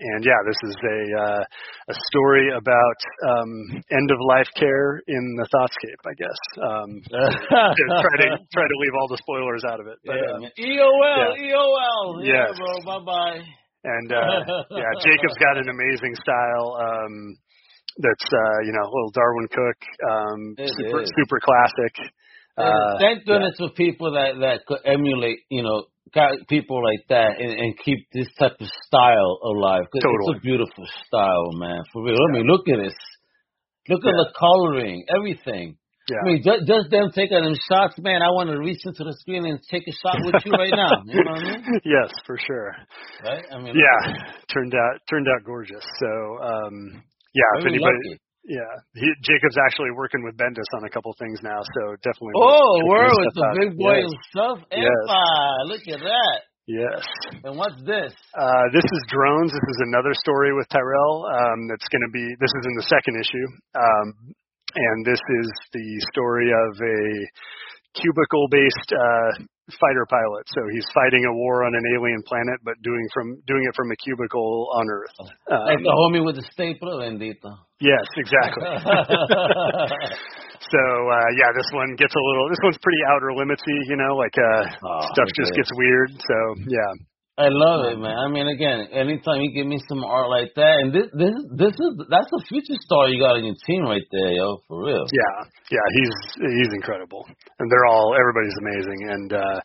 and 0.00 0.24
yeah, 0.24 0.40
this 0.46 0.58
is 0.70 0.76
a 0.82 1.00
uh, 1.22 1.44
a 1.88 1.94
story 2.10 2.50
about 2.50 2.98
um, 3.30 3.82
end 3.90 4.10
of 4.10 4.18
life 4.26 4.48
care 4.56 5.02
in 5.06 5.36
the 5.38 5.46
Thoughtscape, 5.54 6.02
I 6.02 6.14
guess. 6.18 6.40
Um, 6.62 7.02
try 7.10 8.16
to 8.26 8.38
try 8.52 8.66
to 8.66 8.76
leave 8.82 8.94
all 9.00 9.08
the 9.08 9.18
spoilers 9.18 9.62
out 9.70 9.80
of 9.80 9.86
it. 9.86 9.98
But, 10.04 10.16
yeah, 10.16 10.34
uh, 10.34 10.50
EOL, 10.58 11.36
yeah. 11.38 11.54
EOL, 11.54 12.26
yeah, 12.26 12.32
yes. 12.48 12.58
bro, 12.58 12.98
bye 12.98 13.04
bye. 13.04 13.40
And 13.84 14.08
uh, 14.12 14.66
yeah, 14.70 14.92
Jacob's 15.02 15.38
got 15.38 15.56
an 15.58 15.68
amazing 15.68 16.14
style. 16.18 16.78
Um, 16.78 17.36
that's 17.98 18.28
uh, 18.30 18.58
you 18.66 18.72
know 18.72 18.84
a 18.86 18.90
little 18.90 19.12
Darwyn 19.14 19.48
Cooke, 19.50 19.84
um, 20.06 20.40
super 20.58 21.02
is. 21.02 21.12
super 21.16 21.40
classic. 21.40 21.94
Uh, 22.58 22.98
thank 22.98 23.24
goodness 23.24 23.54
yeah. 23.58 23.68
for 23.68 23.74
people 23.74 24.12
that 24.12 24.34
that 24.40 24.66
could 24.66 24.82
emulate, 24.84 25.46
you 25.48 25.62
know, 25.62 25.86
people 26.48 26.82
like 26.82 27.06
that 27.08 27.38
and, 27.38 27.52
and 27.52 27.78
keep 27.84 28.08
this 28.12 28.26
type 28.38 28.56
of 28.60 28.66
style 28.86 29.38
alive. 29.44 29.84
Cause 29.92 30.02
totally. 30.02 30.34
It's 30.34 30.38
a 30.38 30.42
beautiful 30.42 30.86
style, 31.06 31.52
man. 31.52 31.82
For 31.92 32.02
real. 32.02 32.18
I 32.18 32.32
mean, 32.32 32.46
look 32.46 32.66
at 32.68 32.82
this. 32.82 32.98
Look 33.88 34.02
yeah. 34.04 34.10
at 34.10 34.16
the 34.16 34.32
coloring, 34.38 35.06
everything. 35.08 35.76
Yeah. 36.08 36.20
I 36.20 36.24
mean, 36.24 36.40
just, 36.40 36.64
just 36.64 36.88
them 36.90 37.12
taking 37.12 37.36
them 37.36 37.52
shots, 37.68 38.00
man. 38.00 38.24
I 38.24 38.32
want 38.32 38.48
to 38.48 38.56
reach 38.56 38.80
into 38.84 39.04
the 39.04 39.12
screen 39.20 39.44
and 39.44 39.60
take 39.68 39.84
a 39.84 39.92
shot 39.92 40.16
with 40.24 40.40
you 40.44 40.52
right 40.56 40.72
now. 40.72 41.04
You 41.04 41.20
know 41.20 41.36
what 41.36 41.44
I 41.44 41.60
mean? 41.60 41.80
Yes, 41.84 42.08
for 42.24 42.40
sure. 42.40 42.72
Right? 43.24 43.44
I 43.52 43.60
mean, 43.60 43.76
yeah, 43.76 44.16
turned 44.52 44.72
out 44.74 45.00
turned 45.08 45.28
out 45.28 45.44
gorgeous. 45.44 45.84
So, 46.00 46.10
um, 46.40 47.02
yeah, 47.36 47.60
if 47.60 47.66
anybody, 47.68 47.92
lucky. 48.08 48.20
Yeah, 48.48 48.72
he, 48.96 49.04
Jacob's 49.20 49.60
actually 49.60 49.92
working 49.92 50.24
with 50.24 50.36
Bendis 50.40 50.64
on 50.72 50.84
a 50.84 50.90
couple 50.90 51.12
things 51.20 51.40
now, 51.44 51.60
so 51.60 51.96
definitely. 52.00 52.32
Oh, 52.40 52.80
we're 52.88 53.12
with 53.12 53.34
the 53.36 53.48
big 53.60 53.76
boy 53.76 54.00
yes. 54.00 54.12
stuff. 54.32 54.58
Yes. 54.72 55.04
Look 55.68 55.84
at 55.92 56.00
that. 56.00 56.48
Yes. 56.68 57.00
And 57.44 57.56
what's 57.56 57.80
this? 57.84 58.12
Uh, 58.36 58.64
this 58.76 58.84
is 58.84 59.00
drones. 59.08 59.52
This 59.52 59.68
is 59.72 59.80
another 59.88 60.12
story 60.12 60.52
with 60.52 60.68
Tyrell. 60.68 61.24
Um, 61.24 61.64
that's 61.68 61.88
going 61.88 62.04
to 62.04 62.12
be. 62.12 62.24
This 62.40 62.52
is 62.52 62.64
in 62.68 62.74
the 62.76 62.86
second 62.92 63.16
issue, 63.16 63.46
um, 63.72 64.06
and 64.74 65.06
this 65.06 65.20
is 65.20 65.48
the 65.72 65.86
story 66.12 66.50
of 66.52 66.80
a 66.80 67.00
cubicle-based 67.96 68.92
uh, 68.92 69.30
fighter 69.76 70.06
pilot. 70.08 70.44
So 70.54 70.60
he's 70.72 70.86
fighting 70.94 71.24
a 71.24 71.32
war 71.32 71.64
on 71.64 71.74
an 71.74 71.84
alien 71.96 72.22
planet, 72.24 72.60
but 72.64 72.80
doing 72.82 73.08
from 73.12 73.40
doing 73.46 73.64
it 73.64 73.74
from 73.76 73.90
a 73.90 73.96
cubicle 73.96 74.68
on 74.72 74.84
Earth. 74.88 75.12
Um, 75.20 75.28
like 75.66 75.82
the 75.84 75.92
homie 75.92 76.24
with 76.24 76.36
the 76.36 76.46
stapler, 76.52 77.00
bendito. 77.04 77.58
Yes, 77.80 78.06
exactly. 78.16 78.64
so 80.72 80.82
uh, 80.82 81.28
yeah, 81.36 81.50
this 81.52 81.68
one 81.72 81.96
gets 81.96 82.14
a 82.14 82.22
little. 82.22 82.48
This 82.48 82.60
one's 82.62 82.78
pretty 82.80 83.02
outer 83.12 83.32
limitsy, 83.36 83.76
you 83.88 83.96
know, 83.96 84.16
like 84.16 84.36
uh, 84.36 84.64
oh, 84.84 85.00
stuff 85.12 85.28
just 85.36 85.52
gets 85.54 85.70
weird. 85.76 86.10
So 86.16 86.36
yeah. 86.68 86.92
I 87.38 87.54
love 87.54 87.86
it, 87.86 88.02
man. 88.02 88.18
I 88.18 88.26
mean, 88.26 88.50
again, 88.50 88.90
anytime 88.90 89.38
you 89.38 89.54
give 89.54 89.70
me 89.70 89.78
some 89.86 90.02
art 90.02 90.26
like 90.26 90.58
that, 90.58 90.82
and 90.82 90.90
this, 90.90 91.06
this, 91.14 91.30
this 91.54 91.70
is 91.70 91.90
that's 92.10 92.26
a 92.34 92.42
future 92.50 92.74
star 92.82 93.06
you 93.06 93.22
got 93.22 93.38
on 93.38 93.46
your 93.46 93.54
team 93.62 93.86
right 93.86 94.02
there, 94.10 94.34
yo, 94.34 94.58
for 94.66 94.82
real. 94.82 95.06
Yeah, 95.06 95.36
yeah, 95.70 95.86
he's 96.02 96.14
he's 96.34 96.74
incredible, 96.74 97.22
and 97.30 97.66
they're 97.70 97.86
all 97.86 98.18
everybody's 98.18 98.58
amazing, 98.58 99.00
and 99.14 99.30
uh, 99.38 99.58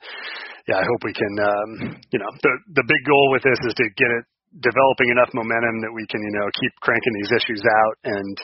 yeah, 0.69 0.77
I 0.77 0.85
hope 0.85 1.01
we 1.01 1.17
can, 1.17 1.33
um, 1.41 1.97
you 2.13 2.21
know, 2.21 2.29
the 2.45 2.77
the 2.77 2.85
big 2.85 3.01
goal 3.09 3.33
with 3.33 3.41
this 3.41 3.57
is 3.65 3.73
to 3.73 3.85
get 3.97 4.11
it 4.21 4.29
developing 4.61 5.09
enough 5.09 5.33
momentum 5.33 5.81
that 5.81 5.97
we 5.97 6.05
can, 6.13 6.21
you 6.21 6.33
know, 6.37 6.45
keep 6.61 6.77
cranking 6.85 7.13
these 7.25 7.33
issues 7.41 7.65
out, 7.65 7.95
and 8.05 8.37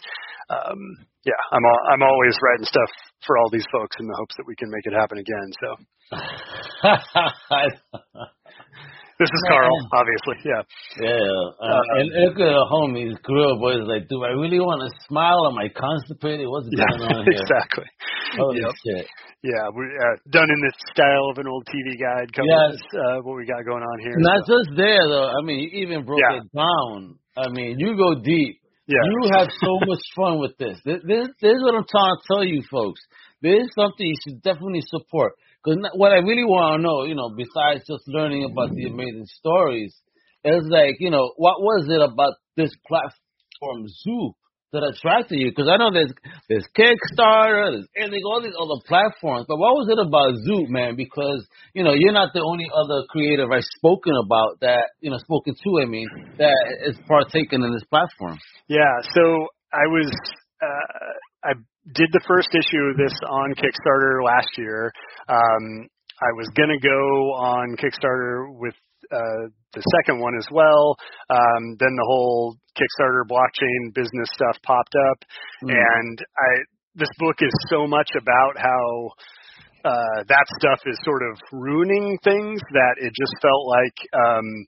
um, 0.50 0.82
yeah, 1.22 1.38
I'm 1.54 1.62
all, 1.62 1.82
I'm 1.94 2.02
always 2.02 2.34
writing 2.42 2.66
stuff 2.66 2.90
for 3.30 3.38
all 3.38 3.54
these 3.54 3.70
folks 3.70 3.94
in 4.02 4.10
the 4.10 4.18
hopes 4.18 4.34
that 4.42 4.50
we 4.50 4.58
can 4.58 4.74
make 4.74 4.90
it 4.90 4.98
happen 4.98 5.22
again. 5.22 5.50
So. 5.62 5.70
This 9.20 9.28
is 9.36 9.44
Carl, 9.52 9.76
obviously. 9.92 10.40
Yeah. 10.48 10.64
Yeah. 10.96 11.12
Uh, 11.12 11.76
uh, 11.76 12.00
and 12.00 12.08
look 12.24 12.40
at 12.40 12.56
the 12.56 12.64
homies, 12.72 13.20
grew 13.28 13.52
up 13.52 13.60
boys. 13.60 13.84
Like, 13.84 14.08
do 14.08 14.24
I 14.24 14.32
really 14.32 14.64
want 14.64 14.80
to 14.80 14.90
smile? 15.12 15.44
Am 15.52 15.60
I 15.60 15.68
constipated? 15.68 16.48
What's 16.48 16.72
yeah, 16.72 16.88
going 16.96 17.04
on 17.04 17.28
here? 17.28 17.44
Exactly. 17.44 17.84
Holy 18.40 18.64
yep. 18.64 18.72
shit. 18.80 19.12
Yeah, 19.44 19.76
we 19.76 19.92
uh, 19.92 20.16
done 20.32 20.48
in 20.48 20.60
the 20.64 20.72
style 20.96 21.36
of 21.36 21.36
an 21.36 21.52
old 21.52 21.68
TV 21.68 22.00
guide. 22.00 22.32
Covers 22.32 22.80
yes. 22.80 22.96
uh, 22.96 23.20
what 23.28 23.36
we 23.36 23.44
got 23.44 23.68
going 23.68 23.84
on 23.84 23.98
here. 24.00 24.16
Not 24.24 24.48
so. 24.48 24.56
just 24.56 24.72
there 24.80 25.04
though. 25.04 25.36
I 25.36 25.44
mean, 25.44 25.68
you 25.68 25.84
even 25.84 26.08
broke 26.08 26.24
yeah. 26.24 26.40
it 26.40 26.48
down. 26.56 27.20
I 27.36 27.52
mean, 27.52 27.76
you 27.76 28.00
go 28.00 28.24
deep. 28.24 28.64
Yeah. 28.88 29.04
You 29.04 29.36
have 29.36 29.52
so 29.52 29.72
much 29.84 30.04
fun 30.16 30.40
with 30.40 30.56
this. 30.56 30.80
This, 30.88 31.04
this. 31.04 31.28
this 31.44 31.60
is 31.60 31.62
what 31.68 31.76
I'm 31.76 31.88
trying 31.92 32.16
to 32.16 32.24
tell 32.24 32.44
you, 32.48 32.64
folks. 32.72 33.04
This 33.44 33.68
is 33.68 33.70
something 33.76 34.08
you 34.08 34.20
should 34.24 34.40
definitely 34.44 34.84
support. 34.88 35.36
Because 35.64 35.92
what 35.96 36.12
I 36.12 36.24
really 36.24 36.46
want 36.46 36.80
to 36.80 36.84
know, 36.84 37.04
you 37.04 37.16
know, 37.16 37.36
besides 37.36 37.84
just 37.88 38.08
learning 38.08 38.48
about 38.50 38.72
the 38.72 38.88
amazing 38.88 39.28
stories, 39.28 39.94
is 40.44 40.64
like, 40.70 40.96
you 41.00 41.12
know, 41.12 41.34
what 41.36 41.62
was 41.62 41.88
it 41.90 42.02
about 42.02 42.36
this 42.56 42.72
platform 42.88 43.88
Zoop 43.88 44.36
that 44.72 44.88
attracted 44.88 45.36
you? 45.36 45.52
Because 45.52 45.68
I 45.68 45.76
know 45.76 45.92
there's 45.92 46.14
there's 46.48 46.68
Kickstarter, 46.72 47.76
there's 47.76 47.88
anything, 47.98 48.24
all 48.24 48.42
these 48.42 48.56
other 48.56 48.80
platforms, 48.88 49.46
but 49.50 49.58
what 49.58 49.76
was 49.76 49.92
it 49.92 50.00
about 50.00 50.32
Zoop, 50.48 50.70
man? 50.70 50.96
Because 50.96 51.46
you 51.74 51.84
know, 51.84 51.92
you're 51.92 52.16
not 52.16 52.32
the 52.34 52.42
only 52.42 52.72
other 52.72 53.04
creator 53.10 53.52
I've 53.52 53.68
spoken 53.84 54.14
about 54.16 54.62
that, 54.62 54.96
you 55.02 55.12
know, 55.12 55.18
spoken 55.18 55.56
to. 55.56 55.82
I 55.82 55.86
mean, 55.86 56.08
that 56.38 56.56
is 56.88 56.96
partaking 57.06 57.64
in 57.64 57.74
this 57.74 57.86
platform. 57.90 58.38
Yeah. 58.70 58.96
So 59.14 59.48
I 59.74 59.86
was. 59.92 60.10
Uh, 60.62 61.20
I 61.44 61.54
did 61.96 62.10
the 62.12 62.24
first 62.28 62.50
issue 62.54 62.92
of 62.92 62.98
this 62.98 63.14
on 63.30 63.54
Kickstarter 63.56 64.24
last 64.24 64.50
year. 64.58 64.92
Um, 65.28 65.88
I 66.22 66.32
was 66.36 66.50
going 66.56 66.70
to 66.70 66.82
go 66.84 67.00
on 67.40 67.78
Kickstarter 67.78 68.52
with 68.60 68.76
uh, 69.12 69.48
the 69.74 69.84
second 69.98 70.20
one 70.20 70.36
as 70.38 70.46
well. 70.52 70.96
Um, 71.30 71.78
then 71.80 71.96
the 71.96 72.06
whole 72.06 72.56
Kickstarter 72.76 73.24
blockchain 73.30 73.94
business 73.94 74.30
stuff 74.34 74.58
popped 74.64 74.96
up, 75.12 75.18
mm. 75.64 75.72
and 75.72 76.20
I 76.38 76.50
this 76.96 77.10
book 77.18 77.38
is 77.40 77.54
so 77.70 77.88
much 77.88 78.10
about 78.20 78.58
how 78.58 79.10
uh, 79.86 80.24
that 80.28 80.46
stuff 80.60 80.80
is 80.86 80.98
sort 81.06 81.22
of 81.24 81.40
ruining 81.52 82.18
things 82.24 82.60
that 82.74 82.96
it 83.00 83.14
just 83.16 83.34
felt 83.42 83.66
like 83.68 83.98
um, 84.14 84.66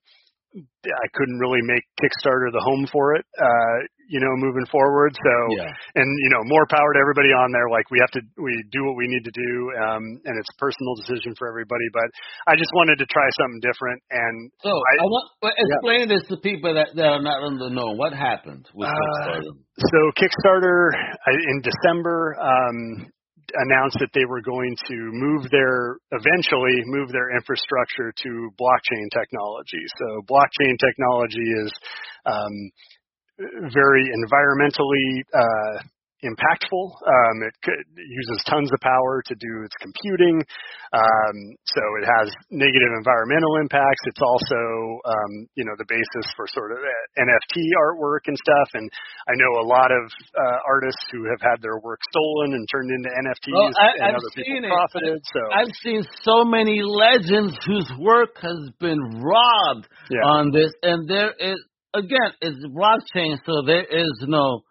I 0.51 1.07
couldn't 1.15 1.39
really 1.39 1.63
make 1.63 1.83
Kickstarter 1.95 2.51
the 2.51 2.59
home 2.59 2.83
for 2.91 3.15
it, 3.15 3.23
uh, 3.39 3.77
you 4.09 4.19
know, 4.19 4.33
moving 4.35 4.67
forward. 4.67 5.15
So, 5.15 5.33
yeah. 5.55 5.71
and 5.95 6.07
you 6.07 6.29
know, 6.35 6.43
more 6.43 6.67
power 6.67 6.91
to 6.91 6.99
everybody 6.99 7.31
on 7.31 7.55
there. 7.55 7.71
Like 7.71 7.87
we 7.87 8.03
have 8.03 8.11
to, 8.19 8.21
we 8.35 8.51
do 8.71 8.83
what 8.83 8.99
we 8.99 9.07
need 9.07 9.23
to 9.23 9.31
do, 9.31 9.51
um, 9.79 10.03
and 10.27 10.33
it's 10.35 10.51
a 10.51 10.57
personal 10.59 10.99
decision 10.99 11.31
for 11.39 11.47
everybody. 11.47 11.87
But 11.95 12.11
I 12.51 12.59
just 12.59 12.71
wanted 12.75 12.99
to 12.99 13.07
try 13.07 13.23
something 13.39 13.63
different. 13.63 14.03
And 14.11 14.51
so 14.59 14.75
I, 14.75 14.93
I 14.99 15.07
want 15.07 15.25
explain 15.39 16.09
yeah. 16.09 16.19
this 16.19 16.27
to 16.27 16.37
people 16.43 16.75
that, 16.75 16.91
that 16.99 17.07
are 17.07 17.23
not 17.23 17.47
in 17.47 17.55
the 17.55 17.71
know. 17.71 17.95
What 17.95 18.11
happened 18.11 18.67
with 18.75 18.91
uh, 18.91 18.91
Kickstarter? 18.91 19.55
So 19.79 19.99
Kickstarter 20.19 20.91
in 21.31 21.63
December, 21.63 22.35
um, 22.43 23.07
announced 23.54 23.97
that 23.99 24.10
they 24.13 24.25
were 24.25 24.41
going 24.41 24.75
to 24.88 24.95
move 25.12 25.49
their 25.51 25.97
eventually 26.12 26.84
move 26.86 27.10
their 27.12 27.36
infrastructure 27.36 28.13
to 28.23 28.49
blockchain 28.60 29.08
technology. 29.12 29.84
So 29.97 30.21
blockchain 30.30 30.77
technology 30.80 31.47
is 31.65 31.71
um, 32.25 32.54
very 33.73 34.06
environmentally 34.12 35.23
uh, 35.34 35.84
impactful. 36.21 36.86
Um, 37.01 37.36
it, 37.45 37.55
could, 37.63 37.81
it 37.97 38.07
uses 38.07 38.43
tons 38.45 38.69
of 38.71 38.79
power 38.81 39.21
to 39.25 39.36
do 39.36 39.51
its 39.65 39.75
computing, 39.81 40.41
um, 40.93 41.36
so 41.65 41.81
it 42.01 42.05
has 42.05 42.29
negative 42.49 42.91
environmental 42.97 43.57
impacts. 43.62 44.03
It's 44.05 44.21
also, 44.21 44.62
um, 45.05 45.31
you 45.55 45.65
know, 45.65 45.73
the 45.77 45.88
basis 45.89 46.27
for 46.36 46.45
sort 46.49 46.71
of 46.71 46.79
NFT 47.17 47.57
artwork 47.79 48.27
and 48.27 48.38
stuff. 48.38 48.69
And 48.73 48.89
I 49.27 49.34
know 49.36 49.51
a 49.62 49.67
lot 49.67 49.89
of 49.89 50.03
uh, 50.36 50.60
artists 50.67 51.01
who 51.12 51.25
have 51.29 51.41
had 51.41 51.62
their 51.62 51.79
work 51.79 51.99
stolen 52.10 52.53
and 52.53 52.63
turned 52.69 52.91
into 52.91 53.10
NFTs, 53.10 53.53
well, 53.53 53.71
I, 53.79 53.89
and 53.97 54.13
I've 54.13 54.21
other 54.21 54.34
seen 54.36 54.62
people 54.62 54.69
it. 54.69 54.73
profited. 54.73 55.19
So 55.31 55.41
I've 55.49 55.75
seen 55.81 56.01
so 56.23 56.43
many 56.45 56.81
legends 56.84 57.57
whose 57.65 57.89
work 57.99 58.38
has 58.41 58.69
been 58.79 58.99
robbed 59.21 59.88
yeah. 60.10 60.25
on 60.25 60.51
this, 60.51 60.71
and 60.84 61.10
there 61.10 61.34
is 61.34 61.57
again, 61.93 62.31
it's 62.41 62.65
blockchain, 62.67 63.38
so 63.45 63.63
there 63.65 63.84
is 63.84 64.23
no 64.27 64.62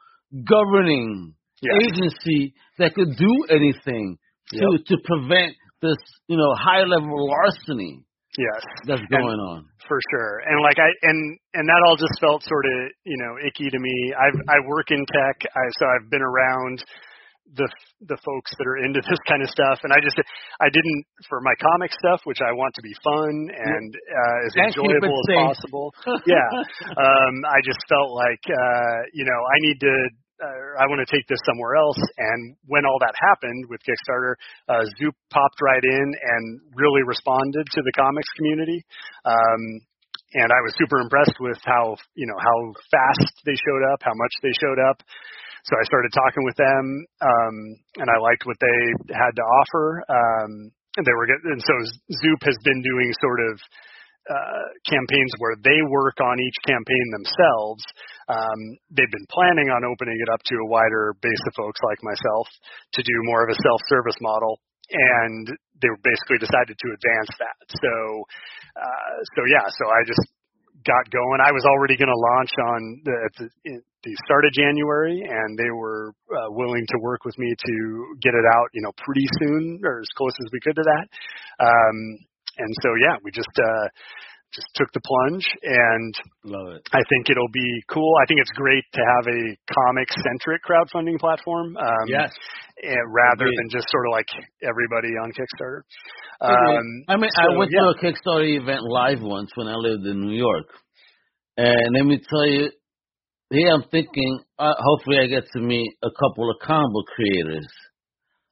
governing 0.49 1.35
yes. 1.63 1.75
agency 1.85 2.55
that 2.79 2.95
could 2.95 3.17
do 3.17 3.33
anything 3.51 4.19
to 4.53 4.67
yep. 4.73 4.85
to 4.87 4.97
prevent 5.05 5.55
this, 5.83 5.97
you 6.27 6.37
know, 6.37 6.55
high 6.55 6.85
level 6.85 7.29
larceny. 7.29 8.03
Yes, 8.39 8.63
that's 8.87 9.03
going 9.11 9.27
and, 9.27 9.41
on 9.41 9.67
for 9.91 9.99
sure. 10.15 10.39
And 10.47 10.63
like 10.63 10.79
I 10.79 10.87
and 11.03 11.19
and 11.59 11.67
that 11.67 11.83
all 11.83 11.99
just 11.99 12.15
felt 12.23 12.47
sort 12.47 12.63
of 12.63 12.95
you 13.03 13.19
know 13.19 13.35
icky 13.43 13.67
to 13.67 13.81
me. 13.83 14.15
I've 14.15 14.39
I 14.47 14.63
work 14.63 14.95
in 14.95 15.03
tech, 15.03 15.43
I, 15.51 15.65
so 15.83 15.85
I've 15.91 16.07
been 16.07 16.23
around 16.23 16.79
the 17.59 17.67
the 18.07 18.15
folks 18.23 18.55
that 18.55 18.67
are 18.71 18.79
into 18.87 19.03
this 19.11 19.19
kind 19.27 19.43
of 19.43 19.51
stuff. 19.51 19.83
And 19.83 19.91
I 19.91 19.99
just 19.99 20.15
I 20.63 20.71
didn't 20.71 21.03
for 21.27 21.43
my 21.43 21.59
comic 21.59 21.91
stuff, 21.91 22.23
which 22.23 22.39
I 22.39 22.55
want 22.55 22.71
to 22.79 22.83
be 22.87 22.95
fun 23.03 23.51
and 23.51 23.91
uh, 23.91 24.47
as 24.47 24.53
And 24.55 24.71
enjoyable 24.71 25.11
as 25.11 25.59
possible. 25.59 25.91
yeah, 26.23 26.49
um, 27.03 27.35
I 27.51 27.59
just 27.67 27.83
felt 27.91 28.15
like 28.15 28.47
uh, 28.47 28.97
you 29.11 29.27
know 29.27 29.41
I 29.43 29.57
need 29.67 29.79
to. 29.83 29.95
Uh, 30.41 30.81
I 30.81 30.89
want 30.89 31.05
to 31.05 31.11
take 31.13 31.29
this 31.29 31.41
somewhere 31.45 31.77
else. 31.77 32.01
And 32.17 32.57
when 32.65 32.89
all 32.89 32.97
that 33.05 33.13
happened 33.13 33.69
with 33.69 33.85
Kickstarter, 33.85 34.41
uh, 34.73 34.89
Zoop 34.97 35.13
popped 35.29 35.61
right 35.61 35.85
in 35.85 36.09
and 36.17 36.61
really 36.73 37.05
responded 37.05 37.69
to 37.77 37.81
the 37.85 37.93
comics 37.93 38.29
community. 38.41 38.81
Um, 39.29 39.85
and 40.33 40.49
I 40.49 40.61
was 40.65 40.73
super 40.81 41.03
impressed 41.03 41.37
with 41.41 41.59
how 41.67 41.97
you 42.15 42.25
know 42.25 42.39
how 42.39 42.57
fast 42.89 43.35
they 43.45 43.59
showed 43.59 43.85
up, 43.93 44.01
how 44.01 44.15
much 44.15 44.35
they 44.41 44.55
showed 44.57 44.79
up. 44.79 45.03
So 45.69 45.77
I 45.77 45.85
started 45.85 46.09
talking 46.15 46.45
with 46.47 46.57
them, 46.57 46.85
um, 47.21 47.57
and 48.01 48.09
I 48.09 48.17
liked 48.23 48.47
what 48.47 48.57
they 48.63 48.81
had 49.13 49.37
to 49.37 49.45
offer. 49.45 50.01
Um, 50.09 50.73
and 50.97 51.05
they 51.05 51.15
were 51.15 51.29
and 51.29 51.63
so 51.63 51.75
Zoop 52.17 52.41
has 52.47 52.57
been 52.65 52.81
doing 52.81 53.13
sort 53.21 53.41
of 53.51 53.61
uh, 54.29 54.67
campaigns 54.85 55.33
where 55.39 55.57
they 55.65 55.81
work 55.89 56.21
on 56.21 56.37
each 56.39 56.59
campaign 56.67 57.07
themselves. 57.11 57.83
Um, 58.29 58.61
they've 58.93 59.11
been 59.11 59.31
planning 59.33 59.73
on 59.73 59.83
opening 59.83 60.19
it 60.21 60.29
up 60.29 60.43
to 60.45 60.55
a 60.61 60.69
wider 60.69 61.17
base 61.23 61.45
of 61.49 61.55
folks 61.57 61.81
like 61.83 61.99
myself 62.05 62.47
to 62.95 63.01
do 63.03 63.17
more 63.27 63.43
of 63.43 63.51
a 63.51 63.59
self-service 63.59 64.21
model, 64.21 64.61
and 64.93 65.49
they 65.81 65.89
basically 66.05 66.39
decided 66.39 66.77
to 66.77 66.89
advance 66.93 67.33
that. 67.41 67.65
So, 67.81 67.93
uh, 68.77 69.15
so 69.35 69.41
yeah, 69.49 69.67
so 69.67 69.89
I 69.89 70.05
just 70.07 70.23
got 70.85 71.05
going. 71.13 71.41
I 71.45 71.53
was 71.53 71.65
already 71.65 71.97
going 71.97 72.13
to 72.13 72.23
launch 72.37 72.53
on 72.57 72.81
the, 73.05 73.19
the, 73.39 73.47
the 74.05 74.15
start 74.25 74.45
of 74.45 74.53
January, 74.53 75.21
and 75.21 75.59
they 75.59 75.71
were 75.71 76.13
uh, 76.33 76.49
willing 76.49 76.87
to 76.89 76.97
work 77.03 77.25
with 77.25 77.37
me 77.37 77.53
to 77.53 77.75
get 78.23 78.33
it 78.33 78.47
out, 78.57 78.69
you 78.73 78.83
know, 78.83 78.93
pretty 78.97 79.27
soon 79.41 79.81
or 79.85 80.01
as 80.01 80.09
close 80.17 80.33
as 80.41 80.49
we 80.53 80.61
could 80.61 80.77
to 80.77 80.85
that. 80.85 81.05
Um, 81.61 81.97
and 82.61 82.73
so 82.85 82.89
yeah, 83.01 83.17
we 83.25 83.31
just 83.33 83.51
uh, 83.57 83.87
just 84.53 84.67
took 84.75 84.91
the 84.93 85.01
plunge, 85.01 85.47
and 85.63 86.13
Love 86.45 86.75
it. 86.75 86.83
I 86.93 87.03
think 87.09 87.31
it'll 87.31 87.53
be 87.53 87.71
cool. 87.89 88.13
I 88.23 88.27
think 88.27 88.41
it's 88.41 88.51
great 88.59 88.83
to 88.95 89.01
have 89.01 89.25
a 89.31 89.41
comic 89.71 90.09
centric 90.27 90.63
crowdfunding 90.67 91.19
platform. 91.21 91.77
Um, 91.77 92.07
Yes. 92.09 92.33
eh, 92.83 92.95
rather 93.09 93.47
Agreed. 93.47 93.59
than 93.59 93.69
just 93.71 93.87
sort 93.91 94.07
of 94.07 94.13
like 94.13 94.31
everybody 94.63 95.15
on 95.23 95.31
Kickstarter. 95.31 95.83
Um, 96.41 97.05
I 97.09 97.17
mean, 97.17 97.31
so, 97.31 97.53
I 97.53 97.57
went 97.57 97.71
yeah. 97.71 97.81
to 97.81 97.95
a 97.95 97.99
Kickstarter 98.03 98.61
event 98.61 98.83
live 98.83 99.23
once 99.23 99.51
when 99.55 99.69
I 99.69 99.75
lived 99.75 100.07
in 100.07 100.21
New 100.21 100.37
York, 100.37 100.67
and 101.57 101.95
let 101.95 102.07
me 102.07 102.19
tell 102.19 102.47
you, 102.47 102.71
here 103.51 103.71
I'm 103.71 103.85
thinking, 103.91 104.41
uh, 104.59 104.75
hopefully 104.79 105.19
I 105.21 105.27
get 105.27 105.45
to 105.53 105.61
meet 105.61 105.95
a 106.03 106.11
couple 106.11 106.51
of 106.51 106.57
combo 106.63 107.03
creators. 107.15 107.67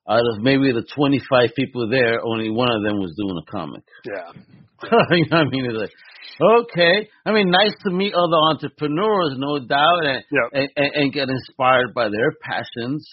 Out 0.08 0.24
of 0.34 0.42
maybe 0.42 0.72
the 0.72 0.86
25 0.94 1.50
people 1.54 1.88
there, 1.90 2.24
only 2.24 2.48
one 2.50 2.70
of 2.70 2.82
them 2.82 2.98
was 2.98 3.14
doing 3.16 3.36
a 3.36 3.50
comic. 3.50 3.82
Yeah. 4.06 4.32
you 5.16 5.26
know 5.30 5.38
what 5.38 5.46
I 5.46 5.50
mean? 5.50 5.66
It's 5.66 5.76
like, 5.78 5.92
okay. 6.40 7.08
I 7.26 7.32
mean, 7.32 7.50
nice 7.50 7.74
to 7.84 7.90
meet 7.90 8.14
other 8.14 8.36
entrepreneurs, 8.50 9.34
no 9.36 9.58
doubt, 9.58 10.06
and, 10.06 10.24
Yep. 10.30 10.50
and, 10.52 10.68
and, 10.76 10.90
and 10.94 11.12
get 11.12 11.28
inspired 11.28 11.92
by 11.94 12.08
their 12.08 12.32
passions. 12.40 13.06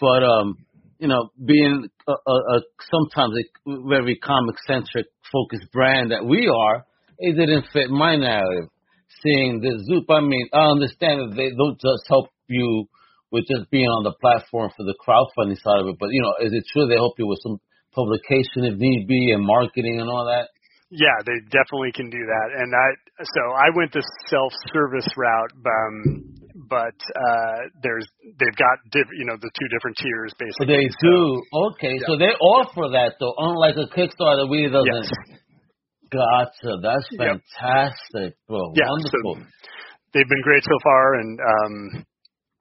But, 0.00 0.22
um, 0.22 0.56
you 0.98 1.08
know, 1.08 1.30
being 1.44 1.88
a, 2.06 2.12
a, 2.12 2.34
a 2.56 2.60
sometimes 2.90 3.34
a 3.38 3.88
very 3.88 4.16
comic 4.16 4.56
centric 4.66 5.06
focused 5.32 5.72
brand 5.72 6.10
that 6.12 6.24
we 6.24 6.48
are, 6.48 6.84
it 7.18 7.36
didn't 7.36 7.66
fit 7.72 7.90
my 7.90 8.16
narrative. 8.16 8.68
Seeing 9.22 9.60
this 9.60 9.74
Zoop, 9.86 10.04
I 10.10 10.20
mean, 10.20 10.48
I 10.52 10.70
understand 10.70 11.20
that 11.20 11.36
they 11.36 11.50
don't 11.50 11.80
just 11.80 12.06
help 12.08 12.28
you 12.46 12.86
with 13.30 13.44
just 13.46 13.70
being 13.70 13.88
on 13.88 14.04
the 14.04 14.14
platform 14.20 14.70
for 14.76 14.84
the 14.84 14.96
crowdfunding 15.00 15.58
side 15.60 15.80
of 15.80 15.88
it, 15.88 15.96
but 16.00 16.08
you 16.10 16.22
know, 16.22 16.34
is 16.40 16.52
it 16.52 16.64
true 16.72 16.86
they 16.86 16.96
help 16.96 17.14
you 17.18 17.26
with 17.26 17.40
some 17.42 17.60
publication 17.94 18.64
if 18.64 18.76
need 18.78 19.06
be 19.06 19.32
and 19.32 19.44
marketing 19.44 20.00
and 20.00 20.08
all 20.08 20.24
that? 20.26 20.48
Yeah, 20.90 21.20
they 21.26 21.36
definitely 21.52 21.92
can 21.92 22.08
do 22.08 22.22
that. 22.24 22.48
And 22.56 22.72
I 22.72 22.88
so 23.20 23.42
I 23.52 23.68
went 23.76 23.92
the 23.92 24.00
self-service 24.32 25.12
route, 25.20 25.52
um, 25.60 26.24
but 26.64 26.96
uh, 26.96 27.58
there's 27.84 28.08
they've 28.24 28.56
got 28.56 28.80
diff, 28.88 29.04
you 29.12 29.28
know 29.28 29.36
the 29.36 29.52
two 29.52 29.68
different 29.68 29.96
tiers 30.00 30.32
So 30.56 30.64
basically. 30.64 30.80
they 30.80 30.88
do. 31.04 31.42
Okay, 31.76 32.00
so 32.08 32.16
they 32.16 32.32
offer 32.40 32.88
that 32.96 33.20
though, 33.20 33.34
unlike 33.36 33.76
a 33.76 33.86
Kickstarter, 33.92 34.48
we 34.48 34.64
Yes. 34.64 34.72
doesn't. 34.72 35.12
Gotcha. 36.08 36.80
That's 36.80 37.04
Yep. 37.12 37.20
fantastic, 37.20 38.40
bro. 38.48 38.72
Yeah, 38.72 38.88
Wonderful. 38.88 39.34
so 39.36 39.44
they've 40.14 40.28
been 40.28 40.42
great 40.42 40.64
so 40.64 40.78
far, 40.82 41.14
and 41.20 41.38
um, 41.38 42.06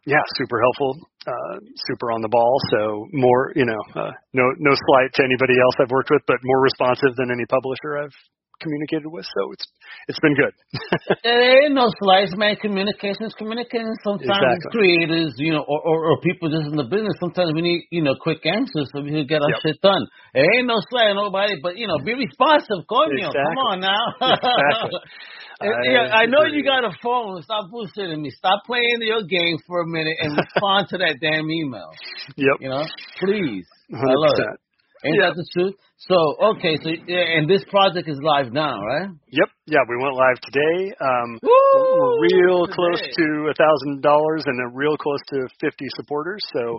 yeah, 0.07 0.23
super 0.39 0.55
helpful, 0.63 0.95
uh, 1.27 1.59
super 1.91 2.15
on 2.15 2.23
the 2.23 2.31
ball. 2.31 2.55
So 2.71 3.05
more, 3.11 3.51
you 3.59 3.67
know, 3.67 3.81
uh, 3.91 4.15
no 4.31 4.47
no 4.57 4.71
slight 4.71 5.11
to 5.19 5.21
anybody 5.27 5.59
else 5.59 5.75
I've 5.83 5.91
worked 5.91 6.09
with, 6.09 6.23
but 6.25 6.39
more 6.47 6.63
responsive 6.63 7.11
than 7.19 7.27
any 7.27 7.43
publisher 7.45 8.07
I've 8.07 8.15
communicated 8.61 9.07
with. 9.07 9.25
So 9.25 9.51
it's 9.53 9.65
it's 10.07 10.19
been 10.19 10.35
good. 10.35 10.53
There 11.23 11.65
ain't 11.65 11.73
no 11.75 11.87
slice, 11.99 12.31
man. 12.35 12.55
Communications, 12.57 13.33
communicating. 13.37 13.91
Sometimes 14.03 14.59
Exactly. 14.63 14.71
creators, 14.71 15.33
you 15.37 15.53
know, 15.53 15.63
or, 15.67 15.79
or 15.83 15.97
or 16.11 16.15
people 16.21 16.49
just 16.49 16.67
in 16.71 16.77
the 16.77 16.87
business. 16.87 17.15
Sometimes 17.19 17.51
we 17.53 17.61
need, 17.61 17.87
you 17.91 18.03
know, 18.03 18.15
quick 18.21 18.45
answers 18.45 18.87
so 18.93 19.01
we 19.01 19.11
can 19.11 19.27
get 19.27 19.41
our 19.41 19.51
Yep. 19.51 19.59
shit 19.63 19.81
done. 19.81 20.03
There 20.33 20.45
ain't 20.57 20.67
no 20.67 20.79
on 20.79 21.15
nobody, 21.15 21.55
but 21.61 21.77
you 21.77 21.87
know, 21.87 21.99
be 21.99 22.13
responsive. 22.13 22.85
Coño, 22.89 23.27
Exactly. 23.27 23.43
come 23.43 23.59
on 23.71 23.79
now. 23.81 24.03
Exactly. 24.21 24.99
And, 25.59 25.73
I 25.73 25.91
yeah, 25.91 26.13
I 26.13 26.25
know 26.27 26.45
you 26.45 26.63
got 26.63 26.85
a 26.85 26.93
phone. 27.01 27.41
Stop 27.41 27.71
bullshitting 27.73 28.21
me. 28.21 28.29
Stop 28.29 28.61
playing 28.67 29.01
your 29.01 29.23
game 29.23 29.57
for 29.65 29.81
a 29.81 29.87
minute 29.87 30.13
and 30.21 30.37
respond 30.37 30.87
to 30.89 30.99
that 30.99 31.17
damn 31.19 31.49
email. 31.49 31.89
Yep, 32.37 32.57
You 32.59 32.69
know, 32.69 32.83
please. 33.19 33.65
I 33.91 33.97
hundred 33.97 34.19
love 34.21 34.37
it. 34.37 34.59
Ain't 35.07 35.15
Yeah. 35.17 35.29
that 35.29 35.35
the 35.35 35.45
truth? 35.57 35.75
So 36.05 36.13
okay, 36.53 36.77
so 36.77 36.93
and 36.93 37.49
this 37.49 37.65
project 37.73 38.07
is 38.07 38.21
live 38.21 38.53
now, 38.53 38.77
right? 38.85 39.09
Yep, 39.33 39.49
yeah, 39.65 39.81
we 39.89 39.97
went 39.97 40.13
live 40.13 40.37
today. 40.45 40.93
Um, 41.01 41.41
Woo! 41.41 42.21
real 42.21 42.69
Today. 42.69 42.77
close 42.77 43.01
to 43.01 43.25
a 43.49 43.55
thousand 43.57 44.05
dollars 44.05 44.45
and 44.45 44.61
a 44.61 44.69
real 44.77 44.95
close 44.95 45.19
to 45.33 45.49
fifty 45.59 45.89
supporters. 45.97 46.39
So, 46.53 46.77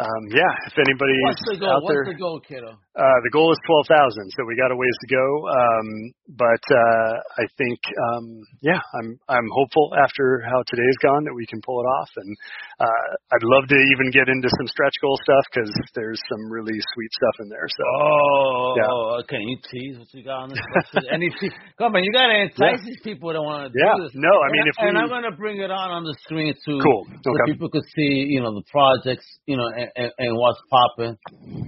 um, 0.00 0.22
yeah, 0.32 0.48
if 0.64 0.80
anybody's 0.80 1.28
What's 1.28 1.44
the 1.44 1.60
goal? 1.60 1.68
out 1.76 1.82
What's 1.84 1.92
there, 1.92 2.04
the 2.08 2.16
goal, 2.18 2.40
kiddo? 2.40 2.72
uh, 2.72 3.18
the 3.20 3.32
goal 3.36 3.52
is 3.52 3.60
twelve 3.68 3.84
thousand. 3.84 4.32
So 4.32 4.48
we 4.48 4.56
got 4.56 4.72
a 4.72 4.76
ways 4.80 4.96
to 4.96 5.08
go. 5.12 5.26
Um, 5.52 5.86
but 6.32 6.64
uh, 6.72 7.12
I 7.36 7.44
think, 7.60 7.78
um, 8.16 8.40
yeah, 8.64 8.80
I'm 8.96 9.20
I'm 9.28 9.48
hopeful 9.52 9.92
after 9.92 10.40
how 10.48 10.64
today's 10.72 10.96
gone 11.04 11.28
that 11.28 11.36
we 11.36 11.44
can 11.44 11.60
pull 11.60 11.84
it 11.84 11.88
off. 12.00 12.10
And 12.16 12.32
uh, 12.80 13.06
I'd 13.36 13.44
love 13.44 13.68
to 13.68 13.76
even 13.76 14.08
get 14.08 14.32
into 14.32 14.48
some 14.56 14.66
stretch 14.72 14.96
goal 15.04 15.20
stuff 15.20 15.44
because 15.52 15.70
there's 15.94 16.18
some 16.32 16.48
really 16.48 16.80
sweet 16.96 17.12
stuff 17.12 17.36
in 17.44 17.52
there. 17.52 17.68
So. 17.68 17.84
Oh, 17.84 18.37
Oh, 18.38 18.74
yeah. 18.78 18.86
Oh, 18.86 19.18
oh, 19.18 19.22
can 19.26 19.42
you 19.42 19.58
tease 19.66 19.98
what 19.98 20.06
you 20.14 20.22
got 20.22 20.46
on 20.46 20.48
this? 20.54 20.62
Any 21.10 21.26
pe- 21.40 21.50
come 21.74 21.90
on, 21.98 22.04
you 22.06 22.12
got 22.14 22.30
to 22.30 22.38
entice 22.38 22.78
these 22.86 23.02
people 23.02 23.34
that 23.34 23.42
want 23.42 23.66
to 23.66 23.70
do 23.74 23.82
Yeah. 23.82 23.98
this. 23.98 24.14
No, 24.14 24.30
I 24.30 24.48
mean, 24.54 24.62
and, 24.62 24.70
if 24.70 24.76
and 24.78 24.92
we- 24.94 25.00
I'm 25.02 25.10
going 25.10 25.26
to 25.26 25.34
bring 25.34 25.58
it 25.58 25.70
on 25.74 25.90
on 25.90 26.04
the 26.06 26.14
screen 26.22 26.54
too, 26.62 26.78
Cool. 26.78 27.02
so 27.24 27.28
Okay. 27.34 27.52
people 27.52 27.66
could 27.68 27.82
see, 27.98 28.30
you 28.30 28.38
know, 28.40 28.54
the 28.54 28.62
projects, 28.70 29.26
you 29.50 29.56
know, 29.58 29.66
and, 29.66 29.90
and, 29.98 30.10
and 30.22 30.30
what's 30.38 30.62
popping, 30.70 31.18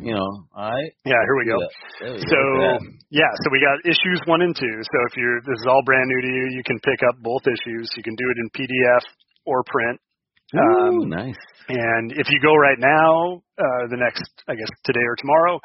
you 0.07 0.15
know. 0.15 0.31
All 0.55 0.71
right. 0.71 0.93
Yeah, 1.05 1.19
here 1.19 1.37
we 1.43 1.47
go. 1.51 1.59
There 2.07 2.13
we. 2.15 2.21
So 2.23 2.39
that. 2.39 2.79
yeah, 3.11 3.31
so 3.43 3.47
we 3.51 3.59
got 3.59 3.83
issues 3.83 4.21
one 4.31 4.43
and 4.47 4.55
two. 4.55 4.77
So 4.87 4.97
if 5.11 5.19
you're 5.19 5.43
this 5.43 5.59
is 5.59 5.67
all 5.67 5.83
brand 5.85 6.07
new 6.07 6.21
to 6.23 6.31
you, 6.31 6.45
you 6.55 6.63
can 6.63 6.79
pick 6.87 7.03
up 7.11 7.19
both 7.19 7.43
issues. 7.51 7.91
You 7.99 8.03
can 8.07 8.15
do 8.15 8.27
it 8.31 8.37
in 8.39 8.47
PDF 8.55 9.03
or 9.47 9.65
print. 9.67 9.99
Ooh, 10.57 11.03
Um, 11.05 11.09
nice. 11.09 11.39
and 11.69 12.13
if 12.13 12.27
you 12.31 12.41
go 12.43 12.55
right 12.57 12.79
now, 12.79 13.43
uh, 13.59 13.83
the 13.91 13.97
next, 13.97 14.25
I 14.49 14.55
guess 14.55 14.71
today 14.85 15.05
or 15.05 15.15
tomorrow, 15.17 15.61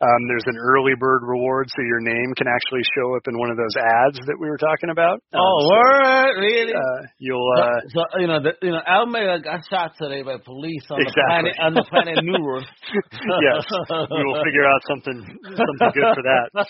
um, 0.00 0.20
there's 0.30 0.46
an 0.46 0.54
early 0.62 0.94
bird 0.94 1.22
reward, 1.26 1.66
so 1.74 1.82
your 1.82 1.98
name 1.98 2.30
can 2.38 2.46
actually 2.46 2.86
show 2.94 3.16
up 3.16 3.26
in 3.26 3.34
one 3.36 3.50
of 3.50 3.56
those 3.58 3.74
ads 3.82 4.18
that 4.30 4.38
we 4.38 4.46
were 4.46 4.58
talking 4.58 4.90
about. 4.94 5.18
Um, 5.34 5.42
Oh, 5.42 5.58
so, 5.66 5.68
word, 5.74 6.34
really? 6.38 6.70
uh, 6.72 7.00
you'll, 7.18 7.50
uh, 7.58 7.80
so, 7.90 8.00
you 8.22 8.28
know, 8.28 8.38
the, 8.38 8.52
you 8.62 8.70
know, 8.70 8.82
Al 8.86 9.06
Mega 9.06 9.42
got 9.42 9.66
shot 9.68 9.92
today 9.98 10.22
by 10.22 10.38
police 10.38 10.86
on 10.90 11.02
Exactly. 11.02 11.18
the 11.18 11.26
planet 11.26 11.54
on 11.58 11.74
the 11.74 11.84
planet 11.90 12.18
Newer. 12.22 12.62
yes, 12.62 13.66
we 14.14 14.22
will 14.22 14.38
figure 14.46 14.66
out 14.70 14.80
something 14.86 15.18
something 15.50 15.90
good 15.98 16.14
for 16.14 16.22
that. 16.22 16.46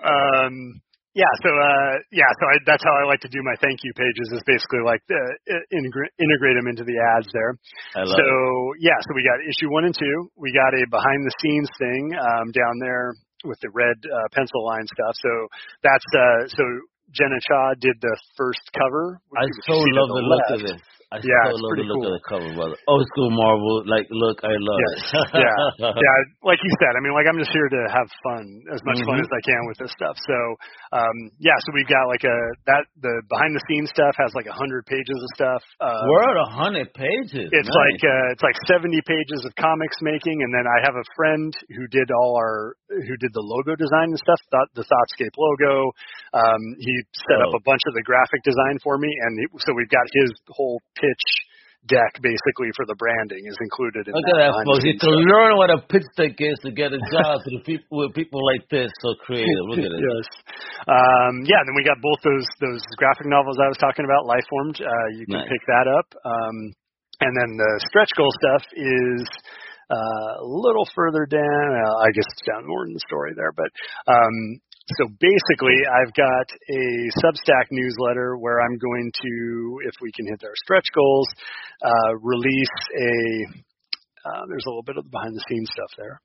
Um, 0.00 0.80
yeah, 1.14 1.32
so 1.42 1.50
uh, 1.50 1.94
yeah, 2.14 2.30
so 2.38 2.44
I, 2.46 2.54
that's 2.66 2.84
how 2.86 2.94
I 2.94 3.04
like 3.04 3.18
to 3.26 3.32
do 3.34 3.42
my 3.42 3.58
thank 3.58 3.82
you 3.82 3.90
pages. 3.98 4.30
Is 4.30 4.44
basically 4.46 4.86
like 4.86 5.02
uh, 5.10 5.58
integrate 5.74 6.14
integrate 6.22 6.54
them 6.54 6.70
into 6.70 6.86
the 6.86 6.94
ads 7.18 7.26
there. 7.34 7.58
I 7.98 8.06
love 8.06 8.14
so 8.14 8.26
it. 8.78 8.86
yeah, 8.86 8.98
so 9.02 9.10
we 9.18 9.26
got 9.26 9.42
issue 9.42 9.70
one 9.74 9.90
and 9.90 9.94
two. 9.96 10.30
We 10.38 10.54
got 10.54 10.70
a 10.70 10.86
behind 10.86 11.26
the 11.26 11.34
scenes 11.42 11.70
thing 11.82 12.14
um, 12.14 12.54
down 12.54 12.78
there 12.78 13.18
with 13.42 13.58
the 13.58 13.74
red 13.74 13.98
uh, 14.06 14.28
pencil 14.30 14.62
line 14.62 14.86
stuff. 14.86 15.18
So 15.18 15.32
that's 15.82 16.08
uh, 16.14 16.40
so 16.54 16.62
Jenna 17.10 17.42
Cha 17.42 17.74
did 17.80 17.98
the 17.98 18.14
first 18.38 18.62
cover. 18.78 19.18
which 19.34 19.42
I 19.42 19.46
so 19.66 19.74
love 19.74 20.14
the 20.14 20.22
look 20.22 20.46
left. 20.46 20.54
of 20.54 20.60
this. 20.62 20.82
I 21.10 21.18
Yeah, 21.18 21.26
still 21.50 21.58
it's 21.58 21.62
love 21.66 21.70
pretty 21.74 21.86
the 21.86 21.90
look 21.90 22.02
cool. 22.06 22.10
of 22.10 22.14
the 22.14 22.24
cover, 22.30 22.50
brother. 22.54 22.76
Old 22.86 23.02
school 23.10 23.30
Marvel, 23.34 23.82
like 23.90 24.06
look, 24.14 24.38
I 24.46 24.54
love 24.54 24.78
Yes. 24.78 24.94
it. 25.10 25.42
yeah. 25.42 25.58
Yeah. 26.06 26.16
Like 26.46 26.62
you 26.62 26.70
said, 26.78 26.94
I 26.94 27.00
mean, 27.02 27.10
like 27.18 27.26
I'm 27.26 27.34
just 27.36 27.50
here 27.50 27.66
to 27.66 27.82
have 27.90 28.06
fun, 28.22 28.44
as 28.70 28.78
much 28.86 29.02
fun 29.02 29.18
Mhm. 29.18 29.26
as 29.26 29.30
I 29.34 29.42
can 29.42 29.62
with 29.66 29.78
this 29.82 29.90
stuff. 29.98 30.14
So, 30.22 30.36
um, 30.94 31.16
yeah. 31.42 31.58
So 31.66 31.74
we've 31.74 31.90
got 31.90 32.06
like 32.06 32.22
a 32.22 32.36
that 32.70 32.86
the 33.02 33.10
behind 33.26 33.58
the 33.58 33.62
scenes 33.66 33.90
stuff 33.90 34.14
has 34.22 34.30
like 34.38 34.46
a 34.46 34.54
hundred 34.54 34.86
pages 34.86 35.18
of 35.18 35.30
stuff. 35.34 35.62
Um, 35.82 36.06
We're 36.06 36.30
at 36.30 36.38
a 36.38 36.50
hundred 36.54 36.94
pages. 36.94 37.50
It's 37.50 37.66
nice. 37.68 37.80
like 37.82 38.00
uh, 38.06 38.32
it's 38.38 38.44
like 38.46 38.58
70 38.70 38.94
pages 39.02 39.42
of 39.44 39.50
comics 39.58 39.98
making, 40.06 40.38
and 40.46 40.54
then 40.54 40.70
I 40.70 40.78
have 40.86 40.94
a 40.94 41.06
friend 41.18 41.50
who 41.74 41.90
did 41.90 42.06
all 42.14 42.38
our 42.38 42.78
who 42.86 43.14
did 43.18 43.34
the 43.34 43.42
logo 43.42 43.74
design 43.74 44.14
and 44.14 44.18
stuff, 44.22 44.38
thought 44.54 44.70
the 44.78 44.86
Thoughtscape 44.86 45.34
logo. 45.34 45.90
Um, 46.38 46.62
he 46.78 46.94
set 47.26 47.42
up 47.42 47.50
Oh. 47.50 47.58
a 47.58 47.62
bunch 47.66 47.82
of 47.90 47.94
the 47.98 48.02
graphic 48.06 48.42
design 48.46 48.78
for 48.82 48.94
me, 48.98 49.10
and 49.10 49.32
he, 49.38 49.46
so 49.66 49.74
we've 49.74 49.90
got 49.90 50.06
his 50.14 50.30
whole 50.50 50.78
pitch 51.00 51.24
deck 51.88 52.12
basically 52.20 52.68
for 52.76 52.84
the 52.84 52.92
branding 53.00 53.40
is 53.48 53.56
included 53.56 54.04
in 54.04 54.12
Look 54.12 54.28
that. 54.36 54.52
at 54.52 54.52
that, 54.52 54.68
folks. 54.68 54.84
You 54.84 55.00
can 55.00 55.16
learn 55.16 55.56
what 55.56 55.72
a 55.72 55.80
pitch 55.80 56.04
deck 56.12 56.36
is 56.36 56.60
to 56.60 56.70
get 56.76 56.92
a 56.92 57.00
job 57.08 57.40
with 57.48 57.64
people 57.70 58.04
with 58.04 58.12
people 58.12 58.44
like 58.44 58.68
this, 58.68 58.92
so 59.00 59.16
creative. 59.24 59.64
Look 59.64 59.80
at 59.80 59.88
it. 59.88 59.96
yes. 59.96 60.26
Um, 60.84 61.40
yeah, 61.48 61.64
then 61.64 61.72
we 61.72 61.80
got 61.80 61.96
both 62.04 62.20
those 62.20 62.44
those 62.60 62.84
graphic 63.00 63.24
novels 63.32 63.56
I 63.56 63.68
was 63.72 63.80
talking 63.80 64.04
about, 64.04 64.28
Lifeformed. 64.28 64.76
Uh, 64.76 65.08
you 65.16 65.24
can 65.24 65.40
Nice. 65.40 65.48
pick 65.48 65.64
that 65.72 65.88
up. 65.88 66.08
Um, 66.20 66.56
and 67.24 67.32
then 67.36 67.50
the 67.56 67.72
stretch 67.88 68.12
goal 68.16 68.32
stuff 68.44 68.64
is 68.76 69.24
uh, 69.88 70.44
a 70.44 70.46
little 70.46 70.84
further 70.94 71.24
down. 71.24 71.66
Uh, 71.80 71.96
I 72.04 72.12
guess 72.12 72.24
it's 72.28 72.44
down 72.48 72.68
more 72.68 72.84
in 72.86 72.92
the 72.92 73.00
story 73.08 73.32
there, 73.36 73.52
but 73.56 73.68
um, 74.08 74.60
so 74.98 75.08
basically, 75.20 75.76
I've 75.86 76.12
got 76.14 76.46
a 76.70 76.82
Substack 77.22 77.66
newsletter 77.70 78.36
where 78.36 78.60
I'm 78.60 78.78
going 78.78 79.12
to, 79.12 79.80
if 79.86 79.94
we 80.00 80.10
can 80.12 80.26
hit 80.26 80.42
our 80.44 80.54
stretch 80.64 80.86
goals, 80.94 81.28
uh, 81.84 82.16
release 82.22 82.76
a. 82.98 83.60
Uh, 84.20 84.42
there's 84.48 84.64
a 84.66 84.70
little 84.70 84.82
bit 84.82 84.98
of 84.98 85.04
the 85.04 85.10
behind 85.10 85.34
the 85.34 85.44
scenes 85.48 85.70
stuff 85.72 85.90
there. 85.96 86.20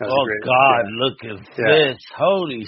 Oh 0.00 0.24
great. 0.24 0.42
God, 0.44 0.84
Yeah. 0.86 1.02
look 1.02 1.18
at 1.24 1.58
Yeah. 1.58 1.90
this! 1.90 1.98
Holy 2.14 2.62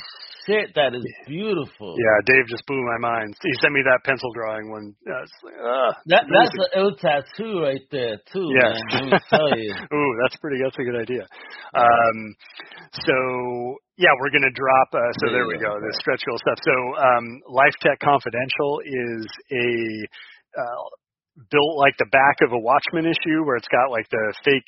shit, 0.46 0.74
that 0.74 0.94
is 0.94 1.04
beautiful. 1.26 1.94
Yeah, 1.96 2.16
Dave 2.26 2.46
just 2.48 2.66
blew 2.66 2.82
my 2.82 2.98
mind. 2.98 3.36
He 3.42 3.52
sent 3.60 3.72
me 3.72 3.82
that 3.86 4.00
pencil 4.04 4.32
drawing 4.34 4.70
one. 4.70 4.94
Uh, 5.06 5.22
like, 5.44 5.54
uh, 5.54 5.92
That 6.06 6.24
that's 6.26 6.54
an 6.58 6.70
ill 6.74 6.94
tattoo 6.96 7.62
right 7.62 7.86
there 7.92 8.18
too, 8.32 8.50
Yes. 8.50 8.74
man. 8.90 8.90
Let 8.90 9.04
me 9.04 9.18
tell 9.30 9.50
you. 9.58 9.70
Ooh, 9.94 10.12
that's 10.22 10.36
pretty. 10.42 10.58
That's 10.62 10.78
a 10.78 10.82
good 10.82 10.98
idea. 10.98 11.22
Um, 11.74 12.34
so 13.06 13.14
yeah, 13.96 14.10
we're 14.18 14.30
gonna 14.34 14.50
drop. 14.50 14.88
Uh, 14.94 15.12
so 15.22 15.30
there 15.30 15.46
we 15.46 15.54
Yeah. 15.54 15.70
go. 15.70 15.78
The 15.78 15.92
stretch 16.00 16.22
goal 16.26 16.38
stuff. 16.42 16.58
So 16.66 16.74
um, 16.98 17.24
Life 17.46 17.74
Tech 17.80 18.00
Confidential 18.00 18.80
is 18.82 19.22
a 19.54 19.68
uh, 20.58 20.82
built 21.50 21.78
like 21.78 21.94
the 21.98 22.10
back 22.10 22.42
of 22.42 22.50
a 22.52 22.58
Watchmen 22.58 23.06
issue, 23.06 23.44
where 23.46 23.54
it's 23.56 23.68
got 23.70 23.90
like 23.92 24.08
the 24.10 24.34
fake 24.42 24.66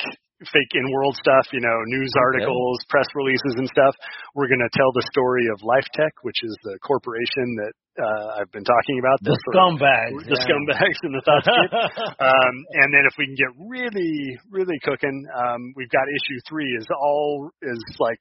fake 0.50 0.72
in 0.74 0.84
world 0.90 1.14
stuff, 1.16 1.46
you 1.52 1.60
know, 1.60 1.76
news 1.86 2.10
Okay. 2.10 2.24
articles, 2.42 2.78
press 2.88 3.06
releases 3.14 3.54
and 3.58 3.68
stuff. 3.68 3.94
We're 4.34 4.48
going 4.48 4.64
to 4.64 4.72
tell 4.74 4.90
the 4.92 5.04
story 5.12 5.46
of 5.52 5.62
Lifetech, 5.62 6.14
which 6.22 6.42
is 6.42 6.54
the 6.64 6.78
corporation 6.82 7.46
that 7.62 7.74
uh, 8.00 8.40
I've 8.40 8.50
been 8.50 8.64
talking 8.64 8.98
about. 8.98 9.20
The 9.20 9.36
for- 9.44 9.54
scumbags. 9.54 10.24
the 10.24 10.38
yeah. 10.40 10.46
scumbags 10.48 10.98
in 11.04 11.12
the 11.12 11.22
Thoughtscape. 11.22 11.72
um, 12.32 12.54
and 12.82 12.88
then 12.90 13.04
if 13.06 13.14
we 13.18 13.26
can 13.28 13.36
get 13.36 13.52
really, 13.68 14.38
really 14.50 14.78
cooking, 14.82 15.26
um, 15.36 15.72
we've 15.76 15.92
got 15.92 16.08
issue 16.08 16.38
three 16.48 16.68
is 16.78 16.86
all 16.90 17.50
is 17.62 17.82
like 18.00 18.20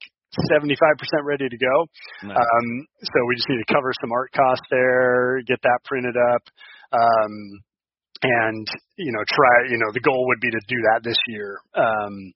75% 0.52 0.68
ready 1.24 1.48
to 1.50 1.58
go. 1.58 1.76
Nice. 2.24 2.38
Um, 2.38 2.68
so 3.04 3.18
we 3.28 3.36
just 3.36 3.50
need 3.50 3.64
to 3.66 3.74
cover 3.74 3.92
some 4.00 4.12
art 4.12 4.32
costs 4.36 4.66
there, 4.72 5.42
get 5.48 5.60
that 5.64 5.80
printed 5.86 6.16
up. 6.16 6.44
Um, 6.92 7.34
and 8.24 8.68
you 8.98 9.12
know, 9.12 9.24
try. 9.34 9.70
You 9.72 9.78
know, 9.78 9.92
the 9.94 10.00
goal 10.02 10.26
would 10.28 10.40
be 10.42 10.50
to 10.52 10.62
do 10.68 10.78
that 10.94 11.02
this 11.04 11.18
year. 11.28 11.60
Um, 11.76 12.34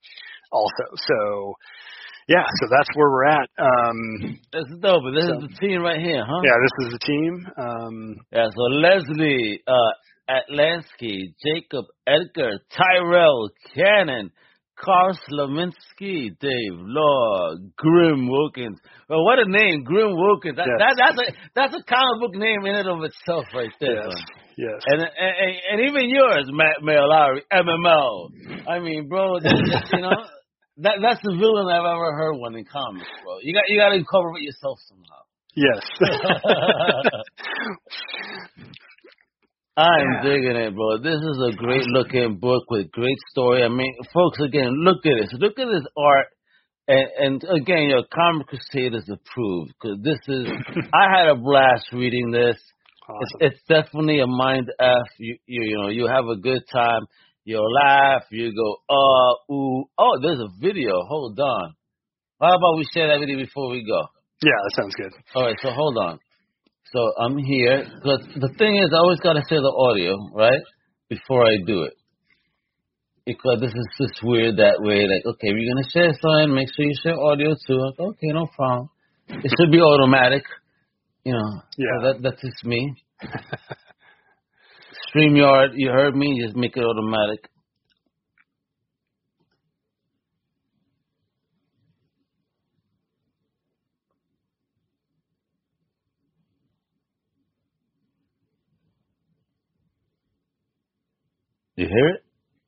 also, 0.51 0.83
so 0.95 1.53
yeah, 2.27 2.45
so 2.61 2.67
that's 2.71 2.89
where 2.95 3.09
we're 3.09 3.27
at. 3.27 3.49
Um, 3.59 4.39
This 4.51 4.63
is 4.71 4.79
dope. 4.81 5.03
This 5.13 5.25
so- 5.25 5.37
is 5.37 5.41
the 5.49 5.55
team 5.67 5.81
right 5.81 5.99
here, 5.99 6.23
huh? 6.25 6.41
yeah, 6.43 6.57
this 6.63 6.87
is 6.87 6.93
the 6.93 6.99
team. 7.05 7.47
Um, 7.57 8.15
Yeah, 8.31 8.47
so 8.49 8.61
Leslie, 8.81 9.61
uh, 9.67 9.91
Atlansky, 10.29 11.35
Jacob 11.43 11.85
Edgar, 12.07 12.59
Tyrell 12.75 13.49
Cannon, 13.75 14.31
Carl 14.75 15.17
Slavinsky, 15.29 16.31
Dave 16.39 16.73
Law, 16.73 17.55
Grim 17.77 18.27
Wilkins. 18.27 18.79
Well, 19.07 19.23
what 19.23 19.37
a 19.39 19.45
name, 19.47 19.83
Grim 19.83 20.15
Wilkins. 20.15 20.57
That, 20.57 20.65
Yes. 20.67 20.79
that, 20.79 20.95
that's 20.97 21.29
a 21.29 21.33
that's 21.55 21.75
a 21.75 21.83
comic 21.87 22.21
book 22.21 22.35
name 22.35 22.65
in 22.65 22.75
and 22.75 22.89
of 22.89 23.03
itself, 23.03 23.45
right 23.53 23.71
there. 23.79 24.07
yes. 24.09 24.21
Yes. 24.57 24.81
And, 24.85 25.01
and 25.01 25.55
and 25.71 25.89
even 25.89 26.09
yours, 26.09 26.49
Matt 26.51 26.77
Lowry, 26.81 27.43
MML. 27.51 28.29
I 28.67 28.79
mean, 28.79 29.07
bro, 29.07 29.39
that's, 29.39 29.53
you 29.93 30.01
know, 30.01 30.09
that 30.77 30.95
that's 31.01 31.21
the 31.23 31.35
villain 31.39 31.67
I've 31.67 31.85
ever 31.85 32.13
heard 32.15 32.35
one 32.37 32.55
in 32.55 32.65
comics, 32.65 33.07
bro. 33.23 33.37
You 33.41 33.53
got 33.53 33.63
you 33.67 33.79
got 33.79 33.89
to 33.89 34.03
cover 34.09 34.29
it 34.37 34.43
yourself 34.43 34.79
somehow. 34.87 35.21
Yes. 35.55 35.81
I'm 39.77 40.11
Yeah. 40.13 40.21
digging 40.23 40.55
it, 40.55 40.73
bro. 40.75 40.97
This 40.99 41.19
is 41.19 41.37
a 41.51 41.55
great 41.57 41.85
looking 41.87 42.37
book 42.39 42.63
with 42.69 42.91
great 42.91 43.17
story. 43.31 43.63
I 43.63 43.67
mean, 43.67 43.93
folks, 44.13 44.39
again, 44.39 44.71
look 44.83 45.05
at 45.05 45.21
this. 45.21 45.33
Look 45.39 45.59
at 45.59 45.67
this 45.67 45.85
art. 45.97 46.27
And, 46.87 47.07
and 47.19 47.43
again, 47.61 47.89
your 47.89 48.03
Comic 48.13 48.47
Crusaders 48.47 49.09
approved 49.09 49.73
because 49.81 49.97
this 50.03 50.19
is. 50.27 50.47
I 50.93 51.17
had 51.17 51.27
a 51.29 51.35
blast 51.35 51.87
reading 51.91 52.31
this. 52.31 52.57
Awesome. 53.09 53.39
It's, 53.39 53.55
it's 53.55 53.61
definitely 53.67 54.19
a 54.19 54.27
mind 54.27 54.71
f. 54.79 55.07
You, 55.17 55.37
you 55.45 55.63
you 55.63 55.77
know 55.77 55.89
you 55.89 56.07
have 56.07 56.25
a 56.25 56.35
good 56.35 56.63
time. 56.71 57.03
You'll 57.43 57.71
laugh. 57.71 58.23
You 58.31 58.53
go 58.55 58.77
uh 58.89 59.53
ooh 59.53 59.85
oh. 59.97 60.19
There's 60.21 60.39
a 60.39 60.49
video. 60.59 61.01
Hold 61.07 61.39
on. 61.39 61.75
How 62.41 62.55
about 62.57 62.77
we 62.77 62.85
share 62.93 63.07
that 63.07 63.19
video 63.19 63.37
before 63.37 63.69
we 63.69 63.85
go? 63.85 64.01
Yeah, 64.43 64.51
that 64.63 64.71
sounds 64.75 64.95
good. 64.95 65.13
All 65.35 65.45
right, 65.45 65.55
so 65.61 65.71
hold 65.71 65.97
on. 65.97 66.19
So 66.91 67.13
I'm 67.19 67.37
here 67.37 67.83
because 67.95 68.27
the 68.35 68.53
thing 68.57 68.77
is, 68.77 68.91
I 68.93 68.97
always 68.97 69.19
gotta 69.19 69.41
share 69.49 69.61
the 69.61 69.71
audio 69.71 70.15
right 70.33 70.61
before 71.09 71.45
I 71.45 71.57
do 71.65 71.83
it 71.83 71.93
because 73.25 73.59
this 73.59 73.73
is 73.73 73.87
just 73.97 74.23
weird 74.23 74.57
that 74.57 74.81
way. 74.81 75.07
Like, 75.07 75.25
okay, 75.25 75.49
we're 75.51 75.73
gonna 75.73 75.89
share 75.91 76.13
something. 76.13 76.53
Make 76.53 76.69
sure 76.75 76.85
you 76.85 76.95
share 77.01 77.17
audio 77.17 77.55
too. 77.67 77.77
Like, 77.77 77.99
okay, 77.99 78.29
no 78.33 78.47
problem. 78.55 78.89
It 79.27 79.51
should 79.57 79.71
be 79.71 79.81
automatic. 79.81 80.43
You 81.25 81.33
know. 81.33 81.61
Yeah. 81.77 81.87
So 82.01 82.07
that 82.07 82.23
that's 82.23 82.41
just 82.41 82.65
me. 82.65 82.95
Streamyard, 85.15 85.69
you 85.75 85.89
heard 85.89 86.15
me. 86.15 86.41
Just 86.43 86.55
make 86.57 86.77
it 86.77 86.83
automatic. 86.85 87.45
You 101.77 101.87
hear 101.87 102.09
it? 102.09 102.23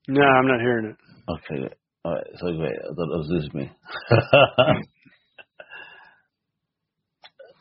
No, 0.10 0.22
I'm 0.24 0.48
not 0.48 0.62
hearing 0.62 0.88
it. 0.88 0.98
Okay. 1.32 1.76
All 2.06 2.14
right. 2.14 2.28
So 2.40 2.48
I 2.48 2.52
thought 2.96 3.16
it 3.16 3.20
was 3.20 3.42
just 3.42 3.56
me. 3.56 3.72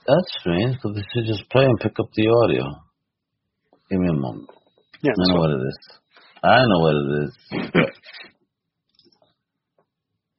That's 0.07 0.31
strange 0.41 0.77
because 0.77 0.97
it 0.97 1.05
should 1.13 1.27
just 1.27 1.51
play 1.51 1.65
and 1.65 1.79
pick 1.81 1.99
up 1.99 2.09
the 2.15 2.29
audio. 2.29 2.65
Give 3.91 4.01
me 4.01 4.09
a 4.09 4.13
moment. 4.13 4.51
Yeah, 5.03 5.13
I 5.13 5.33
know 5.33 5.41
what 5.41 5.51
it 5.51 5.63
is. 5.67 5.79
I 6.43 6.59
know 6.65 6.81
what 6.81 6.95
it 6.95 7.25
is. 7.25 7.33
But, 7.73 7.91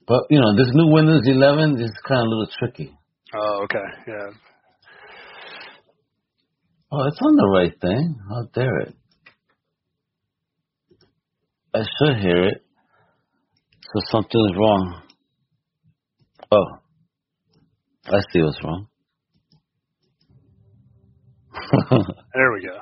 but 0.07 0.23
you 0.29 0.39
know, 0.39 0.55
this 0.55 0.71
new 0.73 0.91
Windows 0.93 1.21
11 1.25 1.81
is 1.81 1.91
kind 2.07 2.21
of 2.21 2.25
a 2.25 2.29
little 2.29 2.47
tricky. 2.59 2.97
Oh, 3.35 3.63
okay. 3.63 3.87
Yeah. 4.07 4.29
Oh, 6.91 7.05
it's 7.07 7.19
on 7.21 7.35
the 7.35 7.49
right 7.53 7.73
thing. 7.81 8.15
Oh, 8.31 8.35
How 8.35 8.49
dare 8.53 8.79
it? 8.79 8.95
I 11.75 11.79
should 11.79 12.17
hear 12.21 12.43
it. 12.43 12.63
So 13.81 13.99
something's 14.11 14.57
wrong. 14.57 15.01
Oh. 16.51 16.65
I 18.05 18.19
see 18.31 18.41
what's 18.41 18.63
wrong. 18.63 18.87
There 22.33 22.51
we 22.53 22.61
go. 22.61 22.77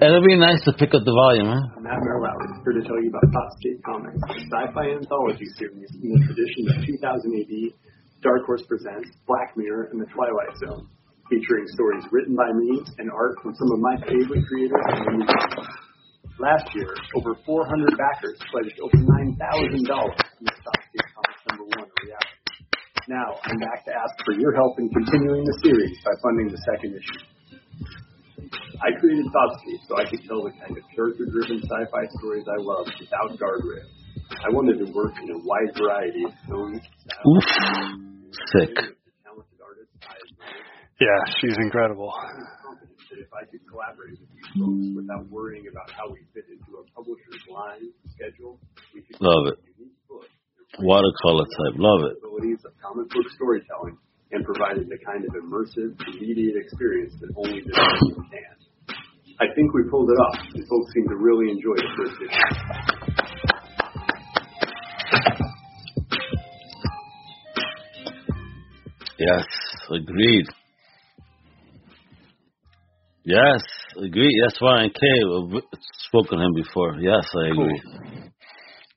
It'll 0.00 0.24
be 0.24 0.36
nice 0.40 0.64
to 0.64 0.72
pick 0.72 0.96
up 0.96 1.04
the 1.04 1.12
volume, 1.12 1.52
huh? 1.52 1.76
I'm 1.76 1.84
Matt 1.84 2.00
Mair-Lowery, 2.00 2.64
here 2.64 2.80
to 2.80 2.84
tell 2.88 2.96
you 2.96 3.12
about 3.12 3.28
Thoughtscape 3.28 3.84
Comics, 3.84 4.16
a 4.24 4.40
sci-fi 4.48 4.96
anthology 4.96 5.44
series 5.60 5.92
in 6.00 6.16
the 6.16 6.20
tradition 6.24 6.64
of 6.72 6.80
2000 6.80 6.96
AD, 7.44 7.54
Dark 8.24 8.48
Horse 8.48 8.64
Presents, 8.64 9.12
Black 9.28 9.52
Mirror, 9.56 9.92
and 9.92 10.00
The 10.00 10.08
Twilight 10.16 10.56
Zone, 10.64 10.88
featuring 11.28 11.68
stories 11.76 12.04
written 12.08 12.32
by 12.32 12.48
me 12.56 12.80
and 12.96 13.12
art 13.12 13.36
from 13.44 13.52
some 13.52 13.68
of 13.68 13.80
my 13.84 14.00
favorite 14.08 14.48
creators 14.48 14.80
in 14.88 14.96
the 14.96 15.12
movie. 15.12 15.68
Last 16.40 16.72
year, 16.72 16.88
over 17.20 17.36
400 17.44 18.00
backers 18.00 18.40
pledged 18.48 18.80
over 18.80 18.96
$9,000 18.96 19.36
to 19.36 20.40
make 20.40 20.56
Thoughtscape 20.56 21.04
Comics 21.12 21.42
number 21.52 21.64
one 21.68 21.84
a 21.84 21.96
reality. 22.00 22.39
Now, 23.10 23.42
I'm 23.42 23.58
back 23.58 23.82
to 23.86 23.92
ask 23.92 24.14
for 24.22 24.38
your 24.38 24.54
help 24.54 24.78
in 24.78 24.86
continuing 24.86 25.42
the 25.42 25.56
series 25.66 25.98
by 26.06 26.14
funding 26.22 26.46
the 26.54 26.62
second 26.62 26.94
issue. 26.94 27.26
I 28.78 28.94
created 29.02 29.26
Thoughtscape 29.34 29.82
so 29.90 29.98
I 29.98 30.06
could 30.06 30.22
tell 30.30 30.46
the 30.46 30.54
kind 30.54 30.78
of 30.78 30.84
character-driven 30.94 31.58
sci-fi 31.58 32.04
stories 32.22 32.46
I 32.46 32.62
love 32.62 32.86
without 33.02 33.34
guardrails. 33.34 33.90
I 34.30 34.54
wanted 34.54 34.78
to 34.78 34.86
work 34.94 35.10
in 35.18 35.26
a 35.26 35.38
wide 35.42 35.74
variety 35.74 36.22
of 36.22 36.32
tones, 36.46 36.80
Oof. 37.26 37.46
Sick. 38.54 38.78
talented 39.26 39.58
artists 39.58 39.90
I 40.06 40.14
admire. 40.14 40.62
Yeah, 41.02 41.18
she's 41.42 41.58
incredible. 41.66 42.14
I'm 42.14 42.46
confident 42.62 42.94
that 43.10 43.18
if 43.26 43.30
I 43.34 43.42
could 43.50 43.66
collaborate 43.66 44.22
with 44.22 44.30
these 44.38 44.48
folks 44.54 44.86
without 45.02 45.26
worrying 45.34 45.66
about 45.66 45.90
how 45.90 46.06
we 46.14 46.22
fit 46.30 46.46
into 46.46 46.78
a 46.78 46.86
publisher's 46.94 47.42
line 47.50 47.90
schedule, 48.14 48.62
we 48.94 49.02
could 49.02 49.18
Love 49.18 49.50
it. 49.50 49.58
create 49.60 49.74
a 49.76 49.82
unique 49.82 49.98
book 50.06 50.30
that 50.56 50.59
Watercolor 50.78 51.44
type. 51.44 51.74
Love 51.76 52.10
it. 52.10 52.16
abilities 52.22 52.62
of 52.64 52.72
comic 52.80 53.10
book 53.10 53.26
storytelling 53.34 53.98
and 54.32 54.44
provided 54.44 54.88
the 54.88 54.98
kind 55.04 55.24
of 55.24 55.34
immersive, 55.34 55.98
immediate 56.14 56.54
experience 56.56 57.14
that 57.20 57.30
only 57.36 57.60
this 57.60 57.74
medium 57.74 58.30
can. 58.30 58.96
I 59.40 59.46
think 59.54 59.74
we 59.74 59.82
pulled 59.90 60.08
it 60.10 60.20
off, 60.20 60.38
and 60.54 60.62
folks 60.68 60.92
seem 60.94 61.08
to 61.08 61.16
really 61.16 61.50
enjoy 61.50 61.74
the 61.74 61.90
first 61.96 62.16
issue. 62.22 63.50
Yes, 69.18 69.44
agreed. 69.90 70.46
Yes, 73.24 73.60
agreed. 73.96 74.40
That's 74.44 74.60
why 74.60 74.88
K 74.88 75.00
I've 75.02 75.62
spoken 76.08 76.38
to 76.38 76.44
him 76.44 76.54
before. 76.54 76.96
Yes, 77.00 77.28
I 77.34 77.48
agree. 77.48 77.82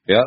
Yep. 0.08 0.26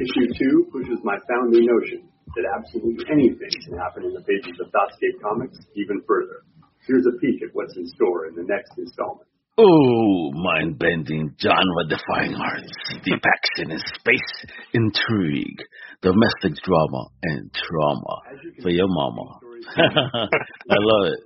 Issue 0.00 0.28
two 0.32 0.66
pushes 0.72 0.98
my 1.04 1.18
founding 1.28 1.66
notion 1.68 2.08
that 2.34 2.44
absolutely 2.56 3.04
anything 3.12 3.52
can 3.68 3.76
happen 3.76 4.04
in 4.04 4.12
the 4.14 4.24
pages 4.24 4.56
of 4.60 4.72
Thoughtscape 4.72 5.20
Comics 5.20 5.58
even 5.76 6.00
further. 6.08 6.48
Here's 6.86 7.04
a 7.06 7.12
peek 7.20 7.42
at 7.42 7.52
what's 7.52 7.76
in 7.76 7.86
store 7.94 8.26
in 8.26 8.34
the 8.34 8.44
next 8.48 8.72
installment. 8.78 9.28
Oh, 9.58 10.32
mind-bending, 10.32 11.36
genre-defying 11.38 12.34
arts, 12.34 12.72
deep 13.04 13.20
action 13.20 13.70
in 13.70 13.78
space, 14.00 14.48
intrigue, 14.72 15.60
domestic 16.00 16.56
drama, 16.64 17.08
and 17.22 17.52
trauma 17.52 18.16
you 18.42 18.62
for 18.62 18.70
your 18.70 18.88
mama. 18.88 19.40
I 19.76 20.78
love 20.80 21.12
it. 21.12 21.20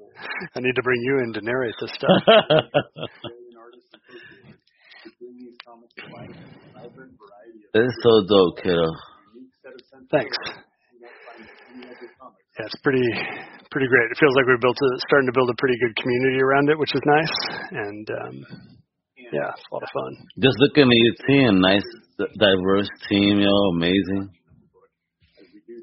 I 0.57 0.61
need 0.61 0.75
to 0.75 0.83
bring 0.83 1.01
you 1.03 1.19
in 1.25 1.33
to 1.35 1.41
narrate 1.41 1.75
this 1.81 1.93
stuff. 1.95 2.11
It's 7.75 7.97
so 8.03 8.13
dope, 8.29 8.57
kiddo. 8.63 8.89
unique 9.35 9.53
set 9.63 9.75
of 9.75 9.83
sentiments 9.87 10.11
Thanks. 10.11 10.37
you 10.41 11.03
won't 11.03 11.15
find 11.27 11.43
in 11.45 11.83
any 11.83 11.93
other 11.93 12.09
comics. 12.19 12.43
Yeah, 12.59 12.67
it's 12.67 12.81
pretty 12.83 13.07
pretty 13.71 13.89
great. 13.93 14.09
It 14.11 14.19
feels 14.19 14.35
like 14.35 14.47
we've 14.49 14.63
built 14.65 14.79
a 14.81 14.91
starting 15.07 15.29
to 15.29 15.37
build 15.37 15.51
a 15.53 15.59
pretty 15.61 15.77
good 15.79 15.95
community 16.01 16.41
around 16.41 16.71
it, 16.71 16.79
which 16.79 16.95
is 16.95 17.03
nice. 17.05 17.35
And 17.71 18.07
um 18.11 18.37
yeah, 19.33 19.51
it's 19.53 19.67
a 19.71 19.75
lot 19.75 19.83
of 19.83 19.91
fun. 19.93 20.13
Just 20.39 20.57
looking 20.63 20.87
at 20.87 21.01
your 21.03 21.17
team, 21.27 21.61
nice, 21.61 21.87
diverse 22.39 22.89
team, 23.11 23.41
yo, 23.43 23.53
amazing. 23.75 24.31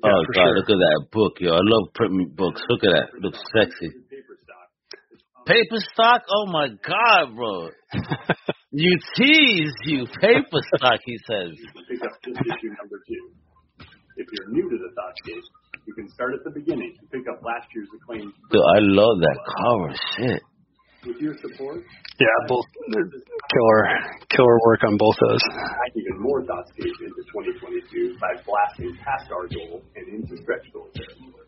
Yeah, 0.04 0.12
oh 0.12 0.24
God, 0.34 0.48
sure. 0.52 0.56
look 0.58 0.70
at 0.72 0.80
that 0.80 1.00
book, 1.12 1.34
yo. 1.40 1.52
I 1.54 1.62
love 1.62 1.94
printing 1.94 2.32
books. 2.36 2.62
Look 2.70 2.84
at 2.84 2.92
that, 2.92 3.08
looks 3.22 3.40
sexy. 3.56 4.03
Paper 5.46 5.80
stock. 5.94 6.22
Oh 6.30 6.46
my 6.48 6.70
God, 6.70 7.36
bro. 7.36 7.70
You 8.76 8.98
tease, 9.16 9.72
you 9.86 10.08
paper 10.20 10.62
stock. 10.74 10.98
He 11.06 11.16
says. 11.30 11.54
Pick 11.86 12.02
up 12.02 12.18
this 12.26 12.34
issue 12.34 12.74
number 12.74 12.98
two. 13.06 13.30
If 14.18 14.26
you're 14.34 14.50
new 14.50 14.66
to 14.66 14.78
the 14.82 14.90
Thoughtscape, 14.98 15.46
you 15.86 15.94
can 15.94 16.10
start 16.10 16.34
at 16.34 16.44
the 16.44 16.50
beginning 16.50 16.90
and 16.98 17.06
pick 17.14 17.22
up 17.30 17.38
last 17.46 17.70
year's 17.76 17.90
acclaimed. 17.94 18.34
Dude, 18.50 18.66
I 18.66 18.82
love 18.82 19.22
that 19.22 19.38
cover. 19.46 19.94
Shit. 20.18 20.42
With 21.06 21.22
your 21.22 21.36
support, 21.38 21.86
yeah, 22.18 22.38
both 22.48 22.66
killer 22.74 23.82
killer 24.34 24.58
work 24.66 24.82
on 24.88 24.98
both 24.98 25.18
those. 25.22 25.44
I 25.54 25.94
even 25.94 26.18
more 26.24 26.42
Thoughtscape 26.42 26.98
into 26.98 27.22
2022 27.30 28.18
by 28.18 28.42
blasting 28.42 28.98
past 29.06 29.30
our 29.30 29.46
goal 29.54 29.84
and 29.94 30.06
into 30.18 30.34
stretch 30.42 30.66
goal 30.74 30.90
territory. 30.98 31.46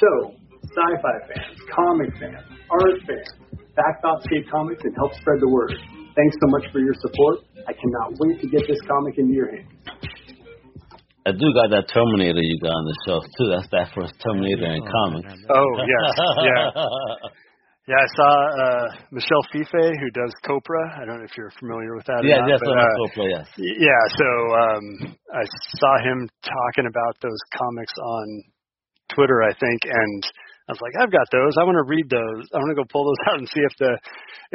So, 0.00 0.40
sci-fi 0.74 1.16
fans, 1.30 1.58
comic 1.70 2.10
fans, 2.18 2.44
art 2.70 2.98
fans, 3.06 3.30
back 3.78 4.02
Thoughtscape 4.02 4.50
Comics 4.50 4.82
and 4.82 4.94
help 4.96 5.14
spread 5.14 5.40
the 5.40 5.48
word. 5.48 5.72
Thanks 6.14 6.36
so 6.42 6.46
much 6.50 6.66
for 6.70 6.78
your 6.78 6.94
support. 6.98 7.46
I 7.66 7.72
cannot 7.72 8.18
wait 8.18 8.40
to 8.42 8.46
get 8.46 8.66
this 8.66 8.78
comic 8.86 9.18
into 9.18 9.34
your 9.34 9.50
hands. 9.50 9.70
I 11.26 11.32
do 11.32 11.48
got 11.56 11.72
that 11.72 11.88
Terminator 11.88 12.44
you 12.44 12.60
got 12.60 12.76
on 12.76 12.84
the 12.84 12.96
shelf 13.08 13.24
too. 13.40 13.48
That's 13.48 13.70
that 13.72 13.88
first 13.96 14.12
Terminator 14.20 14.76
in 14.76 14.84
comics. 14.84 15.32
Oh 15.48 15.70
yes, 15.80 16.12
yeah, 16.44 16.68
yeah. 17.88 17.96
I 17.96 18.08
saw 18.12 18.30
uh 18.52 18.86
Michel 19.08 19.40
Fiffe 19.48 19.72
who 19.72 20.08
does 20.12 20.32
Copra. 20.44 20.84
I 21.00 21.08
don't 21.08 21.24
know 21.24 21.24
if 21.24 21.32
you're 21.32 21.54
familiar 21.56 21.96
with 21.96 22.04
that. 22.12 22.20
or 22.20 22.28
yeah, 22.28 22.44
not, 22.44 22.48
that's 22.52 22.66
but, 22.68 22.76
I 22.76 22.84
uh, 22.84 22.92
still 22.92 23.12
play. 23.16 23.30
Yes. 23.32 23.48
Yeah, 23.56 24.02
so 24.20 24.28
um 24.52 24.84
I 25.32 25.44
saw 25.80 25.92
him 26.04 26.28
talking 26.44 26.86
about 26.92 27.16
those 27.24 27.40
comics 27.56 27.96
on 27.96 28.26
Twitter, 29.16 29.40
I 29.48 29.56
think, 29.56 29.80
and 29.88 30.20
I 30.64 30.72
was 30.72 30.80
like, 30.80 30.96
I've 30.96 31.12
got 31.12 31.28
those. 31.28 31.60
I 31.60 31.68
want 31.68 31.76
to 31.76 31.84
read 31.84 32.08
those. 32.08 32.48
I 32.52 32.56
want 32.56 32.72
to 32.72 32.78
go 32.80 32.88
pull 32.88 33.04
those 33.04 33.20
out 33.28 33.36
and 33.36 33.44
see 33.52 33.60
if 33.60 33.74
the 33.76 33.92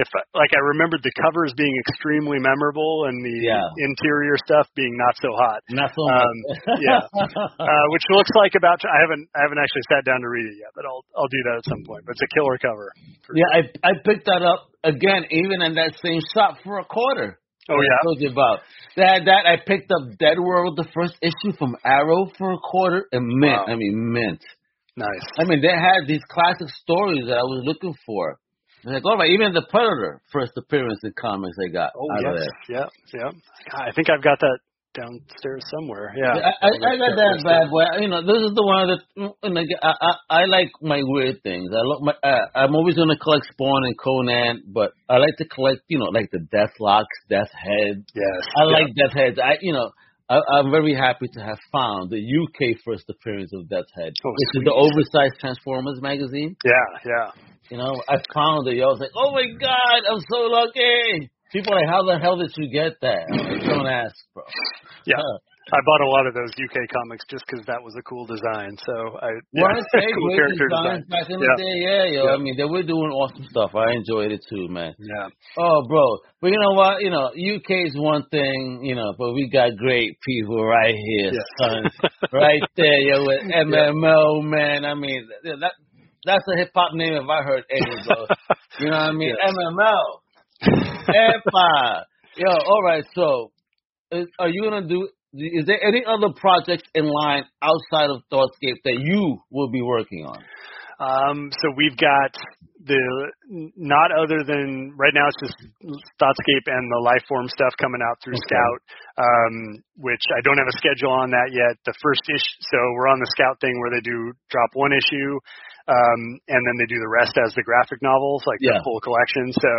if 0.02 0.10
like 0.34 0.50
I 0.58 0.62
remembered 0.74 1.06
the 1.06 1.14
covers 1.22 1.54
being 1.54 1.70
extremely 1.86 2.42
memorable 2.42 3.06
and 3.06 3.22
the 3.22 3.36
Yeah. 3.46 3.62
interior 3.86 4.34
stuff 4.42 4.66
being 4.74 4.98
not 4.98 5.14
so 5.22 5.30
hot. 5.38 5.62
Not 5.70 5.94
so 5.94 6.02
Um, 6.10 6.38
yeah. 6.82 7.06
Uh, 7.62 7.86
which 7.94 8.06
looks 8.10 8.34
like 8.34 8.58
about 8.58 8.82
I 8.90 8.98
haven't 9.06 9.30
I 9.38 9.46
haven't 9.46 9.62
actually 9.62 9.86
sat 9.94 10.02
down 10.06 10.26
to 10.26 10.30
read 10.34 10.50
it 10.50 10.58
yet, 10.58 10.74
but 10.74 10.90
I'll 10.90 11.06
I'll 11.14 11.30
do 11.30 11.42
that 11.54 11.62
at 11.62 11.66
some 11.70 11.86
point. 11.86 12.06
But 12.10 12.18
it's 12.18 12.26
a 12.26 12.32
killer 12.34 12.58
cover. 12.58 12.90
yeah, 13.38 13.50
I 13.54 13.60
I 13.86 13.92
picked 14.02 14.26
that 14.26 14.42
up 14.42 14.74
again, 14.82 15.30
even 15.30 15.62
in 15.62 15.78
that 15.78 15.94
same 16.02 16.26
shop 16.34 16.58
for 16.66 16.80
a 16.82 16.86
quarter. 16.90 17.38
Oh 17.70 17.78
that 17.78 17.86
I 17.86 17.86
yeah. 17.86 18.02
told 18.02 18.18
you 18.26 18.30
about. 18.34 18.58
That 18.98 19.18
that 19.30 19.44
I 19.46 19.62
picked 19.62 19.94
up 19.94 20.10
Deadworld, 20.18 20.74
the 20.74 20.90
first 20.90 21.22
issue 21.22 21.54
from 21.62 21.78
Arrow 21.86 22.34
for 22.38 22.50
a 22.54 22.58
quarter, 22.58 23.06
and 23.14 23.28
mint. 23.30 23.54
Wow. 23.62 23.66
I 23.70 23.76
mean 23.78 24.10
mint. 24.10 24.42
Nice. 25.00 25.28
I 25.40 25.48
mean 25.48 25.62
they 25.62 25.72
had 25.72 26.08
these 26.08 26.24
classic 26.30 26.68
stories 26.84 27.26
that 27.28 27.40
I 27.40 27.48
was 27.48 27.64
looking 27.64 27.96
for. 28.06 28.38
Like, 28.84 29.04
all 29.04 29.18
right, 29.18 29.32
even 29.32 29.52
the 29.52 29.66
Predator 29.70 30.22
first 30.32 30.54
appearance 30.56 31.00
in 31.04 31.14
comics 31.20 31.56
they 31.60 31.72
got 31.72 31.92
Oh 31.96 32.08
out 32.16 32.36
of 32.36 32.36
yes. 32.36 32.48
there. 32.68 32.78
Yeah. 32.78 32.88
Yeah. 33.14 33.32
I 33.76 33.92
think 33.92 34.10
I've 34.10 34.24
got 34.24 34.40
that 34.40 34.60
downstairs 34.94 35.64
somewhere. 35.70 36.14
Yeah. 36.18 36.34
I, 36.34 36.52
I, 36.66 36.70
I 36.74 36.96
got 36.98 37.14
that 37.16 37.36
bad 37.46 37.70
boy. 37.70 37.86
You 38.02 38.10
know, 38.10 38.22
this 38.26 38.42
is 38.42 38.54
the 38.56 38.66
one 38.66 38.90
that 38.90 39.02
and 39.44 39.58
I, 39.58 39.64
I 39.84 40.12
I 40.30 40.46
like 40.46 40.72
my 40.82 41.02
weird 41.04 41.44
things. 41.44 41.70
I 41.72 41.84
love 41.84 42.02
my. 42.02 42.16
Uh, 42.24 42.46
I'm 42.56 42.76
always 42.76 42.96
gonna 42.96 43.18
collect 43.18 43.46
Spawn 43.52 43.86
and 43.86 43.98
Conan, 43.98 44.64
but 44.74 44.92
I 45.08 45.18
like 45.18 45.38
to 45.38 45.46
collect, 45.48 45.82
you 45.88 46.00
know, 46.00 46.10
like 46.12 46.32
the 46.32 46.40
Deathlocks, 46.40 47.18
Death 47.30 47.52
Head. 47.54 48.04
Yes. 48.16 48.42
I 48.58 48.64
yeah. 48.66 48.72
like 48.72 48.88
Death 48.96 49.14
Heads. 49.14 49.40
I, 49.40 49.58
you 49.62 49.74
know, 49.74 49.92
I, 50.30 50.38
I'm 50.58 50.70
very 50.70 50.94
happy 50.94 51.26
to 51.34 51.40
have 51.42 51.58
found 51.72 52.12
the 52.12 52.22
UK 52.22 52.78
first 52.86 53.10
appearance 53.10 53.52
of 53.54 53.68
Death 53.68 53.90
Head, 53.98 54.14
Oh, 54.24 54.30
which 54.30 54.62
is 54.62 54.64
the 54.64 54.74
oversized 54.74 55.40
Transformers 55.40 56.00
magazine. 56.02 56.56
Yeah. 56.64 57.00
Yeah. 57.06 57.32
You 57.72 57.78
know, 57.78 58.02
I 58.08 58.18
found 58.34 58.68
it. 58.68 58.78
I 58.82 58.86
was 58.86 59.00
like, 59.00 59.12
oh 59.18 59.32
my 59.34 59.46
god, 59.60 60.02
I'm 60.06 60.22
so 60.30 60.42
lucky. 60.54 61.30
People 61.52 61.74
are 61.74 61.82
like, 61.82 61.90
how 61.90 62.04
the 62.06 62.20
hell 62.22 62.38
did 62.38 62.52
you 62.58 62.70
get 62.72 62.94
that? 63.02 63.26
Like, 63.30 63.66
Don't 63.66 63.88
ask, 63.88 64.16
bro. 64.34 64.44
Yeah. 65.06 65.18
I 65.72 65.80
bought 65.86 66.02
a 66.02 66.10
lot 66.10 66.26
of 66.28 66.34
those 66.34 66.50
UK 66.58 66.78
comics 66.92 67.26
just 67.30 67.46
because 67.48 67.66
that 67.68 67.82
was 67.84 67.94
a 67.98 68.04
cool 68.04 68.26
design. 68.26 68.74
So 68.86 68.94
I 69.22 69.30
yeah, 69.54 69.64
Weren't 69.64 69.86
cool 70.18 70.30
character 70.36 70.68
design. 70.70 71.04
back 71.10 71.30
in 71.30 71.40
the 71.40 71.46
Yeah. 71.46 71.58
day? 71.58 71.76
Yeah, 71.86 72.06
yo. 72.10 72.22
Yeah. 72.26 72.34
I 72.34 72.38
mean, 72.38 72.56
they 72.58 72.66
were 72.66 72.84
doing 72.84 73.12
awesome 73.14 73.46
stuff. 73.50 73.72
I 73.76 73.94
enjoyed 73.94 74.32
it 74.32 74.42
too, 74.50 74.68
man. 74.70 74.96
Yeah. 74.98 75.30
Oh, 75.58 75.86
bro. 75.88 76.18
But 76.42 76.52
you 76.52 76.60
know 76.60 76.74
what? 76.74 77.02
You 77.02 77.10
know, 77.12 77.30
UK 77.34 77.88
is 77.88 77.96
one 77.98 78.26
thing, 78.32 78.82
you 78.84 78.96
know, 78.96 79.14
but 79.18 79.34
we 79.34 79.50
got 79.50 79.76
great 79.78 80.18
people 80.26 80.64
right 80.66 80.96
here, 80.96 81.32
Yeah. 81.34 81.50
son. 81.60 81.92
right 82.34 82.64
there, 82.76 83.00
yo, 83.02 83.26
with 83.26 83.42
MMO, 83.70 84.44
man. 84.44 84.86
I 84.86 84.94
mean, 84.96 85.28
that 85.44 85.74
that's 86.26 86.44
a 86.54 86.58
hip 86.58 86.72
hop 86.76 86.94
name 86.94 87.14
if 87.14 87.30
I 87.30 87.44
heard 87.44 87.64
any, 87.70 88.04
bro. 88.08 88.26
You 88.80 88.90
know 88.90 88.98
what 88.98 89.10
I 89.10 89.12
mean? 89.14 89.36
Yes. 89.44 89.54
MMO. 89.54 90.20
Hop. 91.54 92.08
Yo, 92.38 92.48
all 92.50 92.84
right. 92.84 93.04
So, 93.16 93.52
is, 94.12 94.28
are 94.40 94.50
you 94.50 94.64
gonna 94.64 94.88
do? 94.88 95.10
Is 95.34 95.66
there 95.68 95.78
any 95.84 96.02
other 96.06 96.34
projects 96.34 96.90
in 96.96 97.06
line 97.06 97.46
outside 97.62 98.10
of 98.10 98.24
Thoughtscape 98.34 98.82
that 98.84 98.98
you 98.98 99.38
will 99.52 99.70
be 99.70 99.82
working 99.82 100.26
on? 100.26 100.42
Um, 101.00 101.50
so 101.54 101.72
we've 101.78 101.96
got 101.96 102.34
the 102.84 103.00
not 103.78 104.12
other 104.12 104.44
than 104.44 104.92
right 104.98 105.14
now 105.14 105.28
it's 105.30 105.40
just 105.40 105.56
Thoughtscape 106.20 106.66
and 106.68 106.84
the 106.92 107.02
Lifeform 107.06 107.48
stuff 107.48 107.72
coming 107.80 108.02
out 108.04 108.18
through 108.24 108.36
Okay. 108.36 108.52
Scout, 108.52 108.80
um, 109.22 109.54
which 109.96 110.24
I 110.36 110.42
don't 110.44 110.58
have 110.58 110.68
a 110.68 110.76
schedule 110.76 111.14
on 111.14 111.30
that 111.32 111.54
yet. 111.54 111.78
The 111.86 111.94
first 112.02 112.22
issue, 112.28 112.58
so 112.74 112.78
we're 112.98 113.08
on 113.08 113.20
the 113.20 113.32
Scout 113.38 113.62
thing 113.62 113.80
where 113.80 113.92
they 113.96 114.04
do 114.04 114.34
drop 114.50 114.72
one 114.74 114.92
issue, 114.92 115.40
um, 115.88 116.20
and 116.52 116.62
then 116.66 116.76
they 116.82 116.90
do 116.90 117.00
the 117.00 117.08
rest 117.12 117.38
as 117.40 117.56
the 117.56 117.64
graphic 117.64 118.02
novels, 118.02 118.44
like 118.46 118.60
Yeah. 118.60 118.78
the 118.78 118.84
full 118.84 119.00
collection. 119.00 119.54
So 119.54 119.74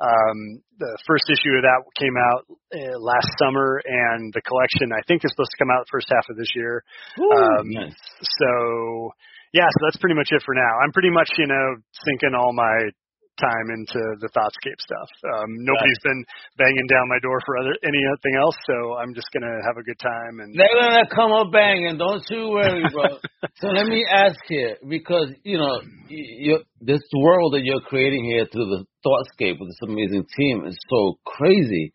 um, 0.00 0.38
the 0.78 0.92
first 1.06 1.30
issue 1.30 1.54
of 1.56 1.62
that 1.62 1.80
came 1.94 2.16
out 2.16 2.42
uh, 2.74 2.98
last 2.98 3.30
summer, 3.38 3.80
and 3.84 4.32
the 4.34 4.42
collection 4.42 4.90
I 4.92 5.00
think 5.06 5.24
is 5.24 5.30
supposed 5.32 5.52
to 5.54 5.60
come 5.62 5.70
out 5.70 5.86
the 5.86 5.94
first 5.94 6.10
half 6.10 6.26
of 6.28 6.36
this 6.36 6.50
year. 6.56 6.82
Um, 7.20 7.66
nice. 7.70 7.96
So 8.20 9.12
yeah, 9.54 9.68
so 9.70 9.78
that's 9.88 10.00
pretty 10.02 10.16
much 10.16 10.28
it 10.32 10.42
for 10.44 10.54
now. 10.54 10.72
I'm 10.84 10.92
pretty 10.92 11.10
much, 11.10 11.30
you 11.38 11.46
know, 11.46 11.80
sinking 12.04 12.34
all 12.36 12.52
my 12.52 12.90
time 13.36 13.66
into 13.76 14.00
the 14.20 14.28
Thoughtscape 14.32 14.80
stuff. 14.80 15.10
Um, 15.24 15.48
nobody's 15.62 16.02
been 16.02 16.24
banging 16.56 16.86
down 16.88 17.08
my 17.08 17.18
door 17.20 17.38
for 17.44 17.58
other 17.58 17.74
anything 17.84 18.34
else, 18.40 18.56
so 18.66 18.96
I'm 18.96 19.14
just 19.14 19.28
gonna 19.32 19.60
have 19.64 19.76
a 19.76 19.84
good 19.84 19.98
time. 19.98 20.40
And 20.40 20.54
they're 20.54 20.80
gonna 20.80 21.08
come 21.08 21.32
up 21.32 21.52
banging. 21.52 21.98
Don't 21.98 22.24
you 22.30 22.50
worry, 22.50 22.84
bro. 22.92 23.18
so 23.60 23.68
let 23.68 23.86
me 23.86 24.04
ask 24.08 24.36
here, 24.48 24.76
because 24.88 25.32
you 25.44 25.58
know, 25.58 25.80
you, 26.08 26.60
this 26.80 27.02
world 27.16 27.54
that 27.54 27.64
you're 27.64 27.84
creating 27.84 28.24
here 28.24 28.46
through 28.50 28.66
the 28.66 28.84
Thoughtscape 29.04 29.60
with 29.60 29.68
this 29.68 29.82
amazing 29.82 30.26
team 30.36 30.64
is 30.66 30.78
so 30.90 31.18
crazy. 31.24 31.92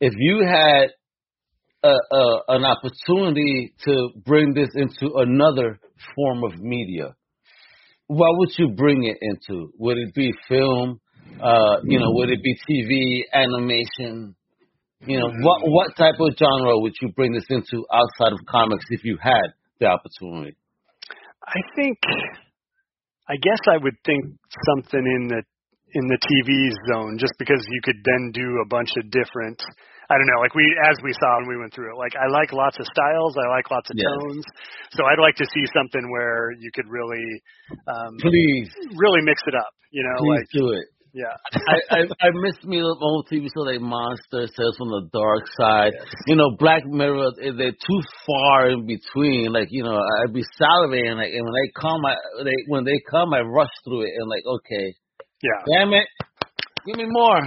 If 0.00 0.14
you 0.16 0.44
had 0.46 0.90
a, 1.82 1.92
a, 1.92 2.40
an 2.48 2.64
opportunity 2.64 3.74
to 3.84 4.10
bring 4.24 4.54
this 4.54 4.68
into 4.74 5.14
another 5.16 5.78
form 6.14 6.44
of 6.44 6.58
media, 6.58 7.14
what 8.10 8.36
would 8.38 8.50
you 8.58 8.70
bring 8.74 9.04
it 9.04 9.18
into? 9.22 9.70
Would 9.78 9.96
it 9.96 10.12
be 10.12 10.32
film? 10.48 11.00
Uh, 11.40 11.76
you 11.84 12.00
know, 12.00 12.10
would 12.10 12.28
it 12.28 12.42
be 12.42 12.58
TV, 12.68 13.22
animation? 13.32 14.34
You 15.06 15.20
know, 15.20 15.30
what 15.42 15.60
what 15.62 15.96
type 15.96 16.18
of 16.18 16.34
genre 16.36 16.80
would 16.80 16.94
you 17.00 17.12
bring 17.12 17.32
this 17.32 17.46
into 17.48 17.86
outside 17.92 18.32
of 18.32 18.40
comics 18.50 18.84
if 18.90 19.04
you 19.04 19.16
had 19.22 19.54
the 19.78 19.86
opportunity? 19.86 20.56
I 21.46 21.60
think, 21.76 21.98
I 23.28 23.36
guess 23.40 23.60
I 23.68 23.76
would 23.80 23.96
think 24.04 24.24
something 24.74 25.06
in 25.06 25.28
the 25.28 25.42
in 25.94 26.06
the 26.08 26.18
TV 26.18 26.70
zone, 26.92 27.16
just 27.16 27.34
because 27.38 27.64
you 27.70 27.80
could 27.84 28.02
then 28.04 28.32
do 28.34 28.58
a 28.64 28.68
bunch 28.68 28.90
of 28.98 29.08
different 29.10 29.62
I 30.10 30.18
don't 30.18 30.26
know, 30.26 30.42
like 30.42 30.54
we 30.58 30.66
as 30.90 30.98
we 31.06 31.14
saw 31.22 31.38
when 31.38 31.48
we 31.54 31.56
went 31.56 31.72
through 31.72 31.94
it, 31.94 31.96
like 31.96 32.18
I 32.18 32.26
like 32.26 32.50
lots 32.52 32.74
of 32.82 32.86
styles, 32.90 33.38
I 33.38 33.46
like 33.54 33.70
lots 33.70 33.86
of 33.90 33.94
yes. 33.94 34.10
tones. 34.10 34.44
So 34.98 35.06
I'd 35.06 35.22
like 35.22 35.38
to 35.38 35.46
see 35.54 35.64
something 35.70 36.10
where 36.10 36.50
you 36.58 36.70
could 36.74 36.90
really 36.90 37.22
um 37.86 38.18
please 38.18 38.66
really 38.98 39.22
mix 39.22 39.38
it 39.46 39.54
up, 39.54 39.70
you 39.94 40.02
know, 40.02 40.18
please 40.18 40.42
like 40.42 40.50
do 40.50 40.66
it. 40.74 40.86
Yeah. 41.12 41.34
I, 41.54 41.78
I 41.90 42.00
I 42.26 42.30
miss 42.34 42.58
me 42.64 42.78
the 42.78 42.96
old 43.00 43.26
TV 43.30 43.46
show 43.54 43.62
like 43.62 43.80
Monster 43.80 44.46
Tales 44.50 44.76
from 44.78 44.90
the 44.90 45.10
Dark 45.12 45.46
Side. 45.58 45.92
Yes. 45.94 46.06
You 46.26 46.36
know, 46.36 46.56
Black 46.58 46.86
Mirror 46.86 47.30
they're 47.38 47.70
too 47.70 48.02
far 48.26 48.70
in 48.70 48.86
between. 48.86 49.52
Like, 49.52 49.68
you 49.70 49.82
know, 49.82 49.94
I'd 49.94 50.34
be 50.34 50.42
salivating 50.58 51.18
like 51.18 51.30
and 51.34 51.44
when 51.46 51.54
they 51.54 51.70
come 51.74 52.02
I 52.04 52.14
they 52.42 52.58
when 52.66 52.84
they 52.84 52.98
come 53.10 53.34
I 53.34 53.40
rush 53.40 53.74
through 53.84 54.02
it 54.02 54.12
and 54.18 54.28
like, 54.28 54.42
okay. 54.46 54.94
Yeah. 55.42 55.62
Damn 55.78 55.92
it. 55.94 56.06
Give 56.86 56.96
me 56.96 57.06
more. 57.06 57.40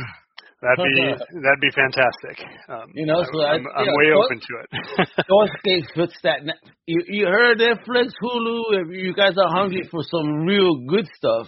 That'd 0.64 0.80
be 0.80 1.42
that'd 1.44 1.60
be 1.60 1.72
fantastic. 1.76 2.40
Um, 2.70 2.92
you 2.96 3.06
know, 3.06 3.22
so 3.22 3.44
I'm, 3.44 3.68
I, 3.76 3.82
am 3.82 3.88
way 3.88 4.10
know, 4.16 4.24
open 4.24 4.40
to 4.40 4.54
it. 4.64 5.10
Thoughtscape 5.30 5.84
fits 5.94 6.18
that. 6.24 6.40
You 6.86 7.04
you 7.10 7.26
heard 7.26 7.60
Netflix, 7.60 8.14
Hulu. 8.24 8.62
If 8.72 8.88
you 8.92 9.14
guys 9.14 9.34
are 9.38 9.50
hungry 9.50 9.84
for 9.92 10.04
some 10.04 10.46
real 10.46 10.86
good 10.88 11.06
stuff, 11.18 11.48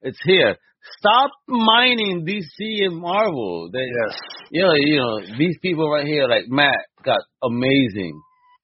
it's 0.00 0.18
here. 0.24 0.56
Stop 0.98 1.30
mining 1.46 2.24
DC 2.24 2.86
and 2.86 2.96
Marvel. 2.96 3.68
They, 3.70 3.80
yes. 3.80 4.18
You 4.50 4.62
know, 4.62 4.72
you 4.74 4.96
know 4.96 5.20
these 5.36 5.58
people 5.60 5.90
right 5.90 6.06
here, 6.06 6.26
like 6.26 6.44
Matt, 6.48 6.86
got 7.04 7.20
amazing 7.42 8.18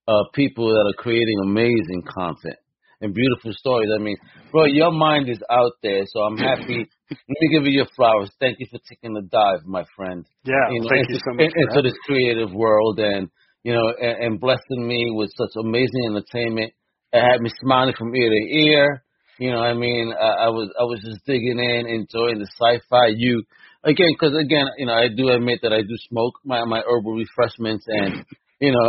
uh 0.08 0.24
people 0.32 0.68
that 0.68 0.92
are 0.94 1.02
creating 1.02 1.36
amazing 1.44 2.02
content 2.08 2.56
and 3.04 3.14
beautiful 3.14 3.52
stories. 3.52 3.90
I 3.94 4.02
mean, 4.02 4.16
bro, 4.50 4.64
your 4.64 4.90
mind 4.90 5.28
is 5.28 5.40
out 5.50 5.72
there, 5.82 6.02
so 6.06 6.20
I'm 6.20 6.38
happy 6.38 6.88
let 7.10 7.40
me 7.40 7.48
give 7.52 7.64
you 7.64 7.72
your 7.72 7.88
flowers. 7.96 8.30
Thank 8.40 8.60
you 8.60 8.66
for 8.70 8.80
taking 8.88 9.14
the 9.14 9.22
dive, 9.22 9.66
my 9.66 9.84
friend. 9.96 10.24
Yeah, 10.44 10.54
you 10.70 10.80
know, 10.80 10.88
thank 10.88 11.08
into, 11.08 11.14
you 11.14 11.20
so 11.20 11.34
much. 11.34 11.52
Into 11.54 11.82
this 11.82 11.98
creative 12.06 12.52
world 12.52 12.98
and, 12.98 13.28
you 13.62 13.74
know, 13.74 13.92
and, 14.00 14.24
and 14.24 14.40
blessing 14.40 14.86
me 14.86 15.10
with 15.12 15.30
such 15.36 15.50
amazing 15.56 16.04
entertainment. 16.08 16.72
It 17.12 17.20
had 17.20 17.40
me 17.40 17.50
smiling 17.62 17.94
from 17.96 18.14
ear 18.14 18.30
to 18.30 18.56
ear. 18.58 19.04
You 19.38 19.50
know, 19.50 19.60
I 19.60 19.74
mean, 19.74 20.12
I, 20.12 20.46
I 20.46 20.48
was 20.48 20.70
I 20.78 20.84
was 20.84 21.00
just 21.04 21.26
digging 21.26 21.58
in, 21.58 21.86
enjoying 21.86 22.38
the 22.38 22.46
sci-fi. 22.46 23.14
You 23.16 23.42
again, 23.82 24.14
because 24.18 24.34
again, 24.36 24.66
you 24.78 24.86
know, 24.86 24.94
I 24.94 25.08
do 25.08 25.28
admit 25.28 25.60
that 25.62 25.72
I 25.72 25.82
do 25.82 25.96
smoke 26.08 26.34
my 26.44 26.64
my 26.64 26.82
herbal 26.86 27.14
refreshments, 27.14 27.84
and 27.88 28.24
you 28.64 28.72
know, 28.72 28.86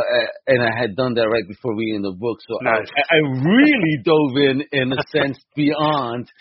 and 0.47 0.63
I 0.63 0.71
had 0.79 0.95
done 0.95 1.13
that 1.15 1.27
right 1.27 1.47
before 1.47 1.75
reading 1.75 2.01
the 2.01 2.15
book, 2.15 2.39
so 2.47 2.55
nice. 2.61 2.87
I, 2.95 3.15
I 3.15 3.19
really 3.19 3.95
dove 4.03 4.35
in 4.37 4.63
in 4.71 4.93
a 4.93 5.01
sense 5.11 5.37
beyond 5.55 6.31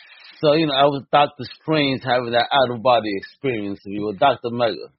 so, 0.45 0.53
you 0.53 0.67
know, 0.67 0.77
I 0.77 0.85
was 0.85 1.09
Dr. 1.09 1.49
Strange 1.57 2.05
having 2.05 2.37
that 2.37 2.53
out 2.53 2.69
of 2.69 2.83
body 2.83 3.09
experience 3.17 3.81
with 3.81 3.95
you 3.97 4.07
with 4.07 4.19
Dr. 4.19 4.53
Mega. 4.53 4.93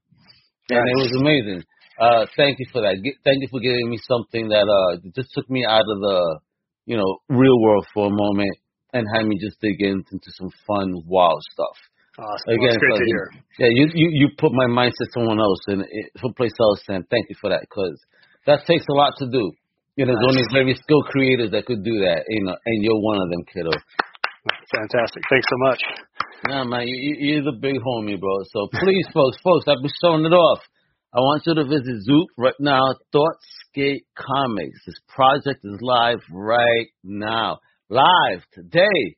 And 0.73 0.89
it 0.89 0.97
was 0.97 1.13
amazing. 1.21 1.61
Uh, 2.01 2.25
thank 2.35 2.57
you 2.57 2.65
for 2.73 2.81
that. 2.81 2.97
thank 3.23 3.39
you 3.45 3.47
for 3.51 3.61
giving 3.61 3.89
me 3.89 3.99
something 4.09 4.49
that 4.49 4.65
uh 4.65 4.97
just 5.15 5.29
took 5.37 5.47
me 5.49 5.63
out 5.63 5.85
of 5.85 5.99
the, 6.01 6.39
you 6.85 6.97
know, 6.97 7.19
real 7.29 7.61
world 7.61 7.85
for 7.93 8.07
a 8.07 8.09
moment 8.09 8.57
and 8.91 9.05
had 9.13 9.27
me 9.27 9.37
just 9.39 9.61
dig 9.61 9.79
in, 9.79 10.03
into 10.11 10.31
some 10.33 10.49
fun, 10.65 10.91
wild 11.05 11.41
stuff. 11.53 11.77
Awesome. 12.17 12.49
Again, 12.49 12.79
well, 12.79 12.79
great 12.79 12.97
to 12.97 13.05
hear. 13.05 13.29
Yeah, 13.59 13.69
you, 13.69 13.85
you 13.93 14.09
you 14.11 14.27
put 14.39 14.51
my 14.51 14.65
mindset 14.65 15.13
someone 15.13 15.39
else 15.39 15.59
and 15.67 15.85
someplace 16.17 16.57
else, 16.59 16.81
and 16.87 17.05
thank 17.11 17.27
you 17.29 17.35
for 17.39 17.51
that 17.51 17.61
because 17.61 18.01
that 18.45 18.65
takes 18.65 18.85
a 18.89 18.93
lot 18.93 19.13
to 19.19 19.27
do. 19.27 19.51
You 19.95 20.05
know, 20.05 20.13
there's 20.13 20.29
only 20.29 20.43
very 20.51 20.75
skilled 20.75 21.05
creators 21.05 21.51
that 21.51 21.65
could 21.65 21.83
do 21.83 21.99
that. 22.03 22.25
You 22.27 22.45
know, 22.45 22.55
and 22.65 22.83
you're 22.83 22.99
one 22.99 23.21
of 23.21 23.29
them, 23.29 23.43
kiddo. 23.51 23.71
Fantastic. 24.75 25.23
Thanks 25.29 25.47
so 25.49 25.57
much. 25.57 25.81
No, 26.47 26.65
man, 26.65 26.87
you, 26.87 27.15
you're 27.17 27.43
the 27.43 27.57
big 27.59 27.77
homie, 27.77 28.19
bro. 28.19 28.43
So 28.51 28.67
please, 28.71 29.07
folks, 29.13 29.37
folks, 29.43 29.65
I've 29.67 29.81
been 29.81 29.91
showing 30.01 30.25
it 30.25 30.33
off. 30.33 30.59
I 31.13 31.19
want 31.19 31.43
you 31.45 31.55
to 31.55 31.63
visit 31.63 32.03
Zoop 32.03 32.27
right 32.37 32.59
now, 32.59 32.93
Thoughtscape 33.15 34.03
Comics. 34.17 34.79
This 34.85 34.99
project 35.07 35.61
is 35.63 35.79
live 35.81 36.19
right 36.29 36.87
now. 37.03 37.59
Live 37.89 38.43
today. 38.53 39.15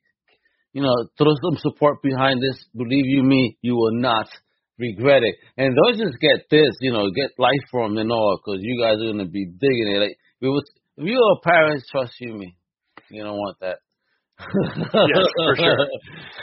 You 0.72 0.82
know, 0.82 0.94
throw 1.18 1.34
some 1.42 1.58
support 1.58 2.00
behind 2.02 2.40
this. 2.40 2.64
Believe 2.76 3.06
you 3.06 3.24
me, 3.24 3.58
you 3.62 3.74
will 3.74 4.00
not 4.00 4.28
regret 4.78 5.22
it. 5.22 5.36
And 5.56 5.76
don't 5.76 5.98
just 5.98 6.20
get 6.20 6.48
this, 6.50 6.74
you 6.80 6.92
know, 6.92 7.10
get 7.10 7.30
Lifeformed 7.38 7.98
and 8.00 8.12
all, 8.12 8.38
because 8.38 8.60
you 8.62 8.80
guys 8.80 8.96
are 8.96 9.12
going 9.12 9.18
to 9.18 9.30
be 9.30 9.46
digging 9.46 9.88
it. 9.88 10.00
Like, 10.00 10.18
if 10.40 10.64
you're 10.96 11.32
a 11.32 11.40
parent, 11.40 11.84
trust 11.90 12.14
you 12.20 12.34
me, 12.34 12.56
you 13.10 13.22
don't 13.22 13.36
want 13.36 13.58
that 13.60 13.78
yes, 14.38 15.26
for 15.36 15.56
sure. 15.56 15.76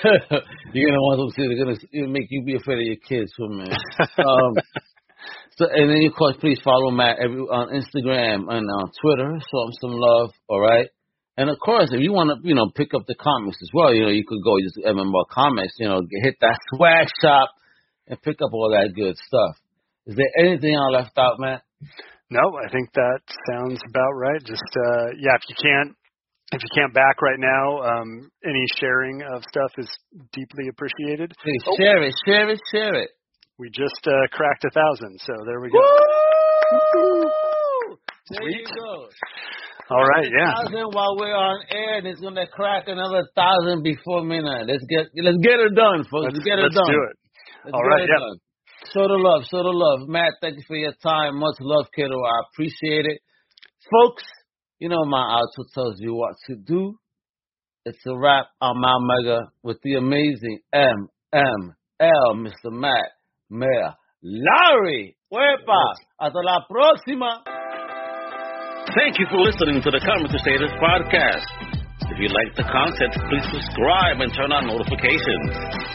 You're 0.74 0.90
gonna 0.90 1.02
want 1.02 1.18
them 1.20 1.30
to. 1.30 1.36
See 1.36 1.48
they're 1.48 1.64
gonna 1.64 2.12
make 2.12 2.28
you 2.30 2.44
be 2.44 2.56
afraid 2.56 2.80
of 2.80 2.86
your 2.86 3.02
kids, 3.08 3.32
too, 3.36 3.48
man. 3.50 3.72
um, 4.20 4.54
so, 5.58 5.68
and 5.72 5.90
then 5.90 6.04
of 6.06 6.14
course, 6.16 6.36
please 6.40 6.60
follow 6.64 6.92
Matt 6.92 7.20
every, 7.20 7.40
on 7.40 7.70
Instagram 7.72 8.52
and 8.52 8.68
on 8.68 8.92
Twitter. 9.02 9.32
Show 9.40 9.62
him 9.64 9.74
some 9.82 9.96
love, 9.96 10.32
all 10.50 10.60
right. 10.60 10.90
And 11.38 11.50
of 11.50 11.58
course, 11.60 11.90
if 11.92 12.00
you 12.00 12.14
want 12.14 12.32
to, 12.32 12.48
you 12.48 12.56
know, 12.56 12.72
pick 12.76 12.94
up 12.94 13.04
the 13.08 13.16
comics 13.16 13.58
as 13.62 13.70
well, 13.74 13.94
you 13.94 14.04
know, 14.04 14.12
you 14.12 14.24
could 14.26 14.44
go 14.44 14.56
just 14.64 14.78
MMR 14.78 15.28
Comics, 15.30 15.74
you 15.80 15.88
know, 15.88 16.02
hit 16.24 16.36
that 16.42 16.58
swag 16.76 17.08
shop 17.22 17.50
and 18.08 18.22
pick 18.22 18.42
up 18.42 18.54
all 18.54 18.70
that 18.72 18.94
good 18.96 19.18
stuff. 19.18 19.56
Is 20.08 20.16
there 20.16 20.46
anything 20.46 20.76
I 20.76 20.90
left 20.90 21.18
out, 21.18 21.40
Matt? 21.40 21.64
No, 22.30 22.42
I 22.58 22.72
think 22.72 22.92
that 22.94 23.20
sounds 23.50 23.80
about 23.90 24.12
right. 24.14 24.42
Just 24.42 24.64
uh 24.76 25.14
yeah, 25.18 25.36
if 25.36 25.44
you 25.50 25.56
can't 25.62 25.96
if 26.52 26.62
you 26.62 26.70
can't 26.74 26.94
back 26.94 27.22
right 27.22 27.40
now, 27.40 27.82
um, 27.82 28.30
any 28.46 28.66
sharing 28.80 29.22
of 29.22 29.42
stuff 29.50 29.72
is 29.78 29.90
deeply 30.32 30.70
appreciated. 30.70 31.34
Please 31.44 31.64
oh. 31.68 31.76
share 31.78 32.04
it, 32.04 32.14
share 32.26 32.50
it, 32.50 32.60
share 32.72 32.94
it. 32.94 33.10
We 33.58 33.70
just 33.70 34.06
uh, 34.06 34.28
cracked 34.32 34.66
a 34.66 34.70
thousand, 34.70 35.20
so 35.22 35.34
there 35.46 35.60
we 35.60 35.70
go. 35.70 35.80
Woo! 35.80 37.32
There 38.30 38.42
Sweet. 38.42 38.58
you 38.58 38.66
go. 38.66 39.10
All 39.90 40.04
right, 40.04 40.26
yeah. 40.26 40.56
Thousand 40.66 40.94
while 40.94 41.16
we're 41.18 41.36
on 41.36 41.62
air, 41.70 41.98
and 42.00 42.08
it's 42.08 42.20
gonna 42.20 42.48
crack 42.48 42.86
another 42.88 43.24
thousand 43.36 43.84
before 43.84 44.24
midnight. 44.24 44.66
Let's 44.68 44.84
get 44.90 45.08
let's 45.22 45.38
get 45.42 45.60
it 45.60 45.76
done, 45.76 46.04
folks. 46.10 46.34
Let's, 46.34 46.36
let's 46.36 46.46
get 46.46 46.60
it 46.60 46.64
let's 46.64 46.76
done. 46.76 46.90
do 46.90 47.02
it. 47.10 47.16
Let's 47.66 47.74
All 47.74 47.84
right, 47.84 48.02
yeah. 48.02 48.20
Done. 48.20 48.40
Show 48.94 49.08
the 49.08 49.18
love, 49.18 49.42
show 49.50 49.64
the 49.64 49.74
love. 49.74 50.08
Matt, 50.08 50.34
thank 50.40 50.58
you 50.58 50.64
for 50.68 50.76
your 50.76 50.94
time. 51.02 51.40
Much 51.40 51.56
love, 51.60 51.88
kiddo. 51.96 52.14
I 52.14 52.46
appreciate 52.46 53.06
it. 53.10 53.22
Folks, 53.90 54.24
you 54.78 54.90
know, 54.90 55.04
my 55.06 55.18
auto 55.18 55.66
tells 55.74 55.96
you 55.98 56.14
what 56.14 56.36
to 56.48 56.56
do. 56.56 57.00
It's 57.86 58.06
a 58.06 58.16
wrap 58.16 58.46
on 58.62 58.80
my 58.80 58.98
mega 59.02 59.50
with 59.64 59.82
the 59.82 59.96
amazing 59.96 60.60
MML, 60.74 61.08
Mr. 62.38 62.70
Matt 62.70 63.18
Mayor 63.50 63.96
Larry. 64.22 65.18
Huepa. 65.34 65.82
Hasta 66.20 66.40
la 66.44 66.66
próxima. 66.70 67.42
Thank 68.94 69.18
you 69.18 69.26
for 69.32 69.42
listening 69.42 69.82
to 69.82 69.90
the 69.90 70.00
Comic 70.06 70.30
Crusaders 70.30 70.72
podcast. 70.78 71.46
If 72.12 72.20
you 72.20 72.30
like 72.30 72.56
the 72.56 72.64
content, 72.70 73.14
please 73.30 73.46
subscribe 73.52 74.22
and 74.22 74.32
turn 74.34 74.52
on 74.52 74.68
notifications. 74.68 75.95